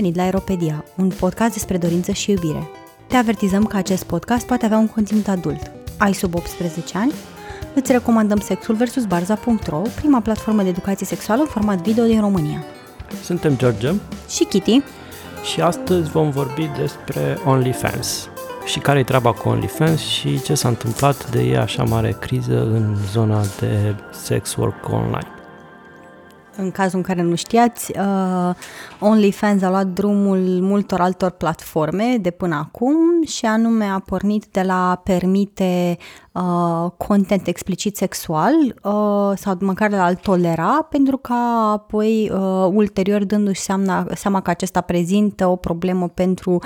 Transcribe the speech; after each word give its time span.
venit 0.00 0.16
la 0.16 0.22
Aeropedia, 0.22 0.84
un 0.96 1.08
podcast 1.08 1.52
despre 1.52 1.78
dorință 1.78 2.12
și 2.12 2.30
iubire. 2.30 2.70
Te 3.06 3.16
avertizăm 3.16 3.64
că 3.64 3.76
acest 3.76 4.04
podcast 4.04 4.46
poate 4.46 4.64
avea 4.64 4.78
un 4.78 4.88
conținut 4.88 5.28
adult. 5.28 5.70
Ai 5.96 6.12
sub 6.12 6.34
18 6.34 6.98
ani? 6.98 7.12
Îți 7.74 7.92
recomandăm 7.92 8.38
Sexul 8.38 8.74
vs. 8.74 9.04
Barza.ro, 9.04 9.82
prima 9.96 10.20
platformă 10.20 10.62
de 10.62 10.68
educație 10.68 11.06
sexuală 11.06 11.40
în 11.40 11.46
format 11.46 11.80
video 11.80 12.04
din 12.04 12.20
România. 12.20 12.64
Suntem 13.22 13.56
George 13.56 13.92
Și 14.28 14.44
Kitty. 14.44 14.82
și 15.52 15.60
astăzi 15.60 16.10
vom 16.10 16.30
vorbi 16.30 16.70
despre 16.78 17.38
OnlyFans 17.46 18.28
și 18.64 18.78
care 18.78 18.98
e 18.98 19.02
treaba 19.04 19.32
cu 19.32 19.48
OnlyFans 19.48 20.00
și 20.00 20.42
ce 20.42 20.54
s-a 20.54 20.68
întâmplat 20.68 21.30
de 21.30 21.42
e 21.42 21.58
așa 21.58 21.82
mare 21.82 22.16
criză 22.20 22.60
în 22.60 22.96
zona 23.12 23.40
de 23.60 23.94
sex 24.10 24.54
work 24.54 24.88
online. 24.92 25.37
În 26.60 26.70
cazul 26.70 26.98
în 26.98 27.04
care 27.04 27.22
nu 27.22 27.34
știați, 27.34 27.92
uh, 27.98 28.54
OnlyFans 29.00 29.62
a 29.62 29.68
luat 29.68 29.86
drumul 29.86 30.38
multor 30.60 31.00
altor 31.00 31.30
platforme 31.30 32.16
de 32.20 32.30
până 32.30 32.54
acum 32.54 33.24
și 33.26 33.46
anume 33.46 33.84
a 33.84 33.98
pornit 33.98 34.46
de 34.50 34.62
la 34.62 34.90
a 34.90 34.94
permite 34.94 35.98
uh, 36.32 36.90
content 36.96 37.46
explicit 37.46 37.96
sexual 37.96 38.54
uh, 38.82 39.32
sau 39.36 39.56
măcar 39.60 39.90
de 39.90 39.96
la 39.96 40.04
a-l 40.04 40.14
tolera 40.14 40.86
pentru 40.90 41.16
ca 41.16 41.70
apoi 41.72 42.30
uh, 42.32 42.68
ulterior 42.72 43.24
dându-și 43.24 43.60
seama, 43.60 44.06
seama 44.14 44.40
că 44.40 44.50
acesta 44.50 44.80
prezintă 44.80 45.46
o 45.46 45.56
problemă 45.56 46.08
pentru 46.08 46.58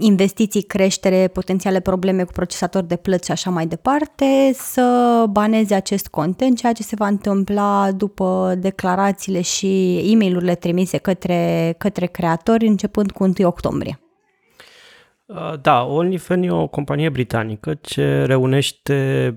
investiții, 0.00 0.62
creștere, 0.62 1.28
potențiale 1.28 1.80
probleme 1.80 2.24
cu 2.24 2.32
procesatori 2.32 2.88
de 2.88 2.96
plăți 2.96 3.24
și 3.24 3.32
așa 3.32 3.50
mai 3.50 3.66
departe, 3.66 4.50
să 4.54 5.24
baneze 5.30 5.74
acest 5.74 6.08
content, 6.08 6.58
ceea 6.58 6.72
ce 6.72 6.82
se 6.82 6.96
va 6.98 7.06
întâmpla 7.06 7.92
după 7.92 8.54
declarațiile 8.58 9.40
și 9.40 9.96
e 9.96 10.16
mail 10.16 10.54
trimise 10.54 10.98
către, 10.98 11.74
către 11.78 12.06
creatori 12.06 12.66
începând 12.66 13.10
cu 13.10 13.24
1 13.24 13.32
octombrie. 13.42 14.00
Uh, 15.26 15.60
Da, 15.62 15.84
OnlyFans 15.84 16.46
e 16.46 16.50
o 16.50 16.66
companie 16.66 17.08
britanică 17.08 17.74
ce 17.74 18.24
reunește 18.24 19.34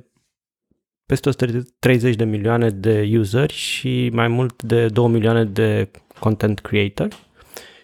peste 1.06 1.30
130 1.30 2.16
de 2.16 2.24
milioane 2.24 2.70
de 2.70 3.10
useri 3.18 3.54
și 3.54 4.10
mai 4.14 4.28
mult 4.28 4.64
de 4.64 4.88
2 4.88 5.08
milioane 5.08 5.46
de 5.46 5.92
content 6.20 6.60
creator 6.60 7.08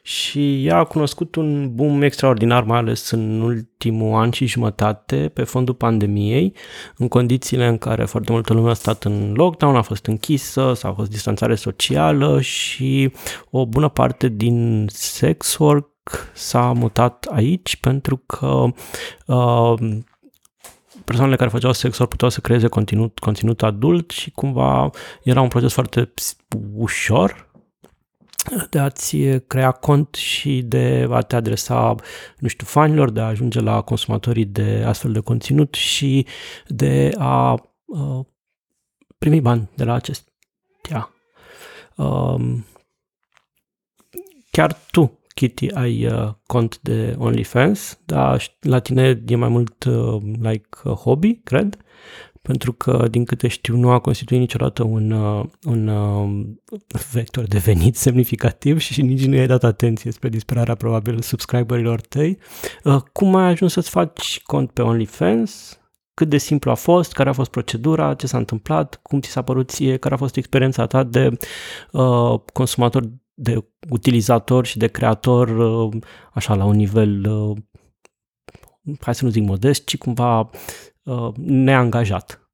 și 0.09 0.65
ea 0.65 0.77
a 0.77 0.83
cunoscut 0.83 1.35
un 1.35 1.75
boom 1.75 2.01
extraordinar, 2.01 2.63
mai 2.63 2.77
ales 2.77 3.09
în 3.11 3.41
ultimul 3.41 4.19
an 4.19 4.31
și 4.31 4.45
jumătate, 4.45 5.31
pe 5.33 5.43
fondul 5.43 5.73
pandemiei, 5.73 6.53
în 6.97 7.07
condițiile 7.07 7.67
în 7.67 7.77
care 7.77 8.05
foarte 8.05 8.31
multă 8.31 8.53
lume 8.53 8.69
a 8.69 8.73
stat 8.73 9.03
în 9.03 9.33
lockdown, 9.33 9.75
a 9.75 9.81
fost 9.81 10.05
închisă, 10.05 10.73
sau 10.73 10.91
a 10.91 10.93
fost 10.93 11.09
distanțare 11.09 11.55
socială 11.55 12.41
și 12.41 13.11
o 13.49 13.65
bună 13.65 13.89
parte 13.89 14.27
din 14.27 14.87
sex 14.91 15.57
work 15.57 15.87
s-a 16.33 16.71
mutat 16.71 17.27
aici 17.31 17.75
pentru 17.75 18.17
că 18.25 18.65
uh, 19.25 19.73
persoanele 21.05 21.35
care 21.37 21.49
făceau 21.49 21.71
sex 21.71 21.97
work 21.97 22.09
puteau 22.11 22.29
să 22.29 22.39
creeze 22.39 22.67
conținut, 22.67 23.19
conținut 23.19 23.63
adult 23.63 24.09
și 24.09 24.31
cumva 24.31 24.89
era 25.23 25.41
un 25.41 25.47
proces 25.47 25.73
foarte 25.73 26.13
ușor 26.75 27.48
de 28.69 28.79
a-ți 28.79 29.17
crea 29.47 29.71
cont 29.71 30.15
și 30.15 30.61
de 30.61 31.07
a 31.09 31.21
te 31.21 31.35
adresa, 31.35 31.95
nu 32.37 32.47
știu, 32.47 32.65
fanilor, 32.65 33.09
de 33.09 33.19
a 33.19 33.25
ajunge 33.25 33.59
la 33.59 33.81
consumatorii 33.81 34.45
de 34.45 34.83
astfel 34.85 35.11
de 35.11 35.19
conținut 35.19 35.73
și 35.73 36.25
de 36.67 37.11
a 37.17 37.53
uh, 37.85 38.25
primi 39.17 39.41
bani 39.41 39.69
de 39.75 39.83
la 39.83 39.93
acestea. 39.93 41.13
Um, 41.95 42.65
chiar 44.51 44.77
tu, 44.91 45.19
Kitty, 45.27 45.71
ai 45.73 46.05
uh, 46.05 46.33
cont 46.45 46.79
de 46.81 47.15
OnlyFans, 47.17 47.99
dar 48.05 48.43
la 48.59 48.79
tine 48.79 49.23
e 49.27 49.35
mai 49.35 49.49
mult 49.49 49.83
uh, 49.83 50.21
like 50.39 50.67
a 50.83 50.89
hobby, 50.89 51.35
cred, 51.43 51.77
pentru 52.41 52.73
că, 52.73 53.07
din 53.11 53.25
câte 53.25 53.47
știu, 53.47 53.77
nu 53.77 53.89
a 53.89 53.99
constituit 53.99 54.39
niciodată 54.39 54.83
un, 54.83 55.11
uh, 55.11 55.45
un 55.63 55.87
uh, 55.87 56.45
vector 57.11 57.45
de 57.45 57.57
venit 57.57 57.95
semnificativ 58.05 58.79
și 58.79 59.01
nici 59.01 59.25
nu 59.25 59.35
i-ai 59.35 59.47
dat 59.47 59.63
atenție 59.63 60.11
spre 60.11 60.29
disperarea 60.29 60.75
probabil 60.75 61.21
subscriberilor 61.21 62.01
tăi. 62.01 62.37
Uh, 62.83 63.01
cum 63.13 63.35
ai 63.35 63.49
ajuns 63.49 63.71
să-ți 63.71 63.89
faci 63.89 64.41
cont 64.43 64.71
pe 64.71 64.81
OnlyFans? 64.81 65.79
Cât 66.13 66.29
de 66.29 66.37
simplu 66.37 66.71
a 66.71 66.75
fost? 66.75 67.11
Care 67.11 67.29
a 67.29 67.33
fost 67.33 67.49
procedura? 67.49 68.13
Ce 68.13 68.27
s-a 68.27 68.37
întâmplat? 68.37 68.99
Cum 69.03 69.19
ți 69.19 69.29
s-a 69.29 69.41
părut 69.41 69.69
ție? 69.69 69.97
Care 69.97 70.13
a 70.13 70.17
fost 70.17 70.35
experiența 70.35 70.85
ta 70.85 71.03
de 71.03 71.37
uh, 71.91 72.39
consumator, 72.53 73.03
de 73.33 73.65
utilizator 73.89 74.65
și 74.65 74.77
de 74.77 74.87
creator, 74.87 75.49
uh, 75.49 76.01
așa, 76.33 76.55
la 76.55 76.65
un 76.65 76.75
nivel, 76.75 77.25
uh, 77.25 77.57
hai 78.99 79.15
să 79.15 79.25
nu 79.25 79.29
zic 79.29 79.43
modest, 79.43 79.85
ci 79.85 79.97
cumva 79.97 80.49
uh, 81.03 81.29
neangajat? 81.35 82.49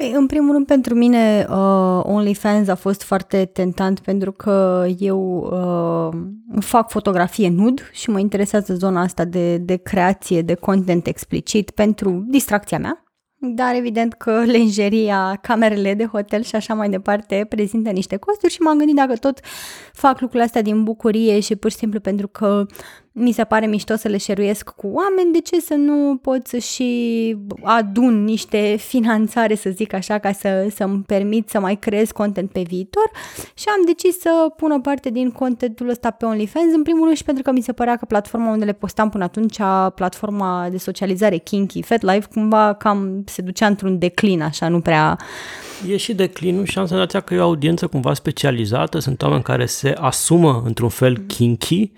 Păi, 0.00 0.12
în 0.12 0.26
primul 0.26 0.52
rând, 0.52 0.66
pentru 0.66 0.94
mine, 0.94 1.46
uh, 1.50 2.00
OnlyFans 2.02 2.68
a 2.68 2.74
fost 2.74 3.02
foarte 3.02 3.44
tentant 3.44 4.00
pentru 4.00 4.32
că 4.32 4.86
eu 4.98 5.20
uh, 5.38 6.20
fac 6.60 6.90
fotografie 6.90 7.48
nud 7.48 7.88
și 7.92 8.10
mă 8.10 8.18
interesează 8.18 8.74
zona 8.74 9.00
asta 9.00 9.24
de, 9.24 9.56
de 9.56 9.76
creație, 9.76 10.42
de 10.42 10.54
content 10.54 11.06
explicit 11.06 11.70
pentru 11.70 12.24
distracția 12.28 12.78
mea. 12.78 13.04
Dar 13.42 13.74
evident 13.74 14.12
că 14.12 14.42
lenjeria, 14.44 15.38
camerele 15.42 15.94
de 15.94 16.04
hotel 16.04 16.42
și 16.42 16.54
așa 16.54 16.74
mai 16.74 16.88
departe 16.88 17.46
prezintă 17.48 17.90
niște 17.90 18.16
costuri 18.16 18.52
și 18.52 18.60
m-am 18.60 18.78
gândit 18.78 18.96
dacă 18.96 19.16
tot 19.16 19.40
fac 19.92 20.20
lucrurile 20.20 20.44
astea 20.44 20.62
din 20.62 20.82
bucurie 20.82 21.40
și 21.40 21.56
pur 21.56 21.70
și 21.70 21.76
simplu 21.76 22.00
pentru 22.00 22.28
că 22.28 22.66
mi 23.12 23.32
se 23.32 23.44
pare 23.44 23.66
mișto 23.66 23.96
să 23.96 24.08
le 24.08 24.16
șeruiesc 24.16 24.68
cu 24.68 24.86
oameni, 24.86 25.32
de 25.32 25.40
ce 25.40 25.60
să 25.60 25.74
nu 25.74 26.16
pot 26.16 26.46
să 26.46 26.58
și 26.58 27.36
adun 27.62 28.24
niște 28.24 28.76
finanțare, 28.78 29.54
să 29.54 29.70
zic 29.70 29.92
așa, 29.92 30.18
ca 30.18 30.32
să, 30.32 30.68
să-mi 30.74 31.02
permit 31.02 31.48
să 31.48 31.60
mai 31.60 31.76
creez 31.76 32.10
content 32.10 32.50
pe 32.52 32.62
viitor? 32.66 33.10
Și 33.54 33.64
am 33.68 33.84
decis 33.86 34.18
să 34.18 34.30
pun 34.56 34.70
o 34.70 34.78
parte 34.78 35.10
din 35.10 35.30
contentul 35.30 35.88
ăsta 35.88 36.10
pe 36.10 36.24
OnlyFans, 36.24 36.74
în 36.74 36.82
primul 36.82 37.04
rând 37.04 37.16
și 37.16 37.24
pentru 37.24 37.42
că 37.42 37.52
mi 37.52 37.60
se 37.60 37.72
părea 37.72 37.96
că 37.96 38.04
platforma 38.04 38.50
unde 38.50 38.64
le 38.64 38.72
postam 38.72 39.08
până 39.10 39.24
atunci, 39.24 39.56
platforma 39.94 40.68
de 40.70 40.78
socializare 40.78 41.36
Kinky, 41.36 41.82
FetLife, 41.82 42.28
cumva 42.32 42.74
cam 42.74 43.22
se 43.26 43.42
ducea 43.42 43.66
într-un 43.66 43.98
declin, 43.98 44.42
așa, 44.42 44.68
nu 44.68 44.80
prea... 44.80 45.18
E 45.88 45.96
și 45.96 46.14
declinul 46.14 46.64
și 46.64 46.78
am 46.78 46.86
senzația 46.86 47.20
că 47.20 47.34
e 47.34 47.38
o 47.38 47.42
audiență 47.42 47.86
cumva 47.86 48.14
specializată, 48.14 48.98
sunt 48.98 49.22
oameni 49.22 49.42
care 49.42 49.66
se 49.66 49.94
asumă 49.98 50.62
într-un 50.64 50.88
fel 50.88 51.18
kinky, 51.18 51.92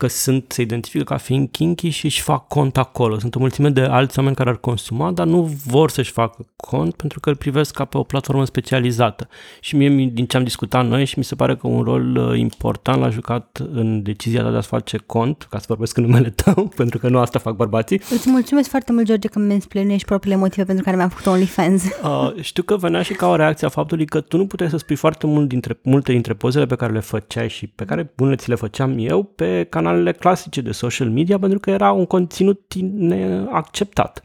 că 0.00 0.06
sunt, 0.06 0.52
se 0.52 0.62
identifică 0.62 1.04
ca 1.04 1.16
fiind 1.16 1.48
kinky 1.50 1.88
și 1.88 2.04
își 2.04 2.22
fac 2.22 2.48
cont 2.48 2.76
acolo. 2.76 3.18
Sunt 3.18 3.34
o 3.34 3.38
mulțime 3.38 3.68
de 3.68 3.80
alți 3.80 4.18
oameni 4.18 4.36
care 4.36 4.50
ar 4.50 4.56
consuma, 4.56 5.10
dar 5.10 5.26
nu 5.26 5.58
vor 5.66 5.90
să-și 5.90 6.10
facă 6.10 6.46
cont 6.56 6.94
pentru 6.94 7.20
că 7.20 7.28
îl 7.28 7.36
privesc 7.36 7.74
ca 7.74 7.84
pe 7.84 7.98
o 7.98 8.02
platformă 8.02 8.44
specializată. 8.44 9.28
Și 9.60 9.76
mie, 9.76 10.10
din 10.12 10.26
ce 10.26 10.36
am 10.36 10.44
discutat 10.44 10.86
noi, 10.86 11.04
și 11.04 11.18
mi 11.18 11.24
se 11.24 11.34
pare 11.34 11.56
că 11.56 11.66
un 11.66 11.82
rol 11.82 12.16
uh, 12.16 12.38
important 12.38 13.00
l-a 13.00 13.10
jucat 13.10 13.60
în 13.72 14.02
decizia 14.02 14.42
ta 14.42 14.50
de 14.50 14.56
a-ți 14.56 14.66
face 14.66 14.96
cont, 14.96 15.46
ca 15.50 15.58
să 15.58 15.64
vorbesc 15.68 15.96
în 15.96 16.04
numele 16.04 16.30
tău, 16.30 16.68
pentru 16.76 16.98
că 16.98 17.08
nu 17.08 17.18
asta 17.18 17.38
fac 17.38 17.56
bărbații. 17.56 18.00
Îți 18.10 18.30
mulțumesc 18.30 18.68
foarte 18.68 18.92
mult, 18.92 19.04
George, 19.04 19.28
că 19.28 19.38
mi 19.38 19.60
splănești 19.60 20.06
propriile 20.06 20.36
motive 20.36 20.64
pentru 20.64 20.84
care 20.84 20.96
mi-am 20.96 21.08
făcut 21.08 21.26
OnlyFans. 21.26 21.82
Uh, 22.04 22.32
știu 22.40 22.62
că 22.62 22.76
venea 22.76 23.02
și 23.02 23.12
ca 23.12 23.28
o 23.28 23.36
reacție 23.36 23.66
a 23.66 23.70
faptului 23.70 24.04
că 24.04 24.20
tu 24.20 24.36
nu 24.36 24.46
puteai 24.46 24.70
să 24.70 24.76
spui 24.76 24.96
foarte 24.96 25.26
mult 25.26 25.48
dintre, 25.48 25.78
multe 25.82 26.12
dintre 26.12 26.34
pozele 26.34 26.66
pe 26.66 26.74
care 26.74 26.92
le 26.92 27.00
făceai 27.00 27.48
și 27.48 27.66
pe 27.66 27.84
care 27.84 28.12
bune 28.16 28.36
ți 28.36 28.48
le 28.48 28.54
făceam 28.54 28.94
eu 28.98 29.22
pe 29.22 29.66
canalele 29.90 30.12
clasice 30.12 30.60
de 30.60 30.72
social 30.72 31.10
media 31.10 31.38
pentru 31.38 31.58
că 31.58 31.70
era 31.70 31.92
un 31.92 32.06
conținut 32.06 32.74
neacceptat. 32.94 34.24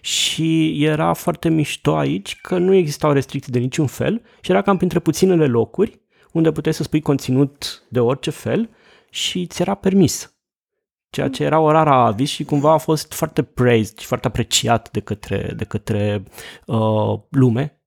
Și 0.00 0.84
era 0.84 1.12
foarte 1.12 1.48
mișto 1.48 1.96
aici 1.96 2.40
că 2.40 2.58
nu 2.58 2.74
existau 2.74 3.12
restricții 3.12 3.52
de 3.52 3.58
niciun 3.58 3.86
fel 3.86 4.22
și 4.40 4.50
era 4.50 4.62
cam 4.62 4.76
printre 4.76 4.98
puținele 4.98 5.46
locuri 5.46 6.00
unde 6.32 6.52
puteai 6.52 6.74
să 6.74 6.82
spui 6.82 7.00
conținut 7.00 7.82
de 7.88 8.00
orice 8.00 8.30
fel 8.30 8.70
și 9.10 9.46
ți 9.46 9.62
era 9.62 9.74
permis. 9.74 10.32
Ceea 11.10 11.28
ce 11.28 11.44
era 11.44 11.58
o 11.58 11.70
rară 11.70 11.90
avis 11.90 12.30
și 12.30 12.44
cumva 12.44 12.72
a 12.72 12.76
fost 12.78 13.12
foarte 13.12 13.42
praised 13.42 13.98
și 13.98 14.06
foarte 14.06 14.26
apreciat 14.26 14.90
de 14.90 15.00
către, 15.00 15.52
de 15.56 15.64
către 15.64 16.22
uh, 16.66 17.18
lume 17.28 17.72
o 17.72 17.77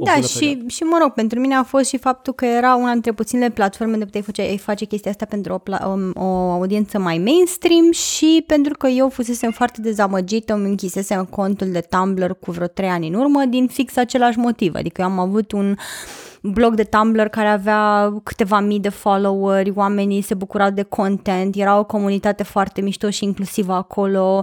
Da, 0.00 0.12
bună 0.14 0.26
și, 0.26 0.38
perioadă. 0.38 0.68
și 0.68 0.82
mă 0.82 0.98
rog, 1.00 1.12
pentru 1.12 1.40
mine 1.40 1.54
a 1.54 1.62
fost 1.62 1.88
și 1.88 1.98
faptul 1.98 2.32
că 2.32 2.44
era 2.44 2.74
una 2.74 2.92
dintre 2.92 3.12
puținele 3.12 3.50
platforme 3.50 3.96
de 3.96 4.04
puteai 4.04 4.22
face, 4.22 4.56
face 4.56 4.84
chestia 4.84 5.10
asta 5.10 5.24
pentru 5.24 5.52
o, 5.52 5.58
pla- 5.58 5.84
o, 5.84 6.22
o 6.24 6.50
audiență 6.50 6.98
mai 6.98 7.18
mainstream 7.18 7.92
și 7.92 8.44
pentru 8.46 8.76
că 8.78 8.86
eu 8.86 9.08
fusesem 9.08 9.50
foarte 9.50 9.80
dezamăgită, 9.80 10.54
îmi 10.54 10.68
închisesem 10.68 11.24
contul 11.24 11.70
de 11.70 11.80
Tumblr 11.80 12.38
cu 12.40 12.50
vreo 12.50 12.66
trei 12.66 12.88
ani 12.88 13.08
în 13.08 13.14
urmă 13.14 13.44
din 13.44 13.66
fix 13.66 13.96
același 13.96 14.38
motiv. 14.38 14.74
Adică 14.74 15.00
eu 15.00 15.06
am 15.06 15.18
avut 15.18 15.52
un 15.52 15.76
blog 16.42 16.74
de 16.74 16.82
Tumblr 16.82 17.28
care 17.28 17.48
avea 17.48 18.12
câteva 18.22 18.60
mii 18.60 18.80
de 18.80 18.88
followeri, 18.88 19.72
oamenii 19.74 20.20
se 20.20 20.34
bucurau 20.34 20.70
de 20.70 20.82
content, 20.82 21.56
era 21.56 21.78
o 21.78 21.84
comunitate 21.84 22.42
foarte 22.42 22.80
mișto 22.80 23.10
și 23.10 23.24
inclusivă 23.24 23.72
acolo, 23.72 24.42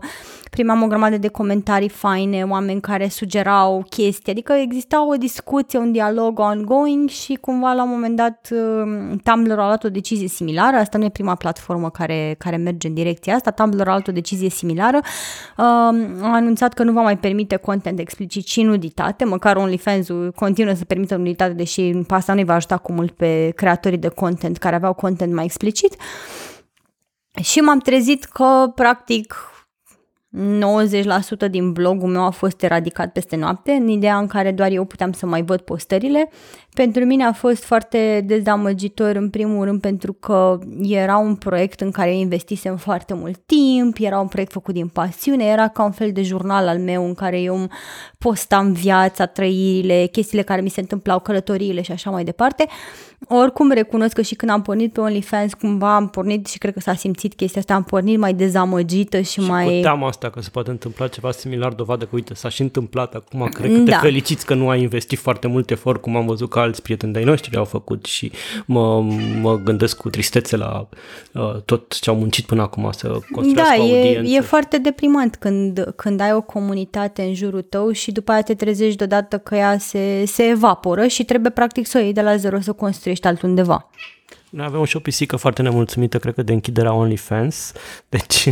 primeam 0.50 0.84
o 0.84 0.88
grămadă 0.88 1.18
de 1.18 1.28
comentarii 1.28 1.90
faine, 1.90 2.44
oameni 2.44 2.82
care 2.82 3.08
sugerau 3.08 3.86
chestii, 3.90 4.32
adică 4.32 4.54
exista 4.54 5.08
o 5.08 5.16
discuție, 5.16 5.80
un 5.80 5.92
dialog 5.92 6.40
ongoing 6.40 7.10
și 7.10 7.38
cumva 7.42 7.74
la 7.74 7.84
un 7.84 7.90
moment 7.90 8.16
dat 8.16 8.50
um, 8.52 9.18
Tumblr 9.24 9.60
a 9.60 9.66
luat 9.66 9.84
o 9.84 9.90
decizie 9.90 10.28
similară, 10.28 10.78
asta 10.78 10.98
nu 10.98 11.04
e 11.04 11.10
prima 11.10 11.36
platformă 11.36 11.90
care, 11.90 12.36
care 12.38 12.56
merge 12.56 12.88
în 12.88 12.94
direcția 12.94 13.36
asta, 13.36 13.52
Tumblr 13.52 13.82
a 13.82 13.92
luat 13.92 14.08
o 14.08 14.12
decizie 14.12 14.50
similară, 14.50 15.00
um, 15.58 15.66
a 16.22 16.34
anunțat 16.34 16.74
că 16.74 16.84
nu 16.84 16.92
va 16.92 17.02
mai 17.02 17.18
permite 17.18 17.56
content 17.56 18.00
explicit 18.00 18.46
și 18.46 18.62
nuditate, 18.62 19.26
măcar 19.26 19.56
OnlyFans-ul 19.56 20.32
continuă 20.36 20.74
să 20.74 20.86
permită 20.86 21.16
nuditate, 21.16 21.54
deși 21.54 21.85
asta 22.08 22.34
nu-i 22.34 22.44
va 22.44 22.54
ajuta 22.54 22.78
cu 22.78 22.92
mult 22.92 23.12
pe 23.12 23.52
creatorii 23.56 23.98
de 23.98 24.08
content 24.08 24.58
care 24.58 24.76
aveau 24.76 24.94
content 24.94 25.34
mai 25.34 25.46
explicit. 25.46 25.96
Și 27.42 27.60
m-am 27.60 27.80
trezit 27.80 28.24
că, 28.24 28.72
practic, 28.76 29.36
90% 30.36 31.50
din 31.50 31.72
blogul 31.72 32.10
meu 32.10 32.24
a 32.24 32.30
fost 32.30 32.64
eradicat 32.64 33.12
peste 33.12 33.36
noapte, 33.36 33.72
în 33.72 33.88
ideea 33.88 34.18
în 34.18 34.28
care 34.28 34.52
doar 34.52 34.72
eu 34.72 34.86
puteam 34.86 35.12
să 35.12 35.26
mai 35.26 35.44
văd 35.44 35.62
postările. 35.62 36.30
Pentru 36.76 37.06
mine 37.06 37.24
a 37.24 37.32
fost 37.32 37.64
foarte 37.64 38.24
dezamăgitor, 38.26 39.16
în 39.16 39.30
primul 39.30 39.66
rând, 39.66 39.82
pentru 39.82 40.14
că 40.14 40.60
era 40.82 41.18
un 41.18 41.36
proiect 41.36 41.82
în 41.82 41.92
care 41.92 42.16
investisem 42.16 42.78
foarte 42.78 43.14
mult 43.14 43.42
timp, 43.46 43.98
era 44.00 44.20
un 44.20 44.28
proiect 44.28 44.52
făcut 44.52 44.74
din 44.74 44.88
pasiune, 44.88 45.46
era 45.46 45.68
ca 45.68 45.84
un 45.84 45.92
fel 45.92 46.12
de 46.12 46.22
jurnal 46.22 46.68
al 46.68 46.80
meu 46.80 47.06
în 47.06 47.14
care 47.14 47.42
eu 47.42 47.68
postam 48.20 48.72
viața, 48.72 49.26
trăirile, 49.26 50.08
chestiile 50.12 50.44
care 50.44 50.62
mi 50.62 50.70
se 50.70 50.80
întâmplau, 50.80 51.20
călătoriile 51.20 51.82
și 51.82 51.92
așa 51.92 52.10
mai 52.10 52.24
departe. 52.24 52.68
Oricum 53.28 53.72
recunosc 53.72 54.14
că 54.14 54.22
și 54.22 54.36
când 54.36 54.52
am 54.52 54.62
pornit 54.62 54.94
pe 54.94 55.00
OnlyFans, 55.00 55.54
cumva 55.54 55.96
am 55.96 56.08
pornit 56.08 56.48
și 56.48 56.58
cred 56.58 56.74
că 56.74 56.80
s-a 56.80 56.96
simțit 56.96 57.34
chestia 57.34 57.62
asta, 57.62 57.74
am 57.74 57.84
pornit 57.84 58.18
mai 58.18 58.34
dezamăgită 58.34 59.22
și, 59.22 59.32
și 59.32 59.40
mai... 59.40 59.66
cu 59.66 59.82
teama 59.82 60.08
asta 60.08 60.30
că 60.30 60.42
se 60.42 60.50
poate 60.52 60.70
întâmpla 60.70 61.08
ceva 61.08 61.32
similar, 61.32 61.74
dovadă 61.74 62.04
că, 62.04 62.12
uite, 62.14 62.34
s-a 62.34 62.50
și 62.50 62.62
întâmplat 62.62 63.14
acum, 63.14 63.48
cred 63.54 63.72
că 63.72 63.78
da. 63.78 63.92
te 63.92 63.98
feliciți 64.02 64.46
că 64.46 64.54
nu 64.54 64.70
ai 64.70 64.82
investit 64.82 65.20
foarte 65.20 65.48
mult 65.48 65.72
efort, 65.72 66.02
cum 66.02 66.16
am 66.16 66.26
văzut 66.26 66.50
că 66.50 66.60
alți 66.66 66.82
prieteni 66.82 67.12
de-ai 67.14 67.26
noștri 67.26 67.58
au 67.58 67.66
făcut 67.66 68.06
și 68.06 68.32
mă, 68.66 69.02
mă 69.42 69.58
gândesc 69.58 69.98
cu 69.98 70.10
tristețe 70.10 70.58
la 70.58 70.90
uh, 71.34 71.62
tot 71.66 72.00
ce 72.00 72.10
au 72.10 72.16
muncit 72.16 72.46
până 72.46 72.62
acum 72.62 72.92
să 72.92 73.08
construiască 73.32 73.76
da, 73.78 73.82
audiență. 73.82 74.30
E, 74.30 74.36
e 74.36 74.42
foarte 74.42 74.78
deprimant 74.78 75.36
când, 75.36 75.94
când 75.96 76.20
ai 76.20 76.34
o 76.34 76.42
comunitate 76.42 77.22
în 77.22 77.34
jurul 77.34 77.62
tău 77.62 77.92
și 77.92 78.12
după 78.12 78.32
aia 78.32 78.42
te 78.42 78.54
trezești 78.56 78.98
deodată 78.98 79.38
că 79.38 79.56
ea 79.56 79.78
se, 79.78 80.26
se 80.26 80.44
evaporă 80.44 81.08
și 81.08 81.24
trebuie 81.24 81.52
practic 81.52 81.88
să 81.88 81.98
o 81.98 82.02
iei 82.02 82.14
de 82.14 82.22
la 82.22 82.36
zero 82.36 82.60
să 82.60 82.72
construiești 82.72 83.28
altundeva. 83.28 83.90
Noi 84.50 84.66
avem 84.66 84.84
și 84.84 84.96
o 84.96 85.00
pisică 85.00 85.36
foarte 85.36 85.62
nemulțumită, 85.62 86.20
cred 86.20 86.34
că 86.34 86.44
de 86.44 86.54
închiderea 86.54 86.94
OnlyFans, 86.94 87.72
deci 88.10 88.50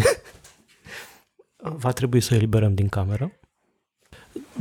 va 1.83 1.92
trebui 1.92 2.21
să 2.21 2.30
o 2.33 2.36
eliberăm 2.36 2.74
din 2.74 2.88
cameră. 2.88 3.31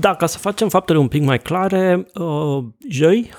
Da, 0.01 0.15
ca 0.15 0.27
să 0.27 0.39
facem 0.39 0.69
faptele 0.69 0.99
un 0.99 1.09
pic 1.09 1.23
mai 1.23 1.39
clare, 1.39 2.07
uh, 2.15 2.65
joi, 2.89 3.31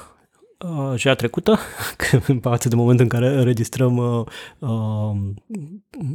uh, 0.59 0.93
joia 0.95 1.15
trecută, 1.15 1.59
în 2.27 2.39
față 2.39 2.67
de 2.67 2.75
moment 2.75 2.99
în 2.99 3.07
care 3.07 3.27
înregistrăm 3.27 3.97
uh, 3.97 4.25
uh, 4.59 5.15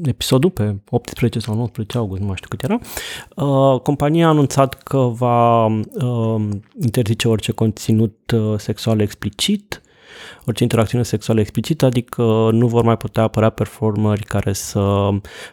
episodul 0.03 0.51
pe 0.51 0.77
18 0.91 1.39
sau 1.39 1.55
19 1.55 1.99
august, 1.99 2.21
nu 2.21 2.27
mai 2.27 2.37
știu 2.37 2.49
cât 2.49 2.63
era, 2.63 2.79
uh, 3.37 3.81
compania 3.81 4.27
a 4.27 4.31
anunțat 4.31 4.75
că 4.83 4.99
va 4.99 5.67
uh, 5.67 6.49
interzice 6.81 7.29
orice 7.29 7.53
conținut 7.53 8.31
uh, 8.35 8.59
sexual 8.59 9.01
explicit, 9.01 9.83
orice 10.47 10.63
interacțiune 10.63 11.05
sexuală 11.05 11.41
explicită, 11.41 11.85
adică 11.85 12.23
nu 12.53 12.67
vor 12.67 12.83
mai 12.85 12.97
putea 12.97 13.23
apărea 13.23 13.51
performeri 13.51 14.25
care 14.25 14.53
să, 14.53 14.81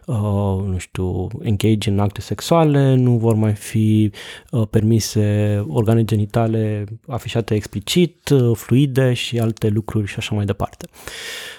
uh, 0.06 0.64
nu 0.66 0.78
știu, 0.78 1.28
engage 1.42 1.90
în 1.90 2.00
acte 2.00 2.22
sexuale, 2.22 2.96
nu 2.96 3.18
vor 3.18 3.34
mai 3.34 3.54
fi 3.54 4.12
uh, 4.52 4.68
permise 4.70 5.64
organe 5.68 6.04
genitale 6.04 6.86
afișate 7.08 7.56
explicit, 7.56 8.30
uh, 8.30 8.56
fluide 8.56 9.14
și 9.14 9.40
alte 9.40 9.68
lucruri 9.68 10.08
și 10.08 10.16
așa 10.18 10.36
mai 10.36 10.46
departe. 10.46 10.88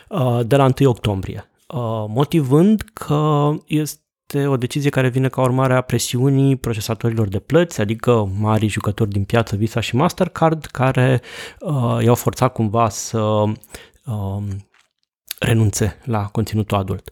Uh, 0.08 0.40
de 0.46 0.56
la 0.56 0.68
1 0.80 0.90
octombrie. 0.90 1.50
Uh, 1.68 2.04
motivând 2.08 2.84
că 2.92 3.50
este 3.66 4.00
este 4.26 4.46
o 4.46 4.56
decizie 4.56 4.90
care 4.90 5.08
vine 5.08 5.28
ca 5.28 5.40
urmare 5.40 5.74
a 5.74 5.80
presiunii 5.80 6.56
procesatorilor 6.56 7.28
de 7.28 7.38
plăți, 7.38 7.80
adică 7.80 8.30
mari 8.38 8.66
jucători 8.66 9.10
din 9.10 9.24
piață, 9.24 9.56
Visa 9.56 9.80
și 9.80 9.96
Mastercard, 9.96 10.64
care 10.64 11.20
uh, 11.60 11.98
i-au 12.02 12.14
forțat 12.14 12.52
cumva 12.52 12.88
să 12.88 13.18
uh, 13.18 14.42
renunțe 15.38 15.98
la 16.04 16.24
conținutul 16.24 16.76
adult. 16.76 17.10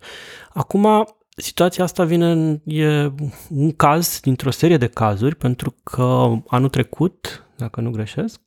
Acum, 0.53 1.07
situația 1.37 1.85
asta 1.85 2.05
vine, 2.05 2.61
e 2.65 3.13
un 3.49 3.73
caz 3.73 4.21
dintr-o 4.21 4.51
serie 4.51 4.77
de 4.77 4.87
cazuri, 4.87 5.37
pentru 5.37 5.75
că 5.83 6.33
anul 6.47 6.69
trecut, 6.69 7.47
dacă 7.57 7.81
nu 7.81 7.91
greșesc, 7.91 8.41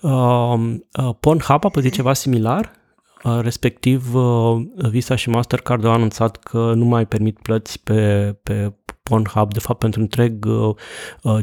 uh, 0.00 0.10
uh, 0.10 1.14
Pornhub 1.20 1.64
a 1.64 1.68
păzit 1.68 1.92
ceva 1.92 2.12
similar 2.12 2.72
Uh, 2.74 2.79
respectiv 3.22 4.14
uh, 4.14 4.62
Visa 4.90 5.14
și 5.14 5.28
Mastercard 5.28 5.84
au 5.84 5.92
anunțat 5.92 6.36
că 6.36 6.72
nu 6.74 6.84
mai 6.84 7.06
permit 7.06 7.38
plăți 7.38 7.82
pe, 7.82 8.32
pe 8.42 8.72
Pornhub, 9.02 9.52
de 9.52 9.58
fapt 9.58 9.78
pentru 9.78 10.00
întreg 10.00 10.44
uh, 10.44 10.74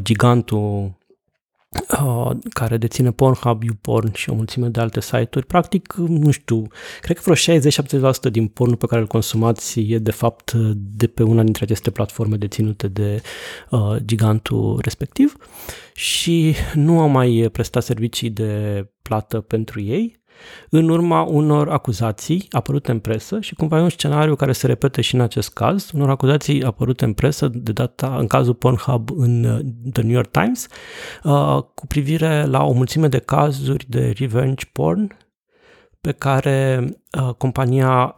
gigantul 0.02 0.96
care 2.50 2.76
deține 2.76 3.12
Pornhub, 3.12 3.62
YouPorn 3.62 4.12
și 4.14 4.30
o 4.30 4.34
mulțime 4.34 4.68
de 4.68 4.80
alte 4.80 5.00
site-uri. 5.00 5.46
Practic, 5.46 5.92
nu 5.94 6.30
știu, 6.30 6.66
cred 7.00 7.18
că 7.18 7.22
vreo 7.24 7.58
60-70% 7.58 8.30
din 8.30 8.46
pornul 8.46 8.76
pe 8.76 8.86
care 8.86 9.00
îl 9.00 9.06
consumați 9.06 9.80
e 9.80 9.98
de 9.98 10.10
fapt 10.10 10.52
de 10.76 11.06
pe 11.06 11.22
una 11.22 11.42
dintre 11.42 11.64
aceste 11.64 11.90
platforme 11.90 12.36
deținute 12.36 12.88
de 12.88 13.22
uh, 13.70 13.96
gigantul 14.04 14.78
respectiv 14.82 15.36
și 15.94 16.54
nu 16.74 17.00
au 17.00 17.08
mai 17.08 17.48
prestat 17.52 17.82
servicii 17.82 18.30
de 18.30 18.84
plată 19.02 19.40
pentru 19.40 19.80
ei 19.80 20.17
în 20.70 20.88
urma 20.88 21.22
unor 21.22 21.68
acuzații 21.68 22.46
apărute 22.50 22.90
în 22.90 22.98
presă 22.98 23.40
și 23.40 23.54
cumva 23.54 23.78
e 23.78 23.82
un 23.82 23.88
scenariu 23.88 24.34
care 24.34 24.52
se 24.52 24.66
repete 24.66 25.00
și 25.00 25.14
în 25.14 25.20
acest 25.20 25.52
caz, 25.52 25.90
unor 25.94 26.10
acuzații 26.10 26.64
apărute 26.64 27.04
în 27.04 27.12
presă, 27.12 27.48
de 27.54 27.72
data 27.72 28.16
în 28.18 28.26
cazul 28.26 28.54
Pornhub 28.54 29.10
în 29.16 29.44
uh, 29.44 29.58
The 29.92 30.02
New 30.02 30.14
York 30.14 30.30
Times, 30.30 30.66
uh, 31.24 31.62
cu 31.74 31.86
privire 31.86 32.44
la 32.44 32.64
o 32.64 32.72
mulțime 32.72 33.08
de 33.08 33.18
cazuri 33.18 33.86
de 33.88 34.14
revenge 34.18 34.64
porn 34.72 35.16
pe 36.00 36.12
care 36.12 36.84
uh, 37.18 37.34
compania 37.34 38.14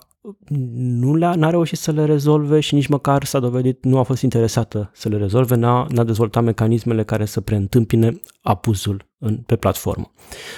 nu 0.75 1.15
le-a, 1.15 1.35
n-a 1.35 1.51
reușit 1.51 1.79
să 1.79 1.91
le 1.91 2.05
rezolve 2.05 2.61
și 2.61 2.75
nici 2.75 2.87
măcar 2.87 3.25
s-a 3.25 3.39
dovedit, 3.39 3.85
nu 3.85 3.99
a 3.99 4.03
fost 4.03 4.23
interesată 4.23 4.91
să 4.95 5.09
le 5.09 5.17
rezolve, 5.17 5.55
n-a, 5.55 5.87
n-a 5.89 6.05
dezvoltat 6.05 6.43
mecanismele 6.43 7.05
care 7.05 7.25
să 7.25 7.41
preîntâmpine 7.41 8.21
abuzul 8.43 9.09
în, 9.19 9.37
pe 9.37 9.57
platformă. 9.57 10.13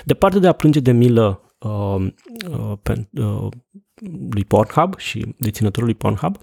Departe 0.04 0.38
de 0.38 0.46
a 0.46 0.52
plânge 0.52 0.80
de 0.80 0.92
milă 0.92 1.51
uh, 1.62 2.06
uh, 2.48 2.72
pe, 2.82 3.08
uh, 3.12 3.48
lui 4.30 4.44
Pornhub 4.44 4.98
și 4.98 5.34
deținătorului 5.38 5.94
Pornhub 5.94 6.36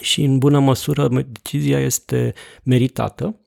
și 0.00 0.22
în 0.22 0.38
bună 0.38 0.58
măsură 0.58 1.08
decizia 1.08 1.80
este 1.80 2.34
meritată. 2.62 3.40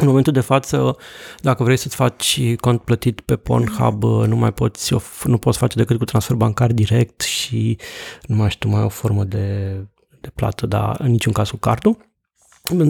În 0.00 0.06
momentul 0.06 0.32
de 0.32 0.40
față, 0.40 0.96
dacă 1.40 1.62
vrei 1.62 1.76
să-ți 1.76 1.96
faci 1.96 2.40
cont 2.56 2.80
plătit 2.80 3.20
pe 3.20 3.36
Pornhub, 3.36 4.02
uh, 4.02 4.26
nu 4.26 4.36
mai 4.36 4.52
poți, 4.52 4.94
nu 5.24 5.38
poți 5.38 5.58
face 5.58 5.78
decât 5.78 5.98
cu 5.98 6.04
transfer 6.04 6.36
bancar 6.36 6.72
direct 6.72 7.20
și 7.20 7.78
nu 8.22 8.36
mai 8.36 8.50
știu, 8.50 8.70
mai 8.70 8.82
o 8.82 8.88
formă 8.88 9.24
de, 9.24 9.76
de 10.20 10.30
plată, 10.34 10.66
dar 10.66 10.96
în 11.00 11.10
niciun 11.10 11.32
caz 11.32 11.50
cu 11.50 11.56
cardul. 11.56 11.96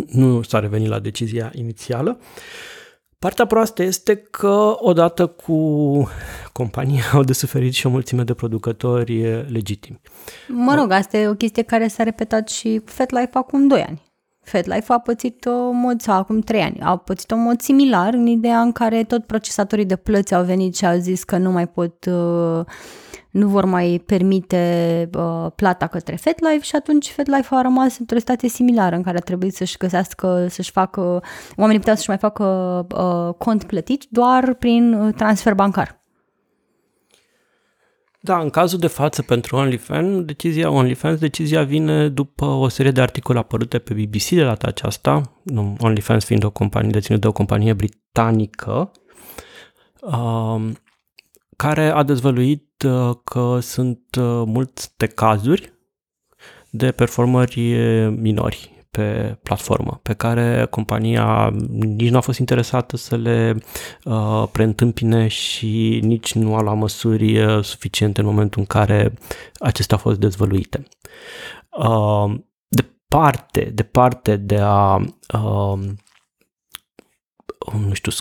Nu 0.06 0.42
s-a 0.42 0.58
revenit 0.58 0.88
la 0.88 0.98
decizia 0.98 1.50
inițială. 1.54 2.18
Uh, 2.20 2.26
Partea 3.18 3.46
proastă 3.46 3.82
este 3.82 4.16
că 4.16 4.76
odată 4.78 5.26
cu 5.26 6.08
compania 6.52 7.02
au 7.12 7.22
de 7.22 7.32
suferit 7.32 7.72
și 7.72 7.86
o 7.86 7.90
mulțime 7.90 8.22
de 8.22 8.34
producători 8.34 9.22
legitimi. 9.52 10.00
Mă 10.48 10.74
rog, 10.74 10.90
asta 10.90 11.16
e 11.16 11.28
o 11.28 11.34
chestie 11.34 11.62
care 11.62 11.88
s-a 11.88 12.02
repetat 12.02 12.48
și 12.48 12.80
cu 12.84 12.90
FetLife 12.90 13.30
acum 13.32 13.66
2 13.66 13.82
ani. 13.82 14.02
FetLife 14.40 14.92
a 14.92 14.98
pățit 14.98 15.44
o 15.44 15.70
mod, 15.70 16.00
sau 16.00 16.18
acum 16.18 16.40
3 16.40 16.60
ani, 16.60 16.78
a 16.80 16.96
pățit 16.96 17.30
un 17.30 17.42
mod 17.42 17.60
similar 17.60 18.14
în 18.14 18.26
ideea 18.26 18.60
în 18.60 18.72
care 18.72 19.04
tot 19.04 19.24
procesatorii 19.24 19.84
de 19.84 19.96
plăți 19.96 20.34
au 20.34 20.44
venit 20.44 20.76
și 20.76 20.86
au 20.86 20.98
zis 20.98 21.24
că 21.24 21.36
nu 21.36 21.50
mai 21.50 21.68
pot 21.68 22.04
uh, 22.04 22.64
nu 23.36 23.48
vor 23.48 23.64
mai 23.64 24.02
permite 24.06 25.10
uh, 25.14 25.46
plata 25.54 25.86
către 25.86 26.16
FetLife 26.16 26.62
și 26.62 26.76
atunci 26.76 27.10
FetLife 27.10 27.54
a 27.54 27.60
rămas 27.60 27.98
într-o 27.98 28.18
situație 28.18 28.48
similară 28.48 28.96
în 28.96 29.02
care 29.02 29.16
a 29.16 29.20
trebuit 29.20 29.54
să-și 29.54 29.76
găsească, 29.76 30.46
să-și 30.48 30.70
facă, 30.70 31.22
oamenii 31.56 31.78
puteau 31.78 31.96
să-și 31.96 32.08
mai 32.08 32.18
facă 32.18 32.44
uh, 32.94 33.34
cont 33.38 33.64
plătit 33.64 34.06
doar 34.10 34.54
prin 34.54 34.92
uh, 34.92 35.14
transfer 35.14 35.54
bancar. 35.54 36.00
Da, 38.20 38.38
în 38.38 38.50
cazul 38.50 38.78
de 38.78 38.86
față 38.86 39.22
pentru 39.22 39.56
OnlyFans, 39.56 40.24
decizia 40.24 40.70
OnlyFans, 40.70 41.18
decizia 41.18 41.62
vine 41.62 42.08
după 42.08 42.44
o 42.44 42.68
serie 42.68 42.90
de 42.90 43.00
articole 43.00 43.38
apărute 43.38 43.78
pe 43.78 43.94
BBC 43.94 44.28
de 44.28 44.42
data 44.42 44.66
aceasta, 44.66 45.22
OnlyFans 45.78 46.24
fiind 46.24 46.44
o 46.44 46.50
companie 46.50 46.90
deținută 46.90 47.22
de 47.22 47.28
o 47.28 47.32
companie 47.32 47.72
britanică, 47.72 48.90
uh, 50.00 50.70
care 51.56 51.90
a 51.90 52.02
dezvăluit 52.02 52.62
uh, 52.62 52.65
că 53.24 53.58
sunt 53.60 54.00
uh, 54.18 54.42
multe 54.46 55.06
cazuri 55.06 55.72
de 56.70 56.92
performări 56.92 57.76
minori 58.10 58.76
pe 58.96 59.38
platformă, 59.42 60.00
pe 60.02 60.14
care 60.14 60.66
compania 60.70 61.50
nici 61.70 62.10
nu 62.10 62.16
a 62.16 62.20
fost 62.20 62.38
interesată 62.38 62.96
să 62.96 63.16
le 63.16 63.56
uh, 64.04 64.48
preîntâmpine 64.52 65.28
și 65.28 66.00
nici 66.02 66.34
nu 66.34 66.54
a 66.54 66.62
luat 66.62 66.76
măsuri 66.76 67.44
uh, 67.44 67.64
suficiente 67.64 68.20
în 68.20 68.26
momentul 68.26 68.60
în 68.60 68.66
care 68.66 69.12
acestea 69.58 69.96
au 69.96 70.02
fost 70.02 70.18
dezvăluite. 70.18 70.82
Uh, 71.78 72.34
departe, 72.68 73.70
departe 73.74 74.36
de 74.36 74.58
a 74.60 74.96
uh, 74.96 75.78
nu 77.72 77.92
știu, 77.92 78.12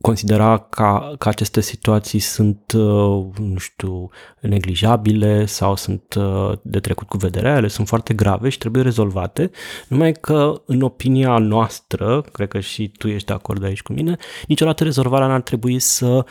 considera 0.00 0.58
ca, 0.58 1.14
că 1.18 1.28
aceste 1.28 1.60
situații 1.60 2.18
sunt, 2.18 2.72
uh, 2.72 3.26
nu 3.38 3.58
știu, 3.58 4.08
neglijabile 4.40 5.46
sau 5.46 5.76
sunt 5.76 6.14
uh, 6.14 6.52
de 6.62 6.80
trecut 6.80 7.08
cu 7.08 7.16
vederea, 7.16 7.56
ele 7.56 7.68
sunt 7.68 7.88
foarte 7.88 8.14
grave 8.14 8.48
și 8.48 8.58
trebuie 8.58 8.82
rezolvate, 8.82 9.50
numai 9.88 10.12
că, 10.12 10.62
în 10.66 10.80
opinia 10.80 11.38
noastră, 11.38 12.20
cred 12.32 12.48
că 12.48 12.60
și 12.60 12.88
tu 12.88 13.08
ești 13.08 13.26
de 13.26 13.32
acord 13.32 13.64
aici 13.64 13.82
cu 13.82 13.92
mine, 13.92 14.16
niciodată 14.46 14.84
rezolvarea 14.84 15.26
n-ar 15.26 15.42
trebui 15.42 15.78
să 15.78 16.24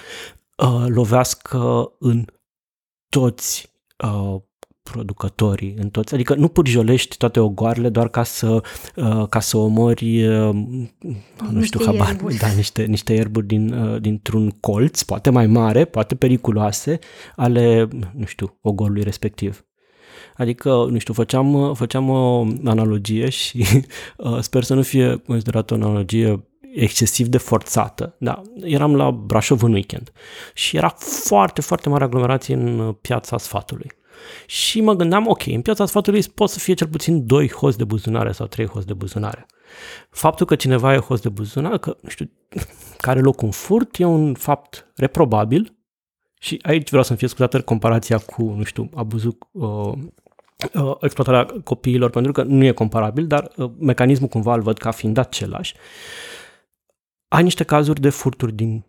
uh, 0.58 0.86
lovească 0.88 1.92
în 2.00 2.26
toți 3.10 3.72
uh, 4.04 4.42
producătorii 4.92 5.76
în 5.78 5.90
toți, 5.90 6.14
adică 6.14 6.36
nu 6.36 6.48
purjolești 6.48 7.18
toate 7.18 7.40
ogoarele 7.40 7.90
doar 7.90 8.10
ca 8.10 8.24
să, 8.24 8.62
uh, 8.96 9.28
ca 9.30 9.40
să 9.40 9.58
omori, 9.58 10.28
uh, 10.28 10.54
nu 11.52 11.60
niște 11.60 11.78
știu, 11.78 11.92
habar, 11.92 12.08
ierburi. 12.08 12.36
da, 12.36 12.48
niște, 12.48 12.84
niște 12.84 13.14
ierburi 13.14 13.48
din, 13.48 13.74
uh, 13.74 14.02
dintr-un 14.02 14.50
colț, 14.50 15.02
poate 15.02 15.30
mai 15.30 15.48
mare, 15.48 15.86
poate 15.86 16.16
periculoase, 16.16 17.00
ale, 17.36 17.88
nu 18.14 18.26
știu, 18.26 18.58
ogorului 18.62 19.04
respectiv. 19.04 19.66
Adică, 20.38 20.70
nu 20.70 20.98
știu, 20.98 21.14
făceam, 21.14 21.74
făceam 21.74 22.10
o 22.10 22.48
analogie 22.66 23.30
și 23.30 23.66
uh, 24.18 24.40
sper 24.40 24.64
să 24.64 24.74
nu 24.74 24.82
fie 24.82 25.16
considerată 25.16 25.74
o 25.74 25.78
analogie 25.78 26.48
excesiv 26.74 27.28
de 27.28 27.38
forțată. 27.38 28.16
Da, 28.20 28.42
eram 28.64 28.96
la 28.96 29.12
Brașov 29.12 29.64
în 29.64 29.74
weekend 29.74 30.12
și 30.54 30.78
era 30.78 30.96
foarte, 31.00 31.62
foarte 31.62 31.90
mare 31.90 32.04
aglomerație 32.04 32.56
în 32.56 32.92
piața 33.02 33.38
sfatului. 33.38 33.92
Și 34.46 34.82
mă 34.82 34.94
gândeam, 34.94 35.28
ok, 35.28 35.46
în 35.46 35.62
piața 35.62 35.86
sfatului 35.86 36.24
pot 36.36 36.50
să 36.50 36.60
fie 36.60 36.74
cel 36.74 36.88
puțin 36.88 37.26
doi 37.26 37.50
hoți 37.50 37.78
de 37.78 37.84
buzunare 37.84 38.32
sau 38.32 38.48
trei 38.48 38.68
hoți 38.68 38.88
de 38.88 38.94
buzunare. 38.94 39.46
Faptul 40.10 40.46
că 40.46 40.56
cineva 40.56 40.94
e 40.94 40.98
host 40.98 41.22
de 41.22 41.30
buzunare, 41.30 41.78
că, 41.78 41.98
nu 42.02 42.10
știu, 42.10 42.32
care 43.06 43.20
loc 43.20 43.42
un 43.42 43.52
furt, 43.52 44.00
e 44.00 44.06
un 44.06 44.34
fapt 44.34 44.92
reprobabil 44.96 45.78
și 46.40 46.60
aici 46.62 46.88
vreau 46.88 47.04
să-mi 47.04 47.18
fie 47.18 47.28
scuzată 47.28 47.62
comparația 47.62 48.18
cu, 48.18 48.44
nu 48.44 48.64
știu, 48.64 48.90
abuzul, 48.96 49.38
uh, 49.52 49.94
uh, 50.74 50.96
exploatarea 51.02 51.62
copiilor, 51.64 52.10
pentru 52.10 52.32
că 52.32 52.44
nu 52.44 52.64
e 52.64 52.72
comparabil, 52.72 53.28
dar 53.28 53.52
uh, 53.56 53.72
mecanismul 53.80 54.30
cumva 54.30 54.54
îl 54.54 54.62
văd 54.62 54.78
ca 54.78 54.92
fiind 54.92 55.18
același. 55.18 55.76
Ai 57.28 57.44
niște 57.44 57.64
cazuri 57.64 58.02
de 58.02 58.10
furturi 58.10 58.54
din 58.54 58.86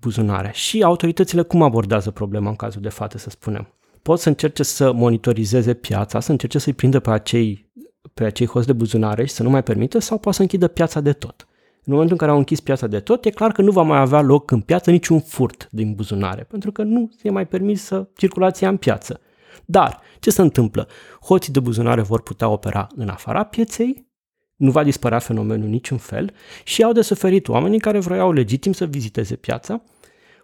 buzunare 0.00 0.50
și 0.52 0.82
autoritățile 0.82 1.42
cum 1.42 1.62
abordează 1.62 2.10
problema 2.10 2.48
în 2.48 2.56
cazul 2.56 2.80
de 2.80 2.88
față, 2.88 3.18
să 3.18 3.30
spunem? 3.30 3.74
Pot 4.04 4.20
să 4.20 4.28
încerce 4.28 4.62
să 4.62 4.92
monitorizeze 4.92 5.74
piața, 5.74 6.20
să 6.20 6.30
încerce 6.30 6.58
să-i 6.58 6.72
prindă 6.72 7.00
pe 7.00 7.10
acei, 7.10 7.72
pe 8.14 8.24
acei 8.24 8.46
hoți 8.46 8.66
de 8.66 8.72
buzunare 8.72 9.24
și 9.24 9.32
să 9.32 9.42
nu 9.42 9.50
mai 9.50 9.62
permită 9.62 9.98
sau 9.98 10.18
poate 10.18 10.36
să 10.36 10.42
închidă 10.42 10.68
piața 10.68 11.00
de 11.00 11.12
tot. 11.12 11.48
În 11.84 11.92
momentul 11.92 12.12
în 12.12 12.18
care 12.18 12.30
au 12.30 12.36
închis 12.36 12.60
piața 12.60 12.86
de 12.86 13.00
tot, 13.00 13.24
e 13.24 13.30
clar 13.30 13.52
că 13.52 13.62
nu 13.62 13.70
va 13.70 13.82
mai 13.82 13.98
avea 13.98 14.20
loc 14.20 14.50
în 14.50 14.60
piață 14.60 14.90
niciun 14.90 15.20
furt 15.20 15.68
din 15.70 15.94
buzunare, 15.94 16.42
pentru 16.42 16.72
că 16.72 16.82
nu 16.82 17.10
se 17.16 17.30
mai 17.30 17.46
permisă 17.46 18.10
circulația 18.16 18.68
în 18.68 18.76
piață. 18.76 19.20
Dar, 19.64 20.00
ce 20.20 20.30
se 20.30 20.42
întâmplă? 20.42 20.88
Hoții 21.20 21.52
de 21.52 21.60
buzunare 21.60 22.02
vor 22.02 22.22
putea 22.22 22.48
opera 22.48 22.86
în 22.96 23.08
afara 23.08 23.44
pieței, 23.44 24.08
nu 24.56 24.70
va 24.70 24.82
dispărea 24.82 25.18
fenomenul 25.18 25.68
niciun 25.68 25.98
fel 25.98 26.32
și 26.64 26.82
au 26.82 26.92
de 26.92 27.00
suferit 27.00 27.48
oamenii 27.48 27.80
care 27.80 27.98
vroiau 27.98 28.32
legitim 28.32 28.72
să 28.72 28.86
viziteze 28.86 29.36
piața, 29.36 29.82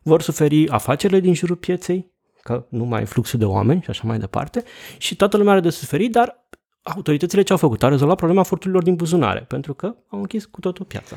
vor 0.03 0.23
suferi 0.23 0.69
afacerile 0.69 1.21
din 1.21 1.35
jurul 1.35 1.57
pieței, 1.57 2.19
că 2.51 2.67
nu 2.69 2.85
mai 2.85 3.03
e 3.03 3.05
fluxul 3.05 3.39
de 3.39 3.45
oameni 3.45 3.83
și 3.83 3.91
așa 3.91 4.03
mai 4.05 4.19
departe, 4.19 4.65
și 4.99 5.17
toată 5.17 5.37
lumea 5.37 5.53
are 5.53 5.61
de 5.61 5.71
suferit, 5.71 6.13
dar 6.13 6.47
autoritățile 6.83 7.43
ce 7.43 7.53
au 7.53 7.59
făcut? 7.59 7.83
Au 7.83 7.91
rezolvat 7.91 8.17
problema 8.17 8.43
furturilor 8.43 8.83
din 8.83 8.95
buzunare, 8.95 9.41
pentru 9.49 9.75
că 9.75 9.95
au 10.09 10.19
închis 10.19 10.45
cu 10.45 10.61
totul 10.61 10.85
piața. 10.85 11.17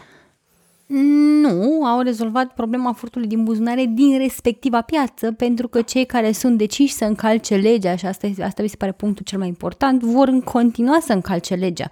Nu, 0.95 1.85
au 1.85 2.01
rezolvat 2.01 2.53
problema 2.53 2.93
furtului 2.93 3.27
din 3.27 3.43
buzunare 3.43 3.85
din 3.93 4.17
respectiva 4.17 4.81
piață, 4.81 5.31
pentru 5.31 5.67
că 5.67 5.81
cei 5.81 6.05
care 6.05 6.31
sunt 6.31 6.57
deciși 6.57 6.93
să 6.93 7.05
încalce 7.05 7.55
legea, 7.55 7.95
și 7.95 8.05
asta, 8.05 8.27
asta 8.41 8.61
mi 8.61 8.67
se 8.67 8.75
pare 8.75 8.91
punctul 8.91 9.25
cel 9.25 9.39
mai 9.39 9.47
important, 9.47 10.01
vor 10.01 10.39
continua 10.43 10.97
să 11.01 11.13
încalce 11.13 11.53
legea. 11.53 11.89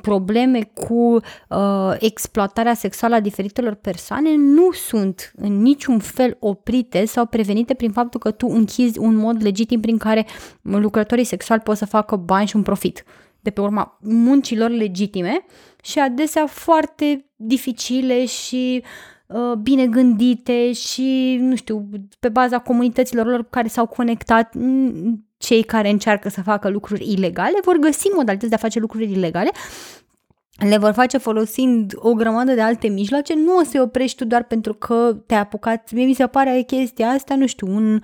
Probleme 0.00 0.70
cu 0.74 0.94
uh, 1.48 1.94
exploatarea 1.98 2.74
sexuală 2.74 3.14
a 3.14 3.20
diferitelor 3.20 3.74
persoane 3.74 4.36
nu 4.36 4.72
sunt 4.72 5.32
în 5.36 5.62
niciun 5.62 5.98
fel 5.98 6.36
oprite 6.40 7.04
sau 7.04 7.26
prevenite 7.26 7.74
prin 7.74 7.90
faptul 7.90 8.20
că 8.20 8.30
tu 8.30 8.46
închizi 8.50 8.98
un 8.98 9.14
mod 9.14 9.42
legitim 9.42 9.80
prin 9.80 9.96
care 9.96 10.26
lucrătorii 10.62 11.24
sexuali 11.24 11.60
pot 11.60 11.76
să 11.76 11.86
facă 11.86 12.16
bani 12.16 12.46
și 12.46 12.56
un 12.56 12.62
profit 12.62 13.04
de 13.40 13.50
pe 13.50 13.60
urma 13.60 13.98
muncilor 14.00 14.70
legitime 14.70 15.44
și 15.84 15.98
adesea 15.98 16.46
foarte 16.46 17.30
dificile 17.36 18.26
și 18.26 18.82
uh, 19.26 19.52
bine 19.52 19.86
gândite 19.86 20.72
și, 20.72 21.36
nu 21.40 21.56
știu, 21.56 21.88
pe 22.20 22.28
baza 22.28 22.58
comunităților 22.58 23.26
lor 23.26 23.48
care 23.50 23.68
s-au 23.68 23.86
conectat, 23.86 24.54
cei 25.36 25.62
care 25.62 25.90
încearcă 25.90 26.28
să 26.28 26.42
facă 26.42 26.68
lucruri 26.68 27.12
ilegale 27.12 27.58
vor 27.62 27.76
găsi 27.76 28.08
modalități 28.08 28.48
de 28.48 28.54
a 28.54 28.58
face 28.58 28.78
lucruri 28.78 29.10
ilegale 29.10 29.50
le 30.58 30.78
vor 30.78 30.92
face 30.92 31.18
folosind 31.18 31.92
o 31.96 32.12
grămadă 32.12 32.52
de 32.52 32.60
alte 32.60 32.88
mijloace, 32.88 33.34
nu 33.34 33.56
o 33.56 33.62
să-i 33.62 33.80
oprești 33.80 34.16
tu 34.16 34.24
doar 34.24 34.42
pentru 34.42 34.74
că 34.74 35.16
te-ai 35.26 35.40
apucat. 35.40 35.92
Mie 35.92 36.04
mi 36.04 36.14
se 36.14 36.26
pare 36.26 36.62
chestia 36.66 37.08
asta, 37.08 37.36
nu 37.36 37.46
știu, 37.46 37.66
un, 37.66 38.00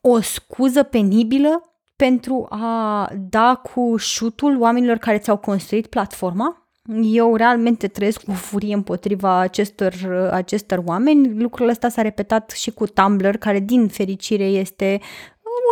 o 0.00 0.20
scuză 0.20 0.82
penibilă 0.82 1.69
pentru 2.00 2.46
a 2.48 3.08
da 3.30 3.54
cu 3.54 3.96
șutul 3.96 4.60
oamenilor 4.60 4.96
care 4.96 5.18
ți-au 5.18 5.36
construit 5.36 5.86
platforma. 5.86 6.68
Eu 7.02 7.36
realmente 7.36 7.88
trăiesc 7.88 8.22
cu 8.22 8.32
furie 8.32 8.74
împotriva 8.74 9.38
acestor, 9.38 9.94
acestor 10.32 10.82
oameni. 10.84 11.40
Lucrul 11.42 11.68
ăsta 11.68 11.88
s-a 11.88 12.02
repetat 12.02 12.50
și 12.50 12.70
cu 12.70 12.86
Tumblr, 12.86 13.36
care 13.36 13.60
din 13.60 13.88
fericire 13.88 14.44
este 14.44 15.00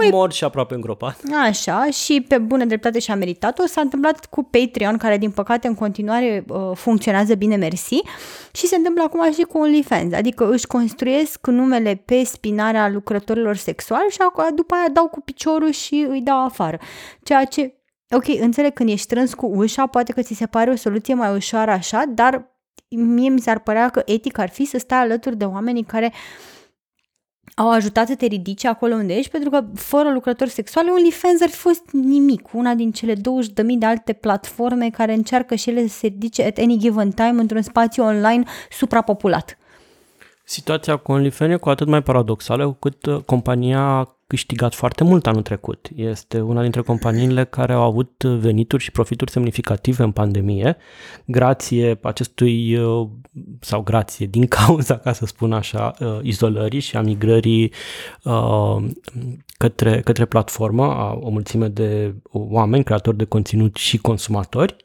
Ui, 0.01 0.11
mort 0.11 0.33
și 0.33 0.45
aproape 0.45 0.75
îngropat. 0.75 1.21
Așa, 1.43 1.87
și 1.91 2.25
pe 2.29 2.39
bună 2.39 2.65
dreptate 2.65 2.99
și-a 2.99 3.15
meritat-o. 3.15 3.67
S-a 3.67 3.81
întâmplat 3.81 4.27
cu 4.27 4.43
Patreon, 4.43 4.97
care 4.97 5.19
din 5.19 5.31
păcate 5.31 5.67
în 5.67 5.75
continuare 5.75 6.45
uh, 6.49 6.71
funcționează 6.75 7.35
bine, 7.35 7.57
mersi, 7.57 8.01
și 8.53 8.67
se 8.67 8.77
întâmplă 8.77 9.03
acum 9.03 9.33
și 9.33 9.43
cu 9.43 9.59
OnlyFans, 9.59 10.13
adică 10.13 10.51
își 10.51 10.67
construiesc 10.67 11.47
numele 11.47 12.03
pe 12.05 12.25
spinarea 12.25 12.89
lucrătorilor 12.89 13.57
sexuali 13.57 14.11
și 14.11 14.19
după 14.55 14.75
aia 14.75 14.89
dau 14.93 15.09
cu 15.09 15.21
piciorul 15.21 15.71
și 15.71 16.07
îi 16.09 16.21
dau 16.21 16.45
afară. 16.45 16.79
Ceea 17.23 17.45
ce, 17.45 17.75
ok, 18.11 18.27
înțeleg 18.41 18.73
când 18.73 18.89
ești 18.89 19.03
strâns 19.03 19.35
cu 19.35 19.47
ușa, 19.47 19.87
poate 19.87 20.13
că 20.13 20.23
ți 20.23 20.35
se 20.35 20.47
pare 20.47 20.71
o 20.71 20.77
soluție 20.77 21.15
mai 21.15 21.35
ușoară 21.35 21.71
așa, 21.71 22.03
dar 22.09 22.57
mie 22.89 23.29
mi 23.29 23.41
s-ar 23.41 23.59
părea 23.59 23.89
că 23.89 24.03
etic 24.05 24.39
ar 24.39 24.49
fi 24.49 24.65
să 24.65 24.79
stai 24.79 24.99
alături 24.99 25.37
de 25.37 25.45
oamenii 25.45 25.85
care 25.85 26.13
uh, 26.13 26.58
au 27.59 27.71
ajutat 27.71 28.07
să 28.07 28.15
te 28.15 28.27
ridici 28.27 28.65
acolo 28.65 28.95
unde 28.95 29.15
ești, 29.15 29.31
pentru 29.31 29.51
că 29.51 29.65
fără 29.75 30.13
lucrători 30.13 30.51
sexuali, 30.51 30.91
OnlyFans 30.91 31.41
ar 31.41 31.49
fi 31.49 31.57
fost 31.57 31.91
nimic. 31.93 32.53
Una 32.53 32.75
din 32.75 32.93
cele 32.93 33.15
20.000 33.15 33.21
de 33.79 33.87
alte 33.87 34.13
platforme 34.13 34.91
care 34.91 35.13
încearcă 35.15 35.55
și 35.55 35.71
ele 35.71 35.87
să 35.87 35.99
se 35.99 36.07
ridice 36.07 36.45
at 36.45 36.59
any 36.59 36.79
given 36.79 37.11
time 37.11 37.41
într-un 37.41 37.63
spațiu 37.63 38.03
online 38.03 38.43
suprapopulat. 38.71 39.59
Situația 40.45 40.97
cu 40.97 41.13
OnlyFans 41.13 41.53
e 41.53 41.57
cu 41.57 41.69
atât 41.69 41.87
mai 41.87 42.03
paradoxală 42.03 42.67
cu 42.67 42.77
cât 42.79 43.07
uh, 43.07 43.17
compania 43.27 44.18
câștigat 44.29 44.75
foarte 44.75 45.05
mult 45.05 45.27
anul 45.27 45.43
trecut. 45.43 45.89
Este 45.95 46.41
una 46.41 46.63
dintre 46.63 46.81
companiile 46.81 47.45
care 47.45 47.73
au 47.73 47.83
avut 47.83 48.23
venituri 48.23 48.83
și 48.83 48.91
profituri 48.91 49.31
semnificative 49.31 50.03
în 50.03 50.11
pandemie, 50.11 50.77
grație 51.25 51.99
acestui, 52.03 52.77
uh, 52.77 53.09
sau 53.61 53.83
grație 53.83 54.27
din 54.27 54.47
cauza, 54.47 54.99
ca 54.99 55.13
să 55.13 55.27
spun 55.27 55.53
așa, 55.53 55.95
uh, 56.01 56.19
izolării 56.23 56.81
și 56.81 56.97
a 56.97 57.01
migrării 57.01 57.73
uh, 58.23 58.77
către, 59.59 60.01
către 60.01 60.25
platformă 60.25 60.85
a 60.85 61.19
o 61.21 61.31
mulțime 61.31 61.69
de 61.69 62.15
oameni, 62.33 62.85
creatori 62.85 63.17
de 63.17 63.25
conținut 63.25 63.77
și 63.77 63.99
consumatori 63.99 64.77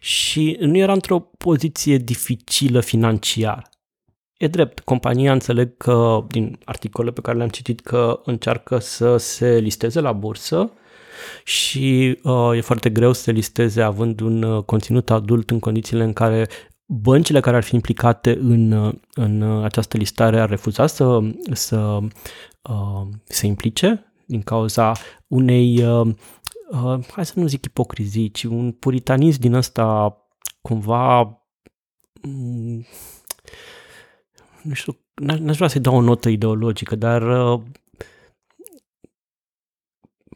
și 0.00 0.56
nu 0.60 0.76
era 0.76 0.92
într-o 0.92 1.18
poziție 1.18 1.96
dificilă 1.96 2.80
financiar. 2.80 3.68
E 4.38 4.46
drept, 4.46 4.80
compania 4.80 5.32
înțeleg 5.32 5.76
că, 5.76 6.24
din 6.28 6.58
articole 6.64 7.10
pe 7.10 7.20
care 7.20 7.36
le-am 7.36 7.48
citit, 7.48 7.80
că 7.80 8.20
încearcă 8.24 8.78
să 8.78 9.16
se 9.16 9.58
listeze 9.58 10.00
la 10.00 10.12
bursă 10.12 10.72
și 11.44 12.18
uh, 12.22 12.50
e 12.56 12.60
foarte 12.60 12.90
greu 12.90 13.12
să 13.12 13.22
se 13.22 13.30
listeze 13.30 13.82
având 13.82 14.20
un 14.20 14.42
uh, 14.42 14.62
conținut 14.64 15.10
adult 15.10 15.50
în 15.50 15.58
condițiile 15.58 16.04
în 16.04 16.12
care 16.12 16.48
băncile 16.86 17.40
care 17.40 17.56
ar 17.56 17.62
fi 17.62 17.74
implicate 17.74 18.38
în, 18.40 18.92
în 19.14 19.62
această 19.64 19.96
listare 19.96 20.40
ar 20.40 20.48
refuza 20.48 20.86
să, 20.86 21.18
să 21.52 21.98
uh, 22.62 23.08
se 23.24 23.46
implice 23.46 24.12
din 24.26 24.42
cauza 24.42 24.92
unei, 25.26 25.82
uh, 25.82 26.06
uh, 26.70 27.04
hai 27.10 27.26
să 27.26 27.32
nu 27.34 27.46
zic 27.46 27.64
ipocrizii, 27.64 28.30
ci 28.30 28.44
un 28.44 28.72
puritanism 28.72 29.40
din 29.40 29.54
ăsta 29.54 30.16
cumva, 30.60 31.20
um, 32.22 32.86
nu 34.68 34.74
știu, 34.74 34.96
n-aș 35.14 35.56
vrea 35.56 35.68
să-i 35.68 35.80
dau 35.80 35.94
o 35.96 36.00
notă 36.00 36.28
ideologică, 36.28 36.96
dar 36.96 37.22
uh, 37.22 37.60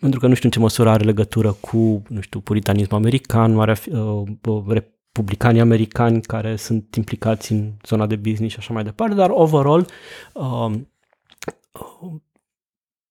pentru 0.01 0.21
că 0.21 0.27
nu 0.27 0.35
știu 0.35 0.47
în 0.49 0.51
ce 0.51 0.59
măsură 0.59 0.91
are 0.91 1.05
legătură 1.05 1.53
cu, 1.53 2.03
nu 2.09 2.21
știu, 2.21 2.41
puritanismul 2.41 2.99
american, 2.99 3.61
are 3.61 3.77
uh, 3.91 4.23
republicanii 4.67 5.61
americani 5.61 6.23
care 6.23 6.57
sunt 6.57 6.95
implicați 6.95 7.53
în 7.53 7.73
zona 7.87 8.07
de 8.07 8.17
business 8.17 8.53
și 8.53 8.59
așa 8.59 8.73
mai 8.73 8.85
departe, 8.85 9.15
dar 9.15 9.31
overall 9.31 9.87
uh, 10.33 10.73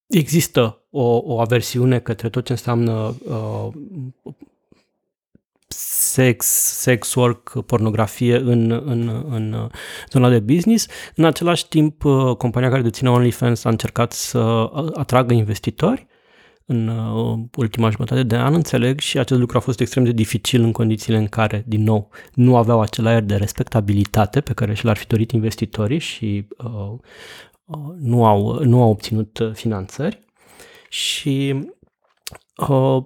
există 0.07 0.85
o, 0.89 1.17
o 1.17 1.39
aversiune 1.39 1.99
către 1.99 2.29
tot 2.29 2.45
ce 2.45 2.51
înseamnă 2.51 3.15
uh, 3.25 3.67
sex, 5.71 6.45
sex 6.79 7.13
work, 7.15 7.61
pornografie 7.65 8.35
în, 8.35 8.71
în, 8.71 9.25
în 9.29 9.69
zona 10.09 10.29
de 10.29 10.39
business. 10.39 10.87
În 11.15 11.25
același 11.25 11.67
timp, 11.67 12.03
uh, 12.03 12.35
compania 12.35 12.69
care 12.69 12.81
deține 12.81 13.09
OnlyFans 13.09 13.63
a 13.63 13.69
încercat 13.69 14.11
să 14.11 14.71
atragă 14.93 15.33
investitori 15.33 16.07
în 16.65 16.87
uh, 16.87 17.39
ultima 17.55 17.89
jumătate 17.89 18.23
de 18.23 18.35
an, 18.35 18.53
înțeleg, 18.53 18.99
și 18.99 19.19
acest 19.19 19.39
lucru 19.39 19.57
a 19.57 19.59
fost 19.59 19.79
extrem 19.79 20.03
de 20.03 20.11
dificil 20.11 20.63
în 20.63 20.71
condițiile 20.71 21.17
în 21.17 21.27
care, 21.27 21.63
din 21.67 21.83
nou, 21.83 22.09
nu 22.33 22.55
aveau 22.55 22.81
acel 22.81 23.05
aer 23.05 23.23
de 23.23 23.35
respectabilitate 23.35 24.41
pe 24.41 24.53
care 24.53 24.73
și 24.73 24.85
l-ar 24.85 24.97
fi 24.97 25.07
dorit 25.07 25.31
investitorii 25.31 25.99
și 25.99 26.47
uh, 26.57 26.99
uh, 27.65 27.95
nu, 27.99 28.25
au, 28.25 28.63
nu 28.63 28.81
au 28.81 28.89
obținut 28.89 29.37
uh, 29.37 29.51
finanțări. 29.53 30.19
Și 30.89 31.65
uh, 32.67 33.03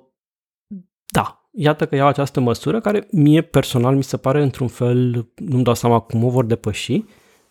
da, 1.06 1.45
iată 1.56 1.86
că 1.86 1.96
iau 1.96 2.08
această 2.08 2.40
măsură 2.40 2.80
care 2.80 3.08
mie 3.12 3.42
personal 3.42 3.96
mi 3.96 4.04
se 4.04 4.18
pare 4.18 4.42
într-un 4.42 4.68
fel, 4.68 5.28
nu-mi 5.36 5.64
dau 5.64 5.74
seama 5.74 6.00
cum 6.00 6.24
o 6.24 6.30
vor 6.30 6.46
depăși, 6.46 7.04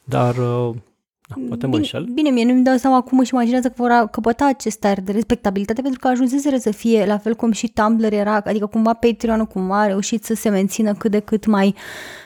dar 0.05 0.37
uh, 0.37 0.75
da, 1.29 1.35
poate 1.49 1.67
mă 1.67 1.77
înșel. 1.77 2.05
Bine, 2.05 2.31
mie 2.31 2.45
nu-mi 2.45 2.65
dau 2.65 2.77
seama 2.77 3.01
cum 3.01 3.19
își 3.19 3.33
imaginează 3.33 3.69
că 3.69 3.75
vor 3.77 4.09
căpăta 4.11 4.47
acest 4.47 4.85
aer 4.85 5.01
de 5.01 5.13
respectabilitate 5.13 5.83
pentru 5.83 6.01
că 6.01 6.09
ajunseseră 6.09 6.57
să 6.57 6.71
fie 6.71 7.07
la 7.07 7.19
fel 7.19 7.35
cum 7.35 7.53
și 7.53 7.69
Tumblr 7.69 8.13
era, 8.13 8.35
adică 8.45 8.67
cumva 8.67 8.93
Patreon-ul 8.93 9.47
cumva 9.47 9.81
a 9.81 9.87
reușit 9.87 10.25
să 10.25 10.35
se 10.35 10.49
mențină 10.49 10.95
cât 10.95 11.11
de 11.11 11.19
cât 11.19 11.47
mai 11.47 11.75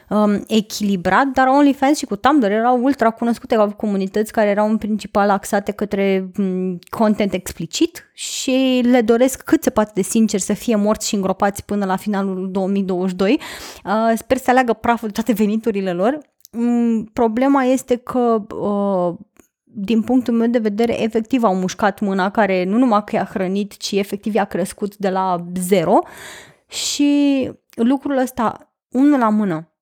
um, 0.09 0.45
echilibrat, 0.47 1.27
dar 1.27 1.47
OnlyFans 1.47 1.99
și 1.99 2.07
cu 2.07 2.17
Tumblr 2.17 2.50
erau 2.50 2.83
ultra 2.83 3.11
cunoscute 3.11 3.55
ca 3.55 3.67
comunități 3.67 4.33
care 4.33 4.49
erau 4.49 4.69
în 4.69 4.77
principal 4.77 5.31
axate 5.31 5.73
către 5.73 6.31
um, 6.38 6.79
content 6.88 7.33
explicit 7.33 8.11
și 8.15 8.81
le 8.91 9.00
doresc 9.00 9.43
cât 9.43 9.62
se 9.62 9.71
poate 9.71 9.91
de 9.95 10.03
sincer 10.03 10.41
să 10.41 10.53
fie 10.53 10.77
morți 10.77 11.09
și 11.09 11.15
îngropați 11.15 11.65
până 11.65 11.85
la 11.85 11.97
finalul 11.97 12.50
2022. 12.50 13.41
Uh, 13.85 14.12
sper 14.17 14.37
să 14.37 14.50
aleagă 14.50 14.73
praful 14.73 15.09
de 15.09 15.15
toate 15.15 15.33
veniturile 15.33 15.93
lor 15.93 16.19
Mm, 16.53 17.05
problema 17.05 17.62
este 17.62 17.97
că 17.97 18.47
uh, 18.55 19.15
din 19.62 20.03
punctul 20.03 20.35
meu 20.35 20.49
de 20.49 20.59
vedere, 20.59 21.03
efectiv 21.03 21.43
au 21.45 21.55
mușcat 21.55 22.00
mâna 22.00 22.31
care 22.31 22.65
nu 22.65 22.79
numai 22.79 23.05
că 23.05 23.17
i-a 23.17 23.25
hrănit, 23.25 23.77
ci 23.77 23.93
efectiv 23.93 24.35
i-a 24.35 24.45
crescut 24.45 24.97
de 24.97 25.09
la 25.09 25.45
zero 25.55 25.99
și 26.69 27.50
lucrul 27.75 28.17
ăsta, 28.17 28.73
unul 28.91 29.19
la 29.19 29.29
mână, 29.29 29.73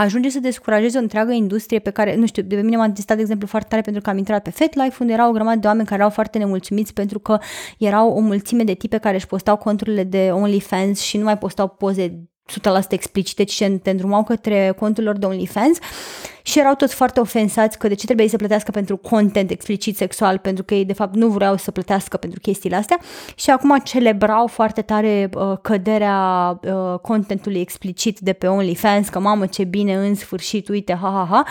ajunge 0.00 0.28
să 0.28 0.40
descurajeze 0.40 0.98
o 0.98 1.00
întreagă 1.00 1.32
industrie 1.32 1.78
pe 1.78 1.90
care, 1.90 2.16
nu 2.16 2.26
știu, 2.26 2.42
de 2.42 2.54
pe 2.54 2.60
mine 2.60 2.76
m-am 2.76 2.92
testat, 2.92 3.16
de 3.16 3.22
exemplu, 3.22 3.46
foarte 3.46 3.68
tare 3.68 3.82
pentru 3.82 4.02
că 4.02 4.10
am 4.10 4.18
intrat 4.18 4.42
pe 4.42 4.50
FetLife, 4.50 4.96
unde 5.00 5.12
erau 5.12 5.28
o 5.28 5.32
grămadă 5.32 5.58
de 5.58 5.66
oameni 5.66 5.86
care 5.86 6.00
erau 6.00 6.10
foarte 6.10 6.38
nemulțumiți 6.38 6.92
pentru 6.92 7.18
că 7.18 7.38
erau 7.78 8.10
o 8.10 8.20
mulțime 8.20 8.64
de 8.64 8.74
tipe 8.74 8.98
care 8.98 9.14
își 9.14 9.26
postau 9.26 9.56
conturile 9.56 10.04
de 10.04 10.30
OnlyFans 10.32 11.00
și 11.00 11.16
nu 11.16 11.24
mai 11.24 11.38
postau 11.38 11.68
poze 11.68 12.28
100% 12.52 12.54
explicite, 12.88 13.44
ci 13.44 13.64
te 13.82 13.90
îndrumau 13.90 14.24
către 14.24 14.74
contul 14.78 15.04
lor 15.04 15.16
de 15.16 15.26
OnlyFans 15.26 15.78
și 16.42 16.58
erau 16.58 16.74
toți 16.74 16.94
foarte 16.94 17.20
ofensați 17.20 17.78
că 17.78 17.88
de 17.88 17.94
ce 17.94 18.04
trebuie 18.04 18.28
să 18.28 18.36
plătească 18.36 18.70
pentru 18.70 18.96
content 18.96 19.50
explicit 19.50 19.96
sexual, 19.96 20.38
pentru 20.38 20.64
că 20.64 20.74
ei 20.74 20.84
de 20.84 20.92
fapt 20.92 21.14
nu 21.14 21.28
vreau 21.28 21.56
să 21.56 21.70
plătească 21.70 22.16
pentru 22.16 22.40
chestiile 22.40 22.76
astea. 22.76 22.98
Și 23.34 23.50
acum 23.50 23.78
celebrau 23.84 24.46
foarte 24.46 24.82
tare 24.82 25.30
uh, 25.34 25.58
căderea 25.62 26.58
uh, 26.62 26.98
contentului 26.98 27.60
explicit 27.60 28.18
de 28.18 28.32
pe 28.32 28.46
OnlyFans, 28.46 29.08
că 29.08 29.18
mamă 29.18 29.46
ce 29.46 29.64
bine 29.64 29.94
în 29.94 30.14
sfârșit, 30.14 30.68
uite, 30.68 30.98
ha 31.00 31.08
ha 31.08 31.26
ha 31.30 31.44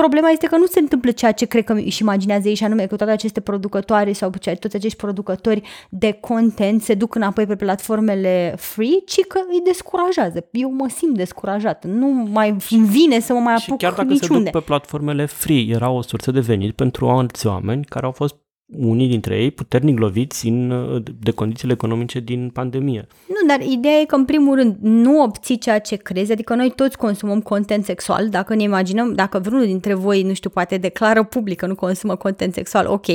Problema 0.00 0.28
este 0.28 0.46
că 0.46 0.56
nu 0.56 0.66
se 0.66 0.78
întâmplă 0.78 1.10
ceea 1.10 1.32
ce 1.32 1.46
cred 1.46 1.64
că 1.64 1.72
își 1.72 2.02
imaginează 2.02 2.48
ei 2.48 2.54
și 2.54 2.64
anume 2.64 2.86
că 2.86 2.96
toate 2.96 3.12
aceste 3.12 3.40
producătoare 3.40 4.12
sau 4.12 4.30
toți 4.30 4.76
acești 4.76 4.96
producători 4.96 5.62
de 5.90 6.12
content 6.12 6.82
se 6.82 6.94
duc 6.94 7.14
înapoi 7.14 7.46
pe 7.46 7.56
platformele 7.56 8.54
free, 8.56 8.98
ci 9.06 9.20
că 9.28 9.40
îi 9.48 9.60
descurajează. 9.64 10.48
Eu 10.50 10.72
mă 10.72 10.88
simt 10.88 11.16
descurajat. 11.16 11.84
Nu 11.84 12.28
mai 12.32 12.56
vine 12.68 13.20
să 13.20 13.32
mă 13.32 13.38
mai 13.38 13.52
apuc 13.52 13.62
Și 13.62 13.72
chiar 13.76 13.92
dacă 13.92 14.02
niciunde. 14.02 14.44
se 14.44 14.50
duc 14.50 14.60
pe 14.60 14.66
platformele 14.66 15.24
free, 15.26 15.66
era 15.68 15.90
o 15.90 16.02
sursă 16.02 16.30
de 16.30 16.40
venit 16.40 16.74
pentru 16.74 17.08
alți 17.08 17.46
oameni 17.46 17.84
care 17.84 18.06
au 18.06 18.12
fost 18.12 18.36
unii 18.76 19.08
dintre 19.08 19.42
ei 19.42 19.50
puternic 19.50 19.98
loviți 19.98 20.48
în, 20.48 20.72
de 21.20 21.30
condițiile 21.30 21.72
economice 21.72 22.20
din 22.20 22.50
pandemie. 22.52 23.06
Nu, 23.28 23.46
dar 23.46 23.60
ideea 23.60 23.94
e 23.94 24.04
că, 24.04 24.14
în 24.14 24.24
primul 24.24 24.54
rând, 24.54 24.76
nu 24.80 25.22
obții 25.22 25.58
ceea 25.58 25.78
ce 25.78 25.96
crezi, 25.96 26.32
adică 26.32 26.54
noi 26.54 26.72
toți 26.76 26.96
consumăm 26.96 27.40
content 27.40 27.84
sexual, 27.84 28.28
dacă 28.28 28.54
ne 28.54 28.62
imaginăm, 28.62 29.14
dacă 29.14 29.38
vreunul 29.38 29.66
dintre 29.66 29.94
voi, 29.94 30.22
nu 30.22 30.32
știu, 30.32 30.50
poate 30.50 30.76
declară 30.76 31.24
public 31.24 31.58
că 31.58 31.66
nu 31.66 31.74
consumă 31.74 32.16
content 32.16 32.54
sexual, 32.54 32.86
ok, 32.86 33.06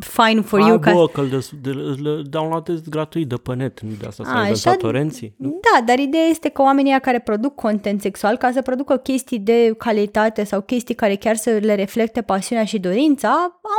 fine 0.00 0.40
for 0.40 0.60
Ai, 0.60 0.68
you. 0.68 0.78
Bă, 0.78 1.08
că 1.12 1.20
îl, 1.20 1.42
de, 1.60 1.70
îl 1.70 2.24
downloadezi 2.30 2.90
gratuit 2.90 3.28
de 3.28 3.34
pe 3.34 3.54
net, 3.54 3.80
nu 3.80 3.90
de 4.00 4.06
asta 4.06 4.54
să 4.54 4.68
ai 4.68 4.76
torenții. 4.76 5.34
Da, 5.36 5.84
dar 5.84 5.98
ideea 5.98 6.24
este 6.24 6.48
că 6.48 6.62
oamenii 6.62 7.00
care 7.00 7.18
produc 7.18 7.54
content 7.54 8.00
sexual, 8.00 8.36
ca 8.36 8.50
să 8.50 8.62
producă 8.62 8.96
chestii 8.96 9.38
de 9.38 9.74
calitate 9.78 10.44
sau 10.44 10.60
chestii 10.60 10.94
care 10.94 11.14
chiar 11.14 11.36
să 11.36 11.50
le 11.50 11.74
reflecte 11.74 12.22
pasiunea 12.22 12.64
și 12.64 12.78
dorința, 12.78 13.30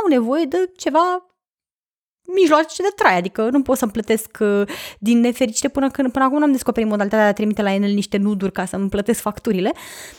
au 0.02 0.08
nevoie 0.08 0.44
de 0.44 0.72
ceva 0.76 1.29
mijloace 2.34 2.82
de 2.82 2.92
trai, 2.96 3.16
adică 3.18 3.48
nu 3.52 3.62
pot 3.62 3.76
să-mi 3.76 3.90
plătesc 3.90 4.38
uh, 4.40 4.62
din 4.98 5.20
nefericire 5.20 5.68
până, 5.68 5.90
când, 5.90 6.12
până 6.12 6.24
acum 6.24 6.38
nu 6.38 6.44
am 6.44 6.52
descoperit 6.52 6.88
modalitatea 6.88 7.24
de 7.24 7.30
a 7.30 7.34
trimite 7.34 7.62
la 7.62 7.74
el 7.74 7.80
niște 7.80 8.16
nuduri 8.16 8.52
ca 8.52 8.64
să-mi 8.64 8.88
plătesc 8.88 9.20
facturile, 9.20 9.72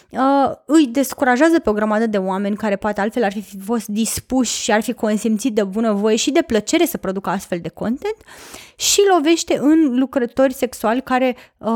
uh, 0.09 0.51
îi 0.65 0.87
descurajează 0.87 1.59
pe 1.59 1.69
o 1.69 1.73
grămadă 1.73 2.05
de 2.05 2.17
oameni 2.17 2.55
care 2.55 2.75
poate 2.75 3.01
altfel 3.01 3.23
ar 3.23 3.31
fi 3.31 3.43
fost 3.65 3.87
dispuși 3.87 4.61
și 4.61 4.71
ar 4.71 4.81
fi 4.81 4.93
consimțit 4.93 5.53
de 5.53 5.63
bunăvoie 5.63 6.15
și 6.15 6.31
de 6.31 6.41
plăcere 6.41 6.85
să 6.85 6.97
producă 6.97 7.29
astfel 7.29 7.59
de 7.61 7.69
content 7.69 8.17
și 8.81 9.01
lovește 9.15 9.57
în 9.61 9.99
lucrători 9.99 10.53
sexuali 10.53 11.01
care 11.01 11.35
uh, 11.57 11.69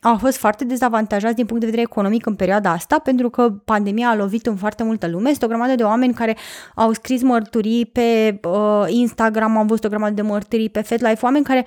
au 0.00 0.16
fost 0.18 0.36
foarte 0.36 0.64
dezavantajați 0.64 1.34
din 1.34 1.46
punct 1.46 1.60
de 1.60 1.66
vedere 1.66 1.86
economic 1.90 2.26
în 2.26 2.34
perioada 2.34 2.70
asta, 2.70 2.98
pentru 2.98 3.30
că 3.30 3.50
pandemia 3.64 4.08
a 4.08 4.14
lovit 4.14 4.46
în 4.46 4.56
foarte 4.56 4.82
multă 4.82 5.08
lume. 5.08 5.30
Este 5.30 5.44
o 5.44 5.48
grămadă 5.48 5.74
de 5.74 5.82
oameni 5.82 6.14
care 6.14 6.36
au 6.74 6.92
scris 6.92 7.22
mărturii 7.22 7.86
pe 7.86 8.40
uh, 8.48 8.84
Instagram, 8.88 9.56
am 9.66 9.72
văzut 9.72 9.84
o 9.84 9.88
grămadă 9.96 10.14
de 10.14 10.22
mărturii 10.22 10.70
pe 10.70 10.80
FetLife, 10.80 11.24
oameni 11.24 11.44
care 11.44 11.66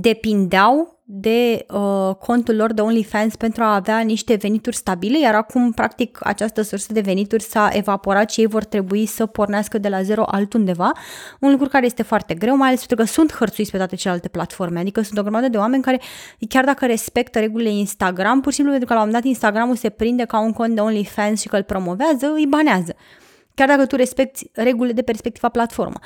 depindeau 0.00 1.02
de 1.10 1.66
uh, 1.72 2.14
contul 2.14 2.56
lor 2.56 2.72
de 2.72 2.80
OnlyFans 2.80 3.36
pentru 3.36 3.62
a 3.62 3.74
avea 3.74 3.98
niște 4.00 4.34
venituri 4.34 4.76
stabile, 4.76 5.20
iar 5.20 5.34
acum, 5.34 5.72
practic, 5.72 6.18
această 6.22 6.62
sursă 6.62 6.92
de 6.92 7.00
venituri 7.00 7.42
s-a 7.42 7.70
evaporat 7.72 8.30
și 8.30 8.40
ei 8.40 8.46
vor 8.46 8.64
trebui 8.64 9.06
să 9.06 9.26
pornească 9.26 9.78
de 9.78 9.88
la 9.88 10.02
zero 10.02 10.22
altundeva, 10.26 10.92
un 11.40 11.50
lucru 11.50 11.68
care 11.68 11.86
este 11.86 12.02
foarte 12.02 12.34
greu, 12.34 12.56
mai 12.56 12.68
ales 12.68 12.86
pentru 12.86 12.96
că 12.96 13.12
sunt 13.12 13.34
hărțuiți 13.34 13.70
pe 13.70 13.76
toate 13.76 13.96
celelalte 13.96 14.28
platforme, 14.28 14.78
adică 14.78 15.00
sunt 15.00 15.18
o 15.18 15.22
grămadă 15.22 15.48
de 15.48 15.56
oameni 15.56 15.82
care, 15.82 16.00
chiar 16.48 16.64
dacă 16.64 16.86
respectă 16.86 17.38
regulile 17.38 17.70
Instagram, 17.70 18.40
pur 18.40 18.50
și 18.50 18.56
simplu 18.56 18.72
pentru 18.72 18.88
că 18.88 18.94
la 18.94 19.04
un 19.04 19.06
moment 19.06 19.24
dat 19.24 19.32
Instagramul 19.32 19.76
se 19.76 19.88
prinde 19.88 20.24
ca 20.24 20.40
un 20.40 20.52
cont 20.52 20.74
de 20.74 20.80
OnlyFans 20.80 21.40
și 21.40 21.48
că 21.48 21.56
îl 21.56 21.62
promovează, 21.62 22.32
îi 22.34 22.46
banează. 22.46 22.94
Chiar 23.58 23.68
dacă 23.68 23.86
tu 23.86 23.96
respecti 23.96 24.50
regulile 24.52 24.92
de 24.92 25.02
perspectiva 25.02 25.48
platformă. 25.48 25.98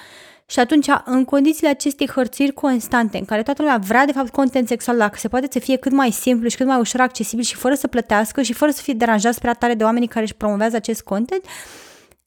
Și 0.47 0.59
atunci, 0.59 0.87
în 1.05 1.25
condițiile 1.25 1.69
acestei 1.69 2.09
hărțiri 2.09 2.53
constante, 2.53 3.19
în 3.19 3.25
care 3.25 3.43
toată 3.43 3.63
lumea 3.63 3.77
vrea 3.77 4.07
de 4.07 4.13
fapt 4.13 4.31
content 4.31 4.69
sexual, 4.69 4.97
dacă 4.97 5.19
se 5.19 5.29
poate 5.29 5.49
să 5.51 5.59
fie 5.59 5.77
cât 5.77 5.93
mai 5.93 6.11
simplu 6.11 6.49
și 6.49 6.57
cât 6.57 6.67
mai 6.67 6.79
ușor 6.79 7.01
accesibil 7.01 7.45
și 7.45 7.55
fără 7.55 7.75
să 7.75 7.87
plătească 7.87 8.43
și 8.43 8.53
fără 8.53 8.71
să 8.71 8.83
fie 8.83 8.95
deranjați 8.95 9.41
prea 9.41 9.53
tare 9.53 9.75
de 9.75 9.85
oamenii 9.85 10.09
care 10.09 10.25
își 10.25 10.35
promovează 10.35 10.77
acest 10.77 11.03
content, 11.03 11.45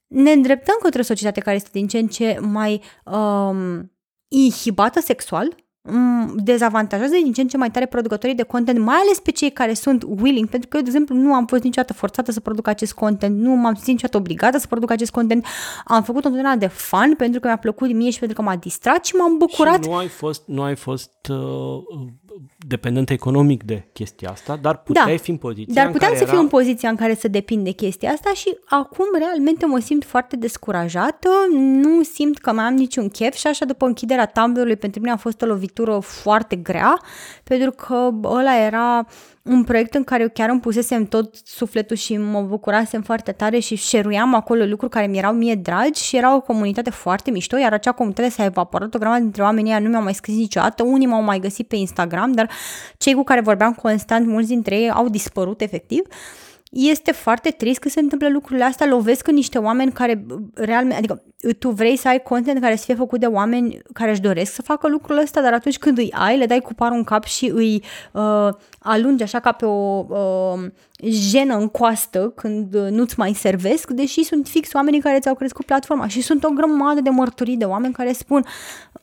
ne 0.08 0.32
îndreptăm 0.32 0.76
către 0.82 1.00
o 1.00 1.04
societate 1.04 1.40
care 1.40 1.56
este 1.56 1.70
din 1.72 1.88
ce 1.88 1.98
în 1.98 2.08
ce 2.08 2.38
mai 2.42 2.82
um, 3.04 3.92
inhibată 4.28 5.00
sexual, 5.00 5.48
Mm, 5.48 5.65
dezavantajează 6.36 7.14
din 7.24 7.34
ce 7.34 7.42
în 7.42 7.48
ce 7.48 7.58
mai 7.58 7.72
tare 7.72 7.86
producătorii 7.86 8.36
de 8.36 8.44
content, 8.44 8.80
mai 8.80 8.96
ales 8.96 9.20
pe 9.20 9.32
cei 9.32 9.50
care 9.50 9.74
sunt 9.74 10.04
willing, 10.04 10.50
pentru 10.50 10.70
că 10.70 10.78
eu, 10.78 10.84
de 10.84 10.90
exemplu, 10.90 11.16
nu 11.16 11.34
am 11.34 11.46
fost 11.46 11.64
niciodată 11.64 11.94
forțată 11.94 12.32
să 12.32 12.40
produc 12.40 12.68
acest 12.68 12.94
content, 12.94 13.40
nu 13.40 13.56
m-am 13.56 13.74
simțit 13.74 13.88
niciodată 13.88 14.18
obligată 14.18 14.58
să 14.58 14.68
produc 14.68 14.92
acest 14.92 15.12
content, 15.12 15.46
am 15.86 16.04
făcut 16.04 16.26
întotdeauna 16.26 16.60
de 16.60 16.68
fan 16.68 17.16
pentru 17.16 17.40
că 17.40 17.48
mi-a 17.48 17.58
plăcut 17.58 17.94
mie 17.94 18.10
și 18.10 18.20
pentru 18.20 18.38
că 18.38 18.44
m-a 18.44 18.56
distrat 18.56 19.06
și 19.06 19.16
m-am 19.16 19.38
bucurat. 19.38 19.84
Și 19.84 19.90
nu 19.90 19.96
ai 19.96 20.08
fost, 20.08 20.48
nu 20.48 20.62
ai 20.62 20.76
fost 20.76 21.12
uh, 21.30 21.84
dependent 22.68 23.10
economic 23.10 23.64
de 23.64 23.88
chestia 23.94 24.30
asta, 24.30 24.56
dar 24.56 24.78
puteai 24.78 25.16
Da. 25.16 25.18
fi 25.18 25.30
în 25.32 25.38
poziția 25.38 25.74
Dar 25.74 25.86
în 25.86 25.92
puteam 25.92 26.12
care 26.12 26.24
să 26.24 26.26
fiu 26.26 26.38
era... 26.38 26.44
în 26.44 26.50
poziția 26.50 26.90
în 26.90 26.96
care 26.96 27.16
să 27.16 27.28
depind 27.28 27.64
de 27.64 27.72
chestia 27.72 28.12
asta 28.12 28.34
și 28.34 28.58
acum 28.66 29.06
realmente 29.18 29.66
mă 29.66 29.80
simt 29.80 30.04
foarte 30.04 30.36
descurajată, 30.36 31.30
nu 31.58 32.04
simt 32.04 32.38
că 32.38 32.54
mai 32.54 32.66
am 32.66 32.74
niciun 32.74 33.10
chef 33.10 33.34
și 33.34 33.48
așa 33.48 33.66
după 33.66 33.86
închiderea 33.86 34.26
Tumblr-ului 34.26 34.76
pentru 34.76 35.00
mine 35.00 35.12
a 35.12 35.18
fost 35.18 35.42
o 35.42 35.46
lovitură 35.46 36.00
foarte 36.00 36.56
grea, 36.56 37.00
pentru 37.44 37.72
că 37.72 38.10
ăla 38.24 38.58
era 38.66 39.06
un 39.46 39.64
proiect 39.64 39.94
în 39.94 40.04
care 40.04 40.22
eu 40.22 40.30
chiar 40.34 40.50
îmi 40.50 40.60
pusesem 40.60 41.06
tot 41.06 41.36
sufletul 41.44 41.96
și 41.96 42.18
mă 42.18 42.42
bucurasem 42.42 43.02
foarte 43.02 43.32
tare 43.32 43.60
și 43.60 43.76
șeruiam 43.76 44.34
acolo 44.34 44.64
lucruri 44.64 44.92
care 44.92 45.08
mi 45.08 45.18
erau 45.18 45.34
mie 45.34 45.56
dragi 45.56 46.04
și 46.04 46.18
era 46.18 46.36
o 46.36 46.42
comunitate 46.42 46.90
foarte 46.90 47.32
mișto, 47.32 47.58
iar 47.58 47.74
acea 47.74 47.92
comunitate 47.92 48.30
s-a 48.30 48.44
evaporat, 48.44 48.96
o 48.96 48.98
grămadă 48.98 49.22
dintre 49.22 49.42
oamenii 49.42 49.72
ăia 49.72 49.80
nu 49.80 49.90
mi-au 49.90 50.04
mai 50.04 50.14
scris 50.14 50.36
niciodată, 50.36 50.84
unii 50.84 51.08
m-au 51.08 51.22
mai 51.22 51.40
găsit 51.40 51.68
pe 51.68 51.76
Instagram, 51.76 52.32
dar 52.32 52.50
cei 52.98 53.14
cu 53.14 53.24
care 53.24 53.42
vorbeam 53.42 53.74
constant, 53.74 54.28
mulți 54.28 54.48
dintre 54.48 54.76
ei 54.76 54.90
au 54.90 55.10
dispărut 55.10 55.62
efectiv. 55.62 56.02
Este 56.78 57.12
foarte 57.12 57.50
trist 57.50 57.80
că 57.80 57.90
se 57.90 58.00
întâmplă 58.00 58.30
lucrurile 58.30 58.66
astea, 58.66 58.88
lovesc 58.88 59.28
în 59.28 59.34
niște 59.34 59.58
oameni 59.58 59.92
care 59.92 60.26
realmente, 60.54 60.98
adică 60.98 61.24
tu 61.60 61.70
vrei 61.70 61.98
să 61.98 62.08
ai 62.08 62.22
content 62.22 62.62
care 62.62 62.76
să 62.76 62.84
fie 62.86 62.96
făcut 62.96 63.20
de 63.20 63.26
oameni 63.26 63.80
care 63.94 64.12
își 64.12 64.22
doresc 64.22 64.54
să 64.54 64.62
facă 64.62 64.88
lucrul 64.88 65.18
ăsta, 65.18 65.42
dar 65.42 65.54
atunci 65.54 65.78
când 65.78 65.98
îi 65.98 66.12
ai, 66.12 66.38
le 66.38 66.46
dai 66.46 66.60
cu 66.60 66.74
parul 66.74 66.98
în 66.98 67.04
cap 67.04 67.24
și 67.24 67.52
îi 67.54 67.84
uh, 68.12 68.50
alungi 68.80 69.24
așa 69.24 69.40
ca 69.40 69.52
pe 69.52 69.66
o 69.66 70.06
uh, 70.08 70.70
jenă 71.04 71.58
în 71.58 71.68
coastă 71.68 72.32
când 72.36 72.74
uh, 72.74 72.88
nu-ți 72.90 73.20
mai 73.20 73.34
servesc, 73.34 73.90
deși 73.90 74.24
sunt 74.24 74.48
fix 74.48 74.74
oamenii 74.74 75.00
care 75.00 75.20
ți-au 75.20 75.36
crescut 75.36 75.66
platforma 75.66 76.08
și 76.08 76.22
sunt 76.22 76.44
o 76.44 76.50
grămadă 76.50 77.02
de 77.02 77.10
mărturii 77.10 77.58
de 77.58 77.66
oameni 77.66 77.94
care 77.94 78.12
spun 78.12 78.46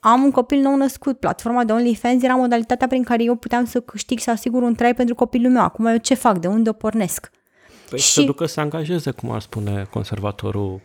am 0.01 0.23
un 0.23 0.31
copil 0.31 0.61
nou 0.61 0.77
născut, 0.77 1.19
platforma 1.19 1.65
de 1.65 1.73
OnlyFans 1.73 2.23
era 2.23 2.35
modalitatea 2.35 2.87
prin 2.87 3.03
care 3.03 3.23
eu 3.23 3.35
puteam 3.35 3.65
să 3.65 3.81
câștig, 3.81 4.19
să 4.19 4.31
asigur 4.31 4.63
un 4.63 4.75
trai 4.75 4.95
pentru 4.95 5.15
copilul 5.15 5.53
meu, 5.53 5.63
acum 5.63 5.87
eu 5.87 5.97
ce 5.97 6.15
fac, 6.15 6.39
de 6.39 6.47
unde 6.47 6.69
o 6.69 6.73
pornesc? 6.73 7.31
Păi 7.93 8.01
și- 8.01 8.07
și... 8.07 8.13
să 8.13 8.23
ducă 8.23 8.47
să 8.47 8.53
se 8.53 8.61
angajeze, 8.61 9.11
cum 9.11 9.31
ar 9.31 9.41
spune 9.41 9.87
conservatorul 9.91 10.81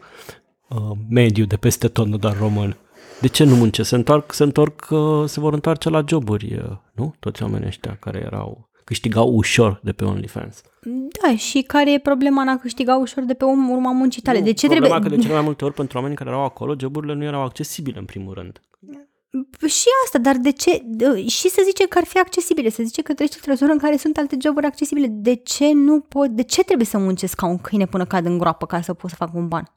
uh, 0.70 0.78
mediu 1.10 1.46
de 1.46 1.58
peste 1.58 1.88
tot, 1.88 2.08
nu 2.08 2.18
doar 2.18 2.38
român. 2.38 2.78
De 3.22 3.28
ce 3.28 3.44
nu 3.44 3.56
muncesc? 3.56 3.90
Se 3.90 3.96
întorc, 3.96 4.34
se 4.34 4.44
întorc, 4.44 4.88
uh, 4.90 5.24
se 5.26 5.40
vor 5.40 5.54
întoarce 5.54 5.90
la 5.90 6.04
joburi, 6.08 6.54
uh, 6.54 6.78
nu? 6.94 7.16
Toți 7.20 7.44
oamenii 7.44 7.68
ăștia 7.68 7.98
care 8.00 8.20
erau, 8.26 8.70
câștigau 8.84 9.30
ușor 9.34 9.80
de 9.84 9.92
pe 9.92 10.04
OnlyFans. 10.04 10.62
Da, 11.22 11.36
și 11.36 11.62
care 11.62 11.94
e 11.94 12.00
problema 12.00 12.42
în 12.42 12.48
a 12.48 12.58
câștiga 12.58 12.96
ușor 12.96 13.24
de 13.24 13.34
pe 13.34 13.46
urma 13.46 13.92
muncii 13.92 14.22
tale? 14.22 14.40
Nu, 14.40 14.46
de 14.46 14.54
ce 14.54 14.68
problema 14.68 14.88
trebuie... 14.88 15.10
că 15.12 15.16
de 15.16 15.22
cele 15.22 15.34
mai 15.34 15.44
multe 15.44 15.66
ori 15.66 15.74
pentru 15.74 15.98
oamenii 15.98 16.18
care 16.18 16.30
erau 16.30 16.44
acolo, 16.44 16.76
joburile 16.80 17.14
nu 17.14 17.24
erau 17.24 17.42
accesibile 17.42 18.00
în 18.00 18.06
primul 18.06 18.34
rând. 18.34 18.62
Și 19.68 19.86
asta, 20.06 20.18
dar 20.18 20.36
de 20.36 20.52
ce? 20.52 20.82
de- 20.86 21.28
Și 21.28 21.50
să 21.50 21.62
zice 21.66 21.88
că 21.88 21.98
ar 21.98 22.04
fi 22.06 22.18
accesibile, 22.20 22.70
să 22.70 22.84
zice 22.84 23.02
că 23.02 23.14
treci 23.14 23.36
într-o 23.36 23.54
zonă 23.54 23.72
în 23.72 23.78
care 23.78 23.98
sunt 23.98 24.18
alte 24.18 24.38
joburi 24.42 24.66
accesibile. 24.66 25.08
De 25.10 25.36
ce 25.36 25.72
nu 25.74 26.00
pot? 26.00 26.28
De 26.30 26.44
ce 26.44 26.64
trebuie 26.64 26.88
să 26.88 26.98
muncesc 26.98 27.36
ca 27.36 27.46
un 27.46 27.58
câine 27.58 27.86
până 27.86 28.06
cad 28.06 28.26
în 28.26 28.38
groapă 28.38 28.66
ca 28.66 28.82
să 28.82 28.94
pot 28.94 29.10
să 29.10 29.16
fac 29.16 29.34
un 29.34 29.48
ban? 29.48 29.72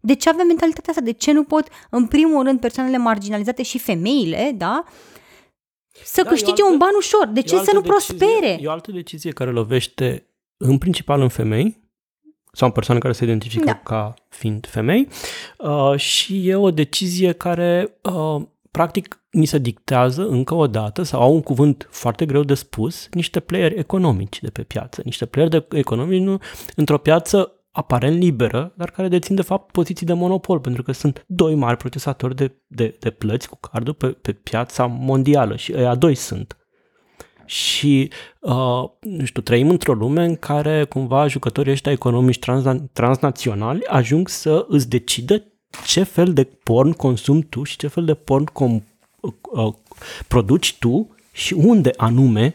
De 0.00 0.14
ce 0.14 0.28
avem 0.28 0.46
mentalitatea 0.46 0.90
asta? 0.92 1.04
De 1.04 1.12
ce 1.12 1.32
nu 1.32 1.44
pot, 1.44 1.68
în 1.90 2.06
primul 2.06 2.44
rând, 2.44 2.60
persoanele 2.60 2.96
marginalizate 2.96 3.62
și 3.62 3.78
femeile, 3.78 4.52
da, 4.56 4.84
să 6.04 6.22
Da, 6.22 6.22
e 6.22 6.24
o 6.26 6.28
câștige 6.34 6.62
altă- 6.62 6.72
un 6.72 6.78
ban 6.78 6.90
ușor? 6.98 7.26
De 7.26 7.40
E 7.40 7.42
o 7.46 7.48
ce 7.48 7.54
altă 7.56 7.70
să 7.70 7.74
nu 7.76 7.80
decizie- 7.80 8.14
prospere? 8.16 8.58
E 8.62 8.66
o 8.66 8.70
altă 8.70 8.92
decizie 8.92 9.30
care 9.30 9.50
lovește 9.50 10.26
în 10.56 10.78
principal 10.78 11.20
în 11.20 11.28
femei 11.28 11.84
sau 12.52 12.66
în 12.68 12.74
persoane 12.74 13.00
care 13.00 13.12
se 13.12 13.24
identifică 13.24 13.64
Da. 13.64 13.78
ca 13.78 14.14
fiind 14.28 14.66
femei 14.70 15.08
uh, 15.58 15.96
și 15.98 16.48
e 16.48 16.54
o 16.54 16.70
decizie 16.70 17.32
care 17.32 17.98
uh, 18.02 18.42
practic 18.76 19.24
ni 19.30 19.44
se 19.44 19.58
dictează 19.58 20.26
încă 20.26 20.54
o 20.54 20.66
dată 20.66 21.02
sau 21.02 21.22
au 21.22 21.34
un 21.34 21.42
cuvânt 21.42 21.88
foarte 21.90 22.26
greu 22.26 22.42
de 22.42 22.54
spus 22.54 23.08
niște 23.10 23.40
playeri 23.40 23.78
economici 23.78 24.40
de 24.40 24.50
pe 24.50 24.62
piață, 24.62 25.00
niște 25.04 25.26
playeri 25.26 25.52
de 25.52 25.78
economici 25.78 26.22
nu, 26.22 26.38
într-o 26.74 26.98
piață 26.98 27.52
aparent 27.70 28.18
liberă, 28.18 28.72
dar 28.76 28.90
care 28.90 29.08
dețin 29.08 29.34
de 29.34 29.42
fapt 29.42 29.72
poziții 29.72 30.06
de 30.06 30.12
monopol, 30.12 30.60
pentru 30.60 30.82
că 30.82 30.92
sunt 30.92 31.24
doi 31.26 31.54
mari 31.54 31.76
procesatori 31.76 32.36
de, 32.36 32.54
de, 32.66 32.96
de 33.00 33.10
plăți 33.10 33.48
cu 33.48 33.58
cardul 33.60 33.94
pe, 33.94 34.06
pe 34.06 34.32
piața 34.32 34.86
mondială 34.86 35.56
și 35.56 35.72
ăia 35.76 35.94
doi 35.94 36.14
sunt. 36.14 36.56
Și, 37.44 38.10
uh, 38.40 38.84
nu 39.00 39.24
știu, 39.24 39.42
trăim 39.42 39.70
într-o 39.70 39.92
lume 39.92 40.24
în 40.24 40.36
care 40.36 40.84
cumva 40.84 41.26
jucătorii 41.26 41.72
ăștia 41.72 41.92
economici 41.92 42.38
transna- 42.38 42.92
transnaționali 42.92 43.86
ajung 43.86 44.28
să 44.28 44.64
îți 44.68 44.88
decidă 44.88 45.42
ce 45.86 46.02
fel 46.02 46.32
de 46.32 46.44
porn 46.44 46.92
consumi 46.92 47.42
tu 47.42 47.62
și 47.62 47.76
ce 47.76 47.86
fel 47.86 48.04
de 48.04 48.14
porn 48.14 48.44
com- 48.44 48.82
uh, 49.20 49.74
produci 50.28 50.76
tu 50.78 51.16
și 51.32 51.54
unde 51.54 51.90
anume 51.96 52.54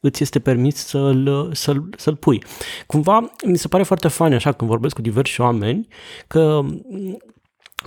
îți 0.00 0.22
este 0.22 0.40
permis 0.40 0.74
să-l, 0.74 1.50
să-l, 1.54 1.88
să-l 1.96 2.16
pui. 2.16 2.42
Cumva 2.86 3.30
mi 3.44 3.58
se 3.58 3.68
pare 3.68 3.82
foarte 3.82 4.08
fain 4.08 4.32
așa 4.32 4.52
când 4.52 4.70
vorbesc 4.70 4.94
cu 4.94 5.00
diversi 5.00 5.40
oameni 5.40 5.88
că 6.26 6.64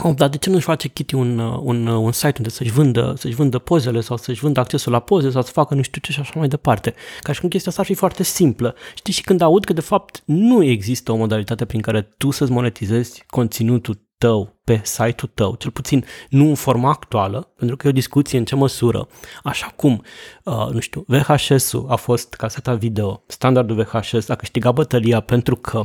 Oh, 0.01 0.15
dar 0.15 0.29
de 0.29 0.37
ce 0.37 0.49
nu-și 0.49 0.65
face 0.65 0.87
Kitty 0.87 1.15
un, 1.15 1.37
uh, 1.37 1.59
un, 1.61 1.87
uh, 1.87 1.95
un 1.95 2.11
site 2.11 2.33
unde 2.37 2.49
să-și 2.49 2.71
vândă, 2.71 3.13
să-și 3.17 3.35
vândă 3.35 3.59
pozele 3.59 4.01
sau 4.01 4.17
să-și 4.17 4.39
vândă 4.39 4.59
accesul 4.59 4.91
la 4.91 4.99
poze 4.99 5.29
sau 5.29 5.41
să 5.41 5.51
facă 5.51 5.73
nu 5.73 5.81
știu 5.81 6.01
ce 6.01 6.11
și 6.11 6.19
așa 6.19 6.33
mai 6.35 6.47
departe? 6.47 6.93
Ca 7.21 7.31
și 7.31 7.39
cum 7.39 7.49
chestia 7.49 7.69
asta 7.71 7.81
ar 7.81 7.87
fi 7.87 7.93
foarte 7.93 8.23
simplă. 8.23 8.75
Știi, 8.95 9.13
și 9.13 9.21
când 9.21 9.41
aud 9.41 9.65
că 9.65 9.73
de 9.73 9.81
fapt 9.81 10.23
nu 10.25 10.63
există 10.63 11.11
o 11.11 11.15
modalitate 11.15 11.65
prin 11.65 11.81
care 11.81 12.01
tu 12.01 12.31
să-ți 12.31 12.51
monetizezi 12.51 13.23
conținutul 13.27 14.01
tău 14.17 14.59
pe 14.63 14.81
site-ul 14.83 15.31
tău, 15.33 15.55
cel 15.55 15.71
puțin 15.71 16.05
nu 16.29 16.47
în 16.47 16.55
forma 16.55 16.89
actuală, 16.89 17.53
pentru 17.57 17.75
că 17.75 17.87
e 17.87 17.89
o 17.89 17.93
discuție 17.93 18.37
în 18.37 18.45
ce 18.45 18.55
măsură, 18.55 19.07
așa 19.43 19.73
cum, 19.75 20.03
uh, 20.43 20.67
nu 20.71 20.79
știu, 20.79 21.03
VHS-ul 21.07 21.85
a 21.89 21.95
fost 21.95 22.33
caseta 22.33 22.73
video, 22.73 23.23
standardul 23.27 23.83
VHS 23.83 24.29
a 24.29 24.35
câștigat 24.35 24.73
bătălia 24.73 25.19
pentru 25.19 25.55
că 25.55 25.83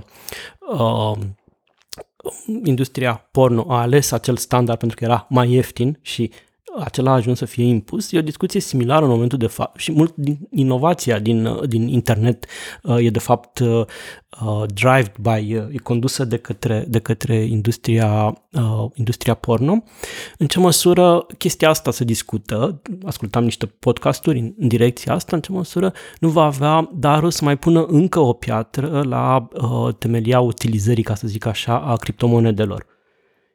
uh, 0.73 1.19
industria 2.65 3.29
porno 3.31 3.65
a 3.69 3.81
ales 3.81 4.11
acel 4.11 4.37
standard 4.37 4.79
pentru 4.79 4.97
că 4.97 5.05
era 5.05 5.27
mai 5.29 5.51
ieftin 5.53 5.99
și 6.03 6.31
acela 6.79 7.11
a 7.11 7.15
ajuns 7.15 7.39
să 7.39 7.45
fie 7.45 7.65
impus. 7.65 8.13
E 8.13 8.19
o 8.19 8.23
discuție 8.23 8.61
similară 8.61 9.05
în 9.05 9.11
momentul 9.11 9.39
de 9.39 9.47
fapt 9.47 9.81
și 9.81 9.93
mult 9.93 10.17
din 10.17 10.39
inovația 10.51 11.19
din, 11.19 11.59
din 11.67 11.89
internet 11.89 12.47
uh, 12.83 13.05
e 13.05 13.11
de 13.11 13.19
fapt 13.19 13.59
uh, 13.59 13.85
uh, 14.45 14.63
drive 14.75 15.13
by, 15.21 15.55
uh, 15.55 15.63
e 15.71 15.79
condusă 15.83 16.25
de 16.25 16.37
către, 16.37 16.85
de 16.89 16.99
către 16.99 17.35
industria, 17.35 18.43
uh, 18.53 18.91
industria 18.95 19.35
porno. 19.35 19.83
În 20.39 20.47
ce 20.47 20.59
măsură 20.59 21.27
chestia 21.39 21.69
asta 21.69 21.91
se 21.91 22.05
discută, 22.05 22.83
ascultam 23.05 23.45
niște 23.45 23.67
podcasturi 23.67 24.39
în, 24.39 24.55
în 24.59 24.69
direcția 24.69 25.15
asta, 25.15 25.37
în 25.37 25.43
ce 25.43 25.53
măsură 25.53 25.93
nu 26.21 26.29
va 26.29 26.45
avea 26.45 26.91
darul 26.95 27.31
să 27.31 27.45
mai 27.45 27.59
pună 27.59 27.85
încă 27.85 28.21
o 28.21 28.33
piatră 28.33 29.03
la 29.09 29.49
uh, 29.53 29.95
temelia 29.95 30.41
utilizării, 30.41 31.03
ca 31.03 31.15
să 31.15 31.27
zic 31.27 31.47
așa, 31.47 31.79
a 31.79 31.97
criptomonedelor 31.97 32.97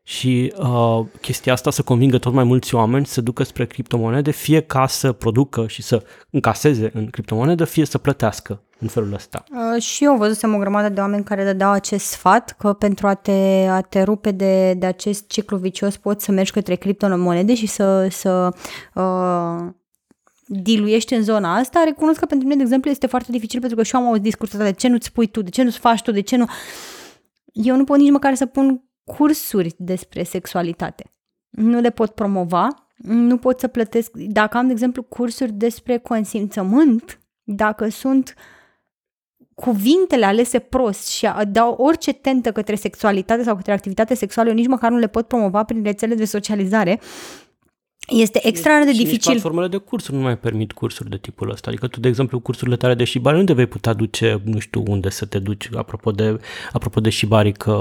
și 0.06 0.54
uh, 0.58 1.06
chestia 1.22 1.54
asta 1.54 1.72
să 1.72 1.82
convingă 1.82 2.18
tot 2.18 2.34
mai 2.34 2.44
mulți 2.44 2.76
oameni 2.76 3.06
să 3.06 3.14
se 3.14 3.22
ducă 3.22 3.44
spre 3.44 3.66
criptomonede, 3.66 4.32
fie 4.32 4.60
ca 4.60 4.88
să 4.88 5.12
producă 5.12 5.68
și 5.68 5.82
să 5.82 6.04
încaseze 6.30 6.92
în 6.94 7.08
criptomonedă, 7.10 7.66
fie 7.66 7.86
să 7.86 7.98
plătească 7.98 8.62
în 8.80 8.88
felul 8.88 9.14
ăsta. 9.14 9.44
Uh, 9.52 9.82
și 9.82 10.04
eu 10.04 10.16
văzusem 10.16 10.56
o 10.56 10.58
grămadă 10.58 10.90
de 10.90 11.00
oameni 11.00 11.24
care 11.24 11.44
dădeau 11.44 11.72
acest 11.72 12.06
sfat 12.06 12.56
că 12.58 12.74
pentru 12.74 13.08
a 13.08 13.14
te, 13.14 13.68
a 13.70 13.82
te 13.82 14.02
rupe 14.02 14.32
de, 14.32 14.74
de 14.74 14.86
acest 14.86 15.28
ciclu 15.28 15.58
vicios 15.58 15.98
poți 15.98 16.26
să 16.26 16.32
mergi 16.32 16.52
către 16.52 16.76
criptomonede 16.76 17.56
și 17.56 17.68
să, 17.68 18.08
să 18.10 18.54
uh, 18.94 19.74
diluiești 20.46 21.14
în 21.14 21.24
zona 21.24 21.56
asta. 21.56 21.84
Recunosc 21.84 22.20
că 22.20 22.26
pentru 22.26 22.48
mine, 22.48 22.58
de 22.58 22.64
exemplu, 22.64 22.90
este 22.90 23.08
foarte 23.08 23.32
dificil 23.32 23.60
pentru 23.60 23.78
că 23.78 23.84
și 23.84 23.96
eu 23.96 24.02
am 24.02 24.08
auzit 24.08 24.24
discursul 24.24 24.60
ăsta 24.60 24.72
de 24.72 24.78
ce 24.78 24.88
nu-ți 24.88 25.06
spui 25.06 25.28
tu, 25.28 25.42
de 25.42 25.50
ce 25.50 25.64
nu-ți 25.64 25.80
faci 25.80 26.02
tu, 26.02 26.12
de 26.12 26.22
ce 26.22 26.36
nu... 26.36 26.46
Eu 27.46 27.76
nu 27.76 27.84
pot 27.84 27.98
nici 27.98 28.12
măcar 28.12 28.36
să 28.36 28.46
pun 28.46 28.84
cursuri 29.04 29.74
despre 29.78 30.24
sexualitate. 30.24 31.14
Nu 31.50 31.80
le 31.80 31.90
pot 31.90 32.12
promova, 32.12 32.68
nu 32.98 33.38
pot 33.38 33.60
să 33.60 33.68
plătesc... 33.68 34.12
Dacă 34.14 34.58
am, 34.58 34.66
de 34.66 34.72
exemplu, 34.72 35.04
cursuri 35.04 35.52
despre 35.52 35.98
consimțământ, 35.98 37.20
dacă 37.44 37.90
sunt 37.90 38.34
cuvintele 39.56 40.26
alese 40.26 40.60
prost 40.60 41.08
și 41.08 41.26
a- 41.26 41.44
dau 41.44 41.74
orice 41.74 42.14
tentă 42.14 42.52
către 42.52 42.76
sexualitate 42.76 43.44
sau 43.44 43.56
către 43.56 43.72
activitate 43.72 44.14
sexuală, 44.14 44.50
eu 44.50 44.56
nici 44.56 44.68
măcar 44.68 44.92
nu 44.92 44.98
le 44.98 45.08
pot 45.08 45.28
promova 45.28 45.64
prin 45.64 45.84
rețele 45.84 46.16
de 46.16 46.26
socializare, 46.26 47.00
este 48.08 48.48
extraordinar 48.48 48.94
de 48.94 49.00
și 49.00 49.04
nici 49.04 49.08
dificil. 49.08 49.32
platformele 49.32 49.68
de 49.68 49.78
cursuri 49.78 50.18
nu 50.18 50.24
mai 50.24 50.38
permit 50.38 50.72
cursuri 50.72 51.10
de 51.10 51.18
tipul 51.18 51.52
ăsta. 51.52 51.70
Adică 51.70 51.88
tu, 51.88 52.00
de 52.00 52.08
exemplu, 52.08 52.40
cursurile 52.40 52.76
tale 52.76 52.94
de 52.94 53.04
shibari 53.04 53.38
nu 53.38 53.44
te 53.44 53.54
vei 53.54 53.66
putea 53.66 53.94
duce, 53.94 54.42
nu 54.44 54.60
știu 54.60 54.84
unde 54.88 55.10
să 55.10 55.26
te 55.26 55.40
duci, 55.40 55.70
apropo 55.76 56.12
de, 56.12 56.40
apropo 56.72 57.00
de 57.00 57.10
shibari, 57.10 57.52
că... 57.52 57.72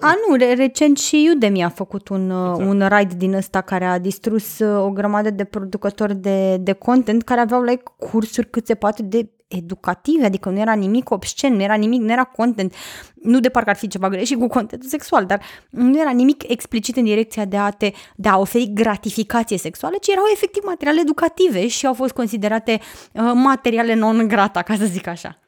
A, 0.00 0.14
nu, 0.28 0.36
re- 0.36 0.54
recent 0.54 0.98
și 0.98 1.30
Udemy 1.34 1.64
a 1.64 1.68
făcut 1.68 2.08
un, 2.08 2.30
exact. 2.30 2.70
un 2.70 2.88
raid 2.88 3.12
din 3.12 3.34
ăsta 3.34 3.60
care 3.60 3.84
a 3.84 3.98
distrus 3.98 4.58
uh, 4.58 4.84
o 4.84 4.90
grămadă 4.90 5.30
de 5.30 5.44
producători 5.44 6.14
de, 6.14 6.56
de 6.56 6.72
content 6.72 7.22
care 7.22 7.40
aveau 7.40 7.62
like 7.62 7.82
cursuri 7.98 8.50
cât 8.50 8.66
se 8.66 8.74
poate 8.74 9.02
de 9.02 9.28
educative, 9.48 10.24
adică 10.24 10.48
nu 10.48 10.58
era 10.58 10.72
nimic 10.72 11.10
obscen, 11.10 11.54
nu 11.54 11.62
era 11.62 11.74
nimic, 11.74 12.00
nu 12.00 12.12
era 12.12 12.24
content, 12.24 12.74
nu 13.14 13.40
de 13.40 13.48
parcă 13.48 13.70
ar 13.70 13.76
fi 13.76 13.88
ceva 13.88 14.08
greșit 14.08 14.38
cu 14.38 14.46
contentul 14.46 14.88
sexual, 14.88 15.26
dar 15.26 15.40
nu 15.70 16.00
era 16.00 16.10
nimic 16.10 16.48
explicit 16.48 16.96
în 16.96 17.04
direcția 17.04 17.44
de 17.44 17.56
a, 17.56 17.70
te, 17.70 17.92
de 18.16 18.28
a 18.28 18.38
oferi 18.38 18.70
gratificație 18.72 19.58
sexuală, 19.58 19.96
ci 20.00 20.08
erau 20.08 20.24
efectiv 20.32 20.62
materiale 20.64 21.00
educative 21.00 21.68
și 21.68 21.86
au 21.86 21.94
fost 21.94 22.12
considerate 22.12 22.80
uh, 23.12 23.30
materiale 23.34 23.94
non-grata, 23.94 24.62
ca 24.62 24.76
să 24.76 24.84
zic 24.84 25.06
așa. 25.06 25.38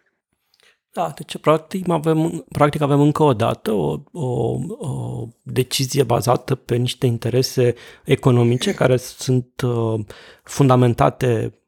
Da, 0.92 1.12
deci 1.16 1.36
practic 1.38 1.88
avem, 1.88 2.44
practic 2.48 2.80
avem 2.80 3.00
încă 3.00 3.22
o 3.22 3.32
dată 3.32 3.72
o, 3.72 4.00
o, 4.12 4.58
o 4.68 5.26
decizie 5.42 6.02
bazată 6.02 6.54
pe 6.54 6.76
niște 6.76 7.06
interese 7.06 7.74
economice 8.04 8.74
care 8.74 8.96
sunt 8.96 9.60
uh, 9.64 10.00
fundamentate 10.42 11.59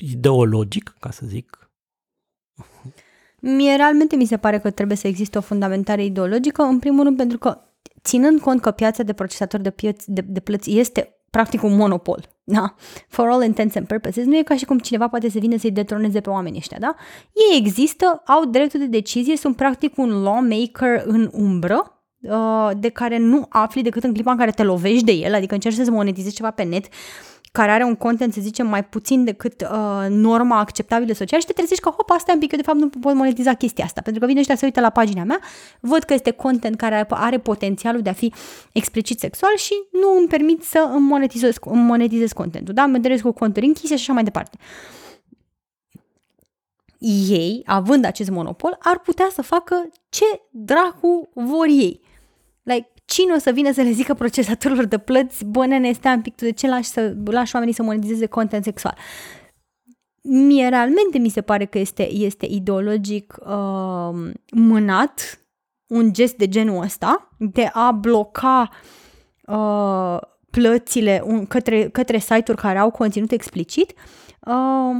ideologic, 0.00 0.94
ca 1.00 1.10
să 1.10 1.22
zic. 1.26 1.70
Mie 3.40 3.76
realmente 3.76 4.16
mi 4.16 4.24
se 4.24 4.36
pare 4.36 4.58
că 4.58 4.70
trebuie 4.70 4.96
să 4.96 5.06
existe 5.06 5.38
o 5.38 5.40
fundamentare 5.40 6.04
ideologică, 6.04 6.62
în 6.62 6.78
primul 6.78 7.04
rând 7.04 7.16
pentru 7.16 7.38
că 7.38 7.58
ținând 8.02 8.40
cont 8.40 8.60
că 8.60 8.70
piața 8.70 9.02
de 9.02 9.12
procesatori 9.12 9.62
de, 9.62 9.70
pieți, 9.70 10.10
de, 10.10 10.20
de 10.20 10.40
plăți 10.40 10.78
este 10.78 11.18
practic 11.30 11.62
un 11.62 11.76
monopol, 11.76 12.28
da? 12.44 12.74
For 13.08 13.28
all 13.28 13.44
intents 13.44 13.76
and 13.76 13.86
purposes, 13.86 14.24
nu 14.24 14.36
e 14.36 14.42
ca 14.42 14.56
și 14.56 14.64
cum 14.64 14.78
cineva 14.78 15.08
poate 15.08 15.30
să 15.30 15.38
vină 15.38 15.56
să-i 15.56 15.70
detroneze 15.70 16.20
pe 16.20 16.30
oamenii 16.30 16.58
ăștia, 16.58 16.78
da? 16.80 16.94
Ei 17.50 17.58
există, 17.58 18.22
au 18.26 18.44
dreptul 18.44 18.80
de 18.80 18.86
decizie, 18.86 19.36
sunt 19.36 19.56
practic 19.56 19.98
un 19.98 20.22
lawmaker 20.22 21.02
în 21.04 21.30
umbră, 21.32 22.02
uh, 22.20 22.70
de 22.78 22.88
care 22.88 23.18
nu 23.18 23.46
afli 23.48 23.82
decât 23.82 24.04
în 24.04 24.12
clipa 24.12 24.30
în 24.30 24.36
care 24.36 24.50
te 24.50 24.62
lovești 24.62 25.04
de 25.04 25.12
el, 25.12 25.34
adică 25.34 25.54
încerci 25.54 25.76
să 25.76 25.90
monetizezi 25.90 26.34
ceva 26.34 26.50
pe 26.50 26.62
net 26.62 26.86
care 27.58 27.70
are 27.70 27.84
un 27.84 27.94
content, 27.94 28.32
să 28.32 28.40
zicem, 28.40 28.66
mai 28.66 28.84
puțin 28.84 29.24
decât 29.24 29.60
uh, 29.60 30.06
norma 30.08 30.58
acceptabilă 30.58 31.12
social 31.12 31.40
și 31.40 31.46
te 31.46 31.52
trezești 31.52 31.82
că, 31.82 31.90
hop, 31.90 32.10
asta 32.10 32.30
e 32.30 32.34
un 32.34 32.40
pic, 32.40 32.52
eu 32.52 32.58
de 32.58 32.64
fapt 32.64 32.78
nu 32.78 32.88
pot 32.88 33.14
monetiza 33.14 33.54
chestia 33.54 33.84
asta, 33.84 34.00
pentru 34.00 34.20
că 34.20 34.26
vine 34.26 34.40
ăștia 34.40 34.56
să 34.56 34.64
uită 34.64 34.80
la 34.80 34.90
pagina 34.90 35.24
mea, 35.24 35.40
văd 35.80 36.02
că 36.02 36.12
este 36.12 36.30
content 36.30 36.76
care 36.76 37.06
are 37.08 37.38
potențialul 37.38 38.02
de 38.02 38.08
a 38.08 38.12
fi 38.12 38.32
explicit 38.72 39.18
sexual 39.18 39.56
și 39.56 39.72
nu 39.92 40.18
îmi 40.18 40.28
permit 40.28 40.62
să 40.62 40.90
îmi 40.92 41.06
monetizez, 41.06 41.56
îmi 41.60 41.82
monetizez 41.82 42.32
contentul, 42.32 42.74
da? 42.74 42.86
Mă 42.86 43.18
cu 43.22 43.32
conturi 43.32 43.66
închise 43.66 43.96
și 43.96 44.02
așa 44.02 44.12
mai 44.12 44.24
departe 44.24 44.58
ei, 47.28 47.62
având 47.64 48.04
acest 48.04 48.30
monopol, 48.30 48.78
ar 48.80 48.98
putea 48.98 49.28
să 49.32 49.42
facă 49.42 49.88
ce 50.08 50.24
dracu 50.50 51.28
vor 51.34 51.66
ei. 51.66 52.00
Like, 53.08 53.22
cine 53.22 53.32
o 53.32 53.38
să 53.38 53.50
vină 53.50 53.72
să 53.72 53.82
le 53.82 53.90
zică 53.90 54.14
procesatorilor 54.14 54.84
de 54.84 54.98
plăți, 54.98 55.44
bă, 55.44 55.66
nene, 55.66 55.92
stai 55.92 56.14
un 56.14 56.20
pic, 56.20 56.34
tu 56.34 56.44
de 56.44 56.50
ce 56.50 56.68
lași, 56.68 56.88
să, 56.88 57.16
lași 57.24 57.54
oamenii 57.54 57.74
să 57.74 57.82
monetizeze 57.82 58.26
content 58.26 58.64
sexual? 58.64 58.96
Mie 60.22 60.68
realmente 60.68 61.18
mi 61.18 61.28
se 61.28 61.40
pare 61.40 61.64
că 61.64 61.78
este, 61.78 62.12
este 62.12 62.46
ideologic 62.46 63.36
uh, 63.40 64.30
mânat 64.52 65.42
un 65.86 66.12
gest 66.12 66.36
de 66.36 66.48
genul 66.48 66.82
ăsta, 66.82 67.28
de 67.38 67.70
a 67.72 67.90
bloca 67.90 68.68
uh, 69.46 70.18
plățile 70.50 71.22
un, 71.24 71.46
către, 71.46 71.88
către 71.88 72.18
site-uri 72.18 72.60
care 72.60 72.78
au 72.78 72.90
conținut 72.90 73.30
explicit 73.30 73.92
uh, 74.40 74.96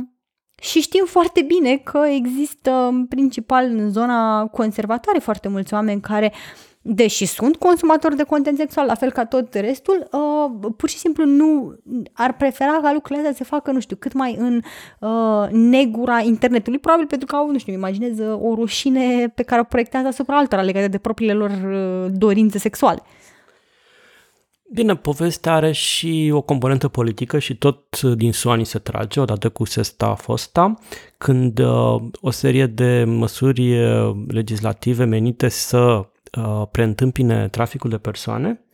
și 0.60 0.80
știm 0.80 1.04
foarte 1.06 1.42
bine 1.42 1.76
că 1.76 1.98
există 1.98 2.70
în 2.70 3.06
principal 3.06 3.64
în 3.64 3.90
zona 3.90 4.46
conservatoare 4.46 5.18
foarte 5.18 5.48
mulți 5.48 5.74
oameni 5.74 6.00
care 6.00 6.32
uh, 6.32 6.67
deși 6.90 7.26
sunt 7.26 7.56
consumatori 7.56 8.16
de 8.16 8.22
content 8.22 8.58
sexual, 8.58 8.86
la 8.86 8.94
fel 8.94 9.12
ca 9.12 9.24
tot 9.24 9.54
restul, 9.54 10.08
uh, 10.12 10.70
pur 10.76 10.88
și 10.88 10.96
simplu 10.96 11.24
nu 11.24 11.78
ar 12.12 12.36
prefera 12.36 12.78
ca 12.82 12.92
lucrurile 12.92 13.18
astea 13.18 13.32
să 13.32 13.42
se 13.42 13.56
facă, 13.56 13.70
nu 13.70 13.80
știu, 13.80 13.96
cât 13.96 14.12
mai 14.12 14.36
în 14.38 14.60
uh, 15.00 15.48
negura 15.50 16.20
internetului, 16.20 16.78
probabil 16.78 17.06
pentru 17.06 17.26
că 17.26 17.36
au, 17.36 17.50
nu 17.50 17.58
știu, 17.58 17.72
imaginez 17.72 18.18
uh, 18.18 18.38
o 18.40 18.54
rușine 18.54 19.28
pe 19.34 19.42
care 19.42 19.60
o 19.60 19.64
proiectează 19.64 20.06
asupra 20.06 20.36
altora 20.36 20.62
legate 20.62 20.88
de 20.88 20.98
propriile 20.98 21.32
lor 21.32 21.50
uh, 21.50 22.10
dorințe 22.12 22.58
sexuale. 22.58 23.02
Bine, 24.72 24.96
povestea 24.96 25.54
are 25.54 25.72
și 25.72 26.30
o 26.32 26.40
componentă 26.40 26.88
politică 26.88 27.38
și 27.38 27.56
tot 27.56 28.00
din 28.00 28.32
SUA 28.32 28.60
se 28.62 28.78
trage, 28.78 29.20
odată 29.20 29.48
cu 29.48 29.64
SESTA 29.64 30.14
FOSTA, 30.14 30.74
când 31.18 31.58
uh, 31.58 32.02
o 32.20 32.30
serie 32.30 32.66
de 32.66 33.04
măsuri 33.06 33.78
uh, 33.78 34.16
legislative 34.28 35.04
menite 35.04 35.48
să 35.48 36.08
uh, 36.36 36.62
preîntâmpine 36.70 37.48
traficul 37.48 37.90
de 37.90 37.98
persoane, 37.98 38.64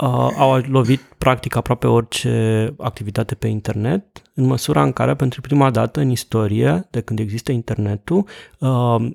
uh, 0.00 0.28
au 0.36 0.56
lovit 0.56 1.00
practic 1.18 1.56
aproape 1.56 1.86
orice 1.86 2.74
activitate 2.78 3.34
pe 3.34 3.46
internet, 3.46 4.22
în 4.34 4.44
măsura 4.44 4.82
în 4.82 4.92
care 4.92 5.14
pentru 5.14 5.40
prima 5.40 5.70
dată 5.70 6.00
în 6.00 6.10
istorie, 6.10 6.86
de 6.90 7.00
când 7.00 7.18
există 7.18 7.52
internetul, 7.52 8.26
uh, 8.58 9.10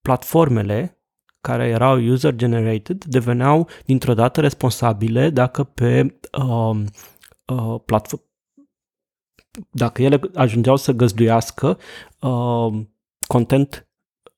platformele 0.00 0.94
care 1.40 1.68
erau 1.68 1.98
user-generated 1.98 3.04
deveneau 3.04 3.68
dintr-o 3.84 4.14
dată 4.14 4.40
responsabile 4.40 5.30
dacă 5.30 5.64
pe 5.64 6.18
uh, 6.38 6.82
uh, 7.46 7.80
platform 7.84 8.28
dacă 9.70 10.02
ele 10.02 10.20
ajungeau 10.34 10.76
să 10.76 10.92
găzduiască 10.92 11.78
uh, 12.20 12.82
content 13.26 13.88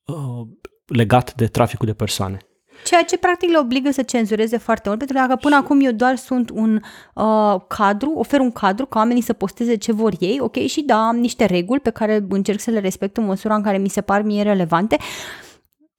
uh, 0.07 0.49
legat 0.92 1.35
de 1.35 1.46
traficul 1.46 1.87
de 1.87 1.92
persoane. 1.92 2.38
Ceea 2.85 3.02
ce 3.02 3.18
practic 3.18 3.50
le 3.50 3.59
obligă 3.59 3.90
să 3.90 4.02
cenzureze 4.02 4.57
foarte 4.57 4.88
mult, 4.88 4.98
pentru 4.98 5.16
că 5.16 5.22
dacă 5.26 5.38
până 5.40 5.57
acum 5.57 5.81
eu 5.81 5.92
doar 5.92 6.16
sunt 6.16 6.50
un 6.50 6.81
uh, 7.14 7.61
cadru, 7.68 8.11
ofer 8.11 8.40
un 8.40 8.50
cadru 8.50 8.87
ca 8.87 8.98
oamenii 8.98 9.22
să 9.22 9.33
posteze 9.33 9.74
ce 9.74 9.92
vor 9.92 10.12
ei, 10.18 10.38
ok, 10.40 10.57
și 10.57 10.83
da, 10.83 11.07
am 11.07 11.16
niște 11.16 11.44
reguli 11.44 11.81
pe 11.81 11.90
care 11.90 12.26
încerc 12.28 12.61
să 12.61 12.70
le 12.70 12.81
respect 12.81 13.16
în 13.16 13.24
măsura 13.24 13.55
în 13.55 13.62
care 13.62 13.78
mi 13.78 13.88
se 13.88 14.00
par 14.00 14.22
mie 14.22 14.42
relevante, 14.42 14.96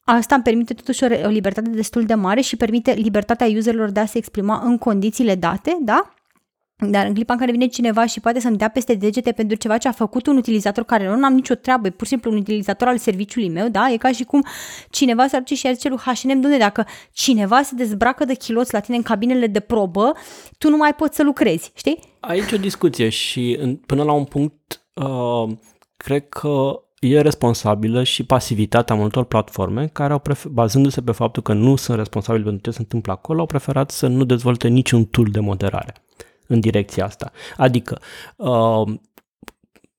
Asta 0.05 0.35
îmi 0.35 0.43
permite 0.43 0.73
totuși 0.73 1.03
o, 1.03 1.07
o 1.25 1.27
libertate 1.27 1.69
destul 1.69 2.03
de 2.05 2.13
mare 2.13 2.41
și 2.41 2.55
permite 2.55 2.91
libertatea 2.91 3.47
userilor 3.47 3.89
de 3.89 3.99
a 3.99 4.05
se 4.05 4.17
exprima 4.17 4.61
în 4.63 4.77
condițiile 4.77 5.35
date, 5.35 5.77
da? 5.81 6.13
Dar 6.75 7.05
în 7.05 7.13
clipa 7.13 7.33
în 7.33 7.39
care 7.39 7.51
vine 7.51 7.65
cineva 7.65 8.05
și 8.05 8.19
poate 8.19 8.39
să-mi 8.39 8.57
dea 8.57 8.67
peste 8.69 8.93
degete 8.93 9.31
pentru 9.31 9.57
ceva 9.57 9.77
ce 9.77 9.87
a 9.87 9.91
făcut 9.91 10.27
un 10.27 10.37
utilizator 10.37 10.83
care 10.83 11.15
nu 11.15 11.25
am 11.25 11.33
nicio 11.33 11.55
treabă, 11.55 11.87
e 11.87 11.89
pur 11.89 12.03
și 12.03 12.11
simplu 12.11 12.31
un 12.31 12.37
utilizator 12.37 12.87
al 12.87 12.97
serviciului 12.97 13.49
meu, 13.49 13.67
da? 13.67 13.89
E 13.91 13.97
ca 13.97 14.11
și 14.11 14.23
cum 14.23 14.45
cineva 14.89 15.27
s-ar 15.27 15.39
duce 15.39 15.55
și 15.55 15.67
ar 15.67 15.73
zice 15.73 15.89
lui 15.89 15.97
H&M, 15.97 16.39
domne, 16.39 16.57
dacă 16.57 16.85
cineva 17.11 17.61
se 17.61 17.75
dezbracă 17.75 18.25
de 18.25 18.33
chiloți 18.33 18.73
la 18.73 18.79
tine 18.79 18.97
în 18.97 19.03
cabinele 19.03 19.47
de 19.47 19.59
probă, 19.59 20.13
tu 20.57 20.69
nu 20.69 20.77
mai 20.77 20.93
poți 20.93 21.15
să 21.15 21.23
lucrezi, 21.23 21.71
știi? 21.75 21.99
Aici 22.19 22.51
o 22.51 22.57
discuție 22.57 23.09
și 23.09 23.59
până 23.85 24.03
la 24.03 24.11
un 24.11 24.23
punct 24.23 24.81
uh, 24.93 25.51
cred 25.97 26.29
că 26.29 26.81
e 26.99 27.21
responsabilă 27.21 28.03
și 28.03 28.25
pasivitatea 28.25 28.95
multor 28.95 29.23
platforme 29.23 29.89
care 29.93 30.13
au 30.13 30.19
prefer- 30.19 30.51
bazându-se 30.51 31.01
pe 31.01 31.11
faptul 31.11 31.43
că 31.43 31.53
nu 31.53 31.75
sunt 31.75 31.97
responsabili 31.97 32.43
pentru 32.43 32.61
ce 32.63 32.71
se 32.71 32.81
întâmplă 32.81 33.11
acolo, 33.11 33.39
au 33.39 33.45
preferat 33.45 33.91
să 33.91 34.07
nu 34.07 34.23
dezvolte 34.23 34.67
niciun 34.67 35.05
tool 35.05 35.27
de 35.31 35.39
moderare 35.39 35.93
în 36.47 36.59
direcția 36.59 37.05
asta. 37.05 37.31
Adică, 37.57 37.99
uh, 38.35 38.93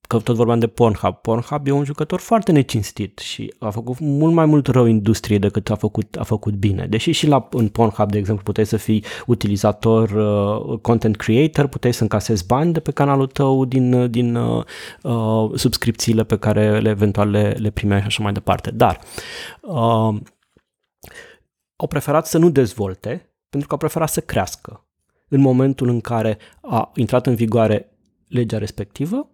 că 0.07 0.19
tot 0.19 0.35
vorbeam 0.35 0.59
de 0.59 0.67
Pornhub. 0.67 1.15
Pornhub 1.15 1.67
e 1.67 1.71
un 1.71 1.83
jucător 1.83 2.19
foarte 2.19 2.51
necinstit 2.51 3.17
și 3.17 3.53
a 3.59 3.69
făcut 3.69 3.99
mult 3.99 4.33
mai 4.33 4.45
mult 4.45 4.67
rău 4.67 4.85
industriei 4.85 5.39
decât 5.39 5.69
a 5.69 5.75
făcut, 5.75 6.15
a 6.15 6.23
făcut 6.23 6.53
bine. 6.53 6.85
Deși 6.85 7.11
și 7.11 7.27
la, 7.27 7.47
în 7.51 7.67
Pornhub, 7.67 8.11
de 8.11 8.17
exemplu, 8.17 8.43
puteai 8.43 8.65
să 8.65 8.77
fii 8.77 9.03
utilizator, 9.25 10.09
uh, 10.09 10.79
content 10.79 11.15
creator, 11.15 11.67
puteai 11.67 11.93
să 11.93 12.01
încasezi 12.01 12.45
bani 12.45 12.73
de 12.73 12.79
pe 12.79 12.91
canalul 12.91 13.27
tău 13.27 13.65
din, 13.65 14.11
din 14.11 14.35
uh, 14.35 14.63
uh, 15.01 15.51
subscripțiile 15.55 16.23
pe 16.23 16.37
care 16.37 16.79
le 16.79 16.89
eventual 16.89 17.29
le, 17.29 17.55
le 17.59 17.69
primeai 17.69 17.99
și 17.99 18.05
așa 18.05 18.23
mai 18.23 18.33
departe. 18.33 18.71
Dar 18.71 18.99
uh, 19.61 20.15
au 21.75 21.87
preferat 21.87 22.27
să 22.27 22.37
nu 22.37 22.49
dezvolte 22.49 23.29
pentru 23.49 23.67
că 23.67 23.73
au 23.73 23.77
preferat 23.77 24.09
să 24.09 24.21
crească 24.21 24.84
în 25.27 25.39
momentul 25.39 25.87
în 25.87 26.01
care 26.01 26.37
a 26.61 26.91
intrat 26.95 27.27
în 27.27 27.35
vigoare 27.35 27.89
legea 28.27 28.57
respectivă, 28.57 29.29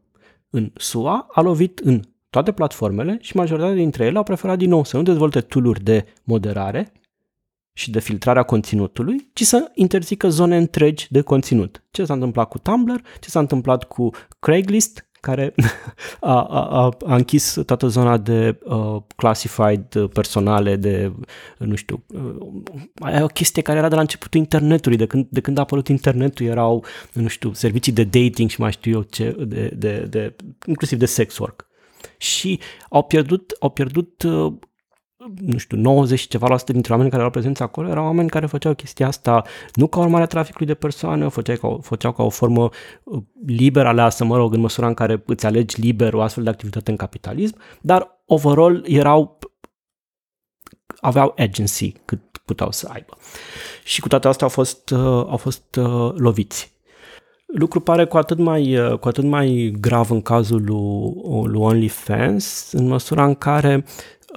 în 0.49 0.71
SUA, 0.75 1.27
a 1.31 1.41
lovit 1.41 1.79
în 1.79 2.01
toate 2.29 2.51
platformele 2.51 3.17
și 3.21 3.35
majoritatea 3.35 3.75
dintre 3.75 4.05
ele 4.05 4.17
au 4.17 4.23
preferat 4.23 4.57
din 4.57 4.69
nou 4.69 4.83
să 4.83 4.97
nu 4.97 5.03
dezvolte 5.03 5.41
tool 5.41 5.77
de 5.83 6.05
moderare 6.23 6.91
și 7.73 7.91
de 7.91 7.99
filtrarea 7.99 8.43
conținutului, 8.43 9.29
ci 9.33 9.41
să 9.41 9.71
interzică 9.73 10.29
zone 10.29 10.57
întregi 10.57 11.07
de 11.09 11.21
conținut. 11.21 11.83
Ce 11.91 12.05
s-a 12.05 12.13
întâmplat 12.13 12.47
cu 12.47 12.57
Tumblr, 12.57 13.01
ce 13.19 13.29
s-a 13.29 13.39
întâmplat 13.39 13.83
cu 13.83 14.09
Craigslist, 14.39 15.09
care 15.21 15.53
a, 16.19 16.43
a, 16.43 16.97
a 17.05 17.15
închis 17.15 17.57
toată 17.65 17.87
zona 17.87 18.17
de 18.17 18.59
uh, 18.63 18.97
classified 19.15 19.95
uh, 19.95 20.09
personale, 20.13 20.75
de, 20.75 21.11
nu 21.57 21.75
știu, 21.75 22.03
uh, 22.07 23.13
e 23.13 23.21
o 23.21 23.27
chestie 23.27 23.61
care 23.61 23.77
era 23.77 23.89
de 23.89 23.95
la 23.95 24.01
începutul 24.01 24.39
internetului, 24.39 24.97
de 24.97 25.05
când, 25.05 25.27
de 25.29 25.39
când 25.39 25.57
a 25.57 25.61
apărut 25.61 25.87
internetul 25.87 26.45
erau, 26.45 26.85
nu 27.13 27.27
știu, 27.27 27.53
servicii 27.53 27.91
de 27.91 28.03
dating 28.03 28.49
și 28.49 28.59
mai 28.59 28.71
știu 28.71 28.91
eu 28.91 29.01
ce, 29.01 29.35
de, 29.47 29.73
de, 29.75 30.05
de, 30.09 30.35
inclusiv 30.65 30.99
de 30.99 31.05
sex 31.05 31.37
work. 31.37 31.67
Și 32.17 32.59
au 32.89 33.03
pierdut, 33.03 33.55
au 33.59 33.69
pierdut 33.69 34.23
uh, 34.23 34.53
nu 35.35 35.57
știu, 35.57 35.77
90 35.77 36.19
și 36.19 36.27
ceva 36.27 36.47
la 36.47 36.57
sută 36.57 36.71
dintre 36.71 36.91
oamenii 36.91 37.11
care 37.11 37.23
erau 37.23 37.33
prezenți 37.33 37.61
acolo 37.61 37.87
erau 37.89 38.05
oameni 38.05 38.29
care 38.29 38.45
făceau 38.45 38.73
chestia 38.73 39.07
asta 39.07 39.43
nu 39.73 39.87
ca 39.87 39.99
urmare 39.99 40.23
a 40.23 40.27
traficului 40.27 40.67
de 40.67 40.73
persoane, 40.73 41.27
făceau 41.27 41.55
ca, 41.55 41.77
făceau 41.81 42.11
ca 42.11 42.23
o 42.23 42.29
formă 42.29 42.69
uh, 43.03 43.21
liberă 43.45 43.87
aleasă, 43.87 44.25
mă 44.25 44.37
rog, 44.37 44.53
în 44.53 44.59
măsura 44.59 44.87
în 44.87 44.93
care 44.93 45.23
îți 45.25 45.45
alegi 45.45 45.81
liber 45.81 46.13
o 46.13 46.21
astfel 46.21 46.43
de 46.43 46.49
activitate 46.49 46.91
în 46.91 46.97
capitalism, 46.97 47.57
dar 47.81 48.23
overall 48.25 48.83
erau 48.87 49.39
aveau 50.99 51.33
agency 51.37 51.91
cât 52.05 52.37
puteau 52.45 52.71
să 52.71 52.89
aibă. 52.91 53.17
Și 53.83 54.01
cu 54.01 54.07
toate 54.07 54.27
astea 54.27 54.47
au 54.47 54.53
fost, 54.53 54.89
uh, 54.89 54.99
au 54.99 55.37
fost 55.37 55.75
uh, 55.75 56.11
loviți. 56.15 56.71
Lucru 57.45 57.79
pare 57.79 58.05
cu 58.05 58.17
atât 58.17 58.37
mai, 58.37 58.77
uh, 58.77 58.99
cu 58.99 59.07
atât 59.07 59.23
mai 59.23 59.73
grav 59.79 60.11
în 60.11 60.21
cazul 60.21 60.63
lui, 60.63 61.51
lui 61.51 61.61
OnlyFans, 61.61 62.71
în 62.71 62.87
măsura 62.87 63.25
în 63.25 63.35
care 63.35 63.85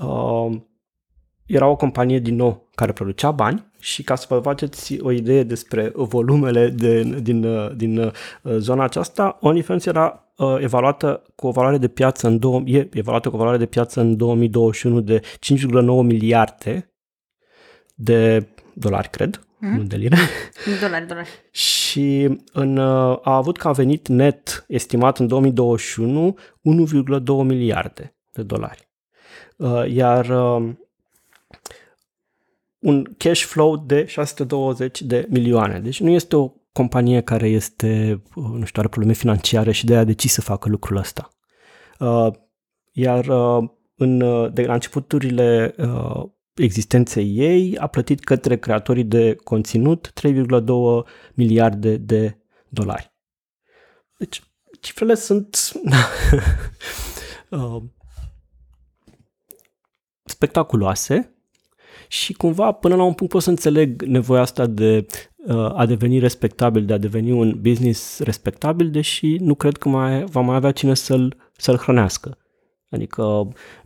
uh, 0.03 0.57
era 1.47 1.67
o 1.67 1.77
companie 1.77 2.19
din 2.19 2.35
nou 2.35 2.69
care 2.75 2.93
producea 2.93 3.31
bani 3.31 3.71
și 3.81 4.03
ca 4.03 4.15
să 4.15 4.27
vă 4.29 4.39
faceți 4.39 5.01
o 5.01 5.11
idee 5.11 5.43
despre 5.43 5.93
volumele 5.95 6.69
de, 6.69 7.03
din, 7.03 7.47
din 7.77 7.99
uh, 7.99 8.13
zona 8.43 8.85
aceasta, 8.85 9.39
OnlyFans 9.41 9.87
era 9.87 10.33
uh, 10.37 10.57
evaluată 10.59 11.23
cu 11.35 11.47
o 11.47 11.51
valoare 11.51 11.79
de 11.79 11.89
piață 11.89 12.27
în 12.27 12.39
două, 12.39 12.63
e 12.65 12.89
evaluată 12.93 13.29
cu 13.29 13.35
o 13.35 13.39
valoare 13.39 13.59
de 13.59 13.67
piață 13.67 14.01
în 14.01 14.17
2021 14.17 15.01
de 15.01 15.21
5,9 15.21 15.27
miliarde 16.03 16.95
de 17.95 18.49
dolari, 18.75 19.09
cred, 19.09 19.47
mm. 19.59 19.77
nu 19.77 19.83
de 19.83 19.97
lire. 19.97 20.17
Dolari, 20.81 21.07
dolari. 21.07 21.29
și 21.51 22.39
în, 22.53 22.77
uh, 22.77 23.19
a 23.23 23.37
avut 23.37 23.57
ca 23.57 23.73
venit 23.73 24.09
net 24.09 24.65
estimat 24.69 25.19
în 25.19 25.27
2021 25.27 26.39
1,2 26.39 27.25
miliarde 27.45 28.17
de 28.33 28.43
dolari. 28.43 28.89
Uh, 29.57 29.85
iar 29.93 30.29
uh, 30.29 30.73
un 32.85 33.05
cash 33.17 33.45
flow 33.45 33.77
de 33.77 34.05
620 34.05 35.03
de 35.03 35.27
milioane. 35.31 35.81
Deci 35.81 36.01
nu 36.01 36.11
este 36.11 36.37
o 36.37 36.53
companie 36.73 37.21
care 37.21 37.49
este, 37.49 38.23
uh, 38.35 38.45
nu 38.45 38.65
știu, 38.65 38.81
are 38.81 38.89
probleme 38.89 39.13
financiare 39.13 39.73
și 39.73 39.85
de 39.85 39.93
aia 39.93 40.01
a 40.01 40.05
decis 40.05 40.33
să 40.33 40.41
facă 40.41 40.69
lucrul 40.69 40.97
ăsta. 40.97 41.29
Uh, 41.99 42.29
iar 42.93 43.27
uh, 43.27 43.69
în, 43.97 44.19
de 44.55 44.63
la 44.63 44.73
începuturile 44.73 45.75
existenței 46.55 47.37
ei 47.37 47.79
a 47.79 47.87
plătit 47.87 48.25
către 48.25 48.59
creatorii 48.59 49.05
de 49.05 49.35
conținut 49.35 50.13
3,2 50.23 50.33
miliarde 51.35 51.97
de 51.97 52.39
dolari. 52.69 53.15
Deci, 54.19 54.43
cifrele 54.81 55.15
sunt 55.15 55.57
spectaculoase 60.25 61.34
și 62.15 62.33
cumva 62.33 62.73
până 62.73 62.95
la 62.95 63.03
un 63.03 63.13
punct 63.13 63.33
pot 63.33 63.43
să 63.43 63.51
înțeleg 63.51 64.03
nevoia 64.03 64.41
asta 64.41 64.67
de 64.67 65.07
uh, 65.47 65.79
a 65.79 65.87
deveni 65.87 66.19
respectabil, 66.19 66.85
de 66.85 66.93
a 66.93 66.99
deveni 66.99 67.33
un 67.33 67.59
business 67.61 68.19
respectabil, 68.19 68.91
deși 68.91 69.37
nu 69.41 69.55
cred 69.55 69.77
că 69.77 69.89
mai 69.89 70.25
va 70.25 70.41
mai 70.41 70.57
avea 70.57 70.71
cine 70.71 70.95
să-l, 70.95 71.37
să-l 71.57 71.77
hrănească. 71.77 72.39
Adică, 72.91 73.23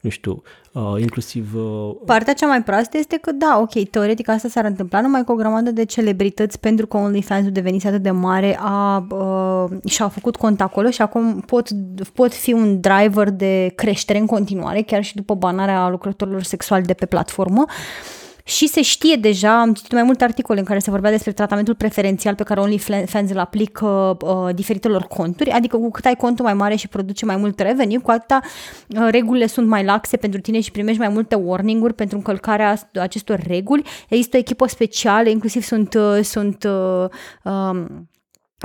nu 0.00 0.10
știu, 0.10 0.42
uh, 0.72 1.00
inclusiv... 1.00 1.54
Uh... 1.54 1.96
Partea 2.04 2.34
cea 2.34 2.46
mai 2.46 2.62
proastă 2.62 2.98
este 2.98 3.16
că, 3.16 3.32
da, 3.32 3.58
ok, 3.60 3.88
teoretic 3.90 4.28
asta 4.28 4.48
s-ar 4.48 4.64
întâmpla 4.64 5.00
numai 5.00 5.24
cu 5.24 5.32
o 5.32 5.34
grămadă 5.34 5.70
de 5.70 5.84
celebrități 5.84 6.60
pentru 6.60 6.86
că 6.86 6.96
OnlyFans-ul 6.96 7.52
devenise 7.52 7.88
atât 7.88 8.02
de 8.02 8.10
mare 8.10 8.58
a, 8.60 9.06
uh, 9.10 9.90
și-au 9.90 10.08
făcut 10.08 10.36
cont 10.36 10.60
acolo 10.60 10.90
și 10.90 11.02
acum 11.02 11.40
pot, 11.40 11.68
pot 12.14 12.34
fi 12.34 12.52
un 12.52 12.80
driver 12.80 13.30
de 13.30 13.72
creștere 13.74 14.18
în 14.18 14.26
continuare, 14.26 14.82
chiar 14.82 15.04
și 15.04 15.14
după 15.14 15.34
banarea 15.34 15.88
lucrătorilor 15.88 16.42
sexuali 16.42 16.84
de 16.84 16.94
pe 16.94 17.06
platformă. 17.06 17.64
Uh, 17.66 18.17
și 18.48 18.66
se 18.66 18.82
știe 18.82 19.16
deja, 19.16 19.60
am 19.60 19.72
citit 19.72 19.92
mai 19.92 20.02
multe 20.02 20.24
articole 20.24 20.58
în 20.58 20.64
care 20.64 20.78
se 20.78 20.90
vorbea 20.90 21.10
despre 21.10 21.32
tratamentul 21.32 21.74
preferențial 21.74 22.34
pe 22.34 22.42
care 22.42 22.60
OnlyFans 22.60 23.30
îl 23.30 23.38
aplică 23.38 24.16
uh, 24.20 24.54
diferitelor 24.54 25.02
conturi, 25.02 25.50
adică 25.50 25.76
cu 25.76 25.90
cât 25.90 26.04
ai 26.04 26.14
contul 26.14 26.44
mai 26.44 26.54
mare 26.54 26.74
și 26.74 26.88
produce 26.88 27.24
mai 27.24 27.36
mult 27.36 27.60
revenue, 27.60 27.98
cu 27.98 28.10
atâta 28.10 28.40
uh, 28.88 29.06
regulile 29.10 29.46
sunt 29.46 29.66
mai 29.66 29.84
laxe 29.84 30.16
pentru 30.16 30.40
tine 30.40 30.60
și 30.60 30.70
primești 30.70 31.00
mai 31.00 31.08
multe 31.08 31.34
warning-uri 31.34 31.94
pentru 31.94 32.16
încălcarea 32.16 32.90
acestor 32.94 33.40
reguli. 33.46 33.84
Există 34.08 34.36
o 34.36 34.40
echipă 34.40 34.66
specială, 34.66 35.28
inclusiv 35.28 35.62
sunt, 35.62 35.94
uh, 35.94 36.20
sunt 36.22 36.64
uh, 36.64 37.06
um, 37.42 38.08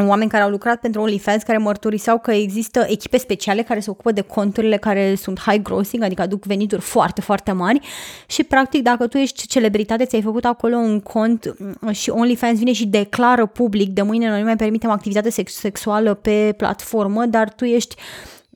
oameni 0.01 0.29
care 0.29 0.43
au 0.43 0.49
lucrat 0.49 0.79
pentru 0.79 1.01
OnlyFans 1.01 1.43
care 1.43 1.57
mărturiseau 1.57 2.19
că 2.19 2.31
există 2.31 2.85
echipe 2.87 3.17
speciale 3.17 3.61
care 3.61 3.79
se 3.79 3.89
ocupă 3.89 4.11
de 4.11 4.21
conturile 4.21 4.77
care 4.77 5.15
sunt 5.15 5.39
high 5.39 5.61
grossing, 5.61 6.03
adică 6.03 6.21
aduc 6.21 6.43
venituri 6.45 6.81
foarte, 6.81 7.21
foarte 7.21 7.51
mari. 7.51 7.79
Și 8.27 8.43
practic 8.43 8.83
dacă 8.83 9.07
tu 9.07 9.17
ești 9.17 9.47
celebritate, 9.47 10.05
ți-ai 10.05 10.21
făcut 10.21 10.45
acolo 10.45 10.75
un 10.75 10.99
cont 10.99 11.55
mm, 11.57 11.91
și 11.91 12.09
OnlyFans 12.09 12.57
vine 12.57 12.73
și 12.73 12.87
declară 12.87 13.45
public 13.45 13.89
de 13.89 14.01
mâine 14.01 14.29
noi 14.29 14.39
nu 14.39 14.45
mai 14.45 14.55
permitem 14.55 14.89
activitate 14.89 15.29
sex- 15.29 15.55
sexuală 15.55 16.13
pe 16.13 16.53
platformă, 16.57 17.25
dar 17.25 17.53
tu 17.53 17.65
ești 17.65 17.95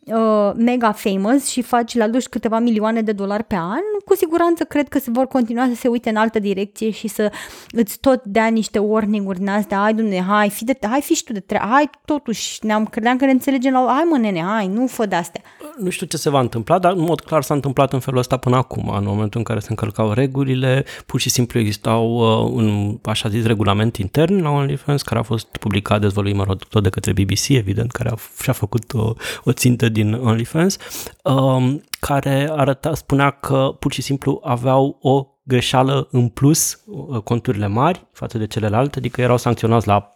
uh, 0.07 0.37
uh, 0.47 0.53
mega 0.55 0.91
famous 0.91 1.47
și 1.47 1.61
faci 1.61 1.95
la 1.95 2.07
duș 2.07 2.23
câteva 2.23 2.59
milioane 2.59 3.01
de 3.01 3.11
dolari 3.11 3.43
pe 3.43 3.55
an, 3.55 3.83
cu 4.05 4.15
siguranță 4.15 4.63
cred 4.63 4.87
că 4.87 4.99
se 4.99 5.11
vor 5.11 5.27
continua 5.27 5.67
să 5.69 5.75
se 5.75 5.87
uite 5.87 6.09
în 6.09 6.15
altă 6.15 6.39
direcție 6.39 6.89
și 6.89 7.07
să 7.07 7.31
îți 7.71 7.99
tot 7.99 8.23
dea 8.23 8.47
niște 8.47 8.79
warning-uri 8.79 9.37
din 9.37 9.49
astea, 9.49 9.77
hai 9.77 9.93
dumne, 9.93 10.25
hai, 10.27 10.49
fi 10.49 10.63
de, 10.63 10.77
hai 10.81 11.01
fi 11.01 11.13
și 11.13 11.23
tu 11.23 11.33
de 11.33 11.39
tre- 11.39 11.65
hai 11.69 11.89
totuși, 12.05 12.65
ne-am, 12.65 12.85
credeam 12.85 13.17
că 13.17 13.25
ne 13.25 13.31
înțelegem 13.31 13.73
la, 13.73 13.85
hai 13.89 14.07
mă 14.09 14.17
nene, 14.17 14.41
hai, 14.41 14.67
nu 14.67 14.87
fă 14.87 15.05
de 15.05 15.15
astea. 15.15 15.41
Nu 15.77 15.89
știu 15.89 16.05
ce 16.05 16.17
se 16.17 16.29
va 16.29 16.39
întâmpla, 16.39 16.79
dar 16.79 16.91
în 16.91 17.01
mod 17.01 17.19
clar 17.19 17.43
s-a 17.43 17.53
întâmplat 17.53 17.93
în 17.93 17.99
felul 17.99 18.19
ăsta 18.19 18.37
până 18.37 18.55
acum, 18.55 18.89
în 18.97 19.03
momentul 19.05 19.39
în 19.39 19.43
care 19.43 19.59
se 19.59 19.67
încălcau 19.69 20.11
regulile, 20.11 20.85
pur 21.05 21.19
și 21.19 21.29
simplu 21.29 21.59
existau 21.59 22.15
uh, 22.15 22.51
un, 22.53 22.97
așa 23.03 23.29
zis, 23.29 23.45
regulament 23.45 23.95
intern 23.95 24.41
la 24.41 24.49
OnlyFans, 24.49 25.01
care 25.01 25.19
a 25.19 25.23
fost 25.23 25.57
publicat, 25.57 26.01
dezvăluit, 26.01 26.35
mă 26.35 26.43
rog, 26.43 26.63
tot 26.63 26.83
de 26.83 26.89
către 26.89 27.11
BBC, 27.11 27.47
evident, 27.47 27.91
care 27.91 28.09
a, 28.09 28.15
și-a 28.41 28.53
făcut 28.53 28.93
o, 28.93 29.13
o 29.43 29.51
țintă 29.51 29.89
din 30.03 30.13
OnlyFans, 30.13 30.77
um, 31.23 31.81
care 31.99 32.49
arăta, 32.51 32.95
spunea 32.95 33.29
că 33.29 33.75
pur 33.79 33.91
și 33.91 34.01
simplu 34.01 34.41
aveau 34.43 34.97
o 35.01 35.27
greșeală 35.43 36.07
în 36.11 36.27
plus, 36.27 36.83
uh, 36.85 37.21
conturile 37.21 37.67
mari 37.67 38.05
față 38.11 38.37
de 38.37 38.47
celelalte, 38.47 38.97
adică 38.97 39.21
erau 39.21 39.37
sancționați 39.37 39.87
la 39.87 40.11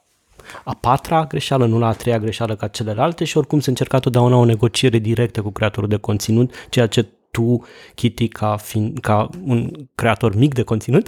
a 0.64 0.74
patra 0.74 1.26
greșeală, 1.26 1.66
nu 1.66 1.80
la 1.80 1.88
a 1.88 1.94
treia 1.94 2.20
greșeală 2.20 2.56
ca 2.56 2.68
celelalte 2.68 3.26
și 3.26 3.38
oricum 3.38 3.60
se 3.60 3.70
încerca 3.70 4.00
totdeauna 4.00 4.36
o 4.36 4.46
negociere 4.46 4.98
directă 4.98 5.42
cu 5.42 5.52
creatorul 5.52 5.90
de 5.90 5.98
conținut, 5.98 6.54
ceea 6.70 6.88
ce 6.88 7.08
tu, 7.32 7.66
Kitty, 7.96 8.28
ca, 8.28 8.58
fiind, 8.58 9.00
ca 9.00 9.30
un 9.44 9.72
creator 9.96 10.36
mic 10.36 10.54
de 10.54 10.64
conținut, 10.64 11.08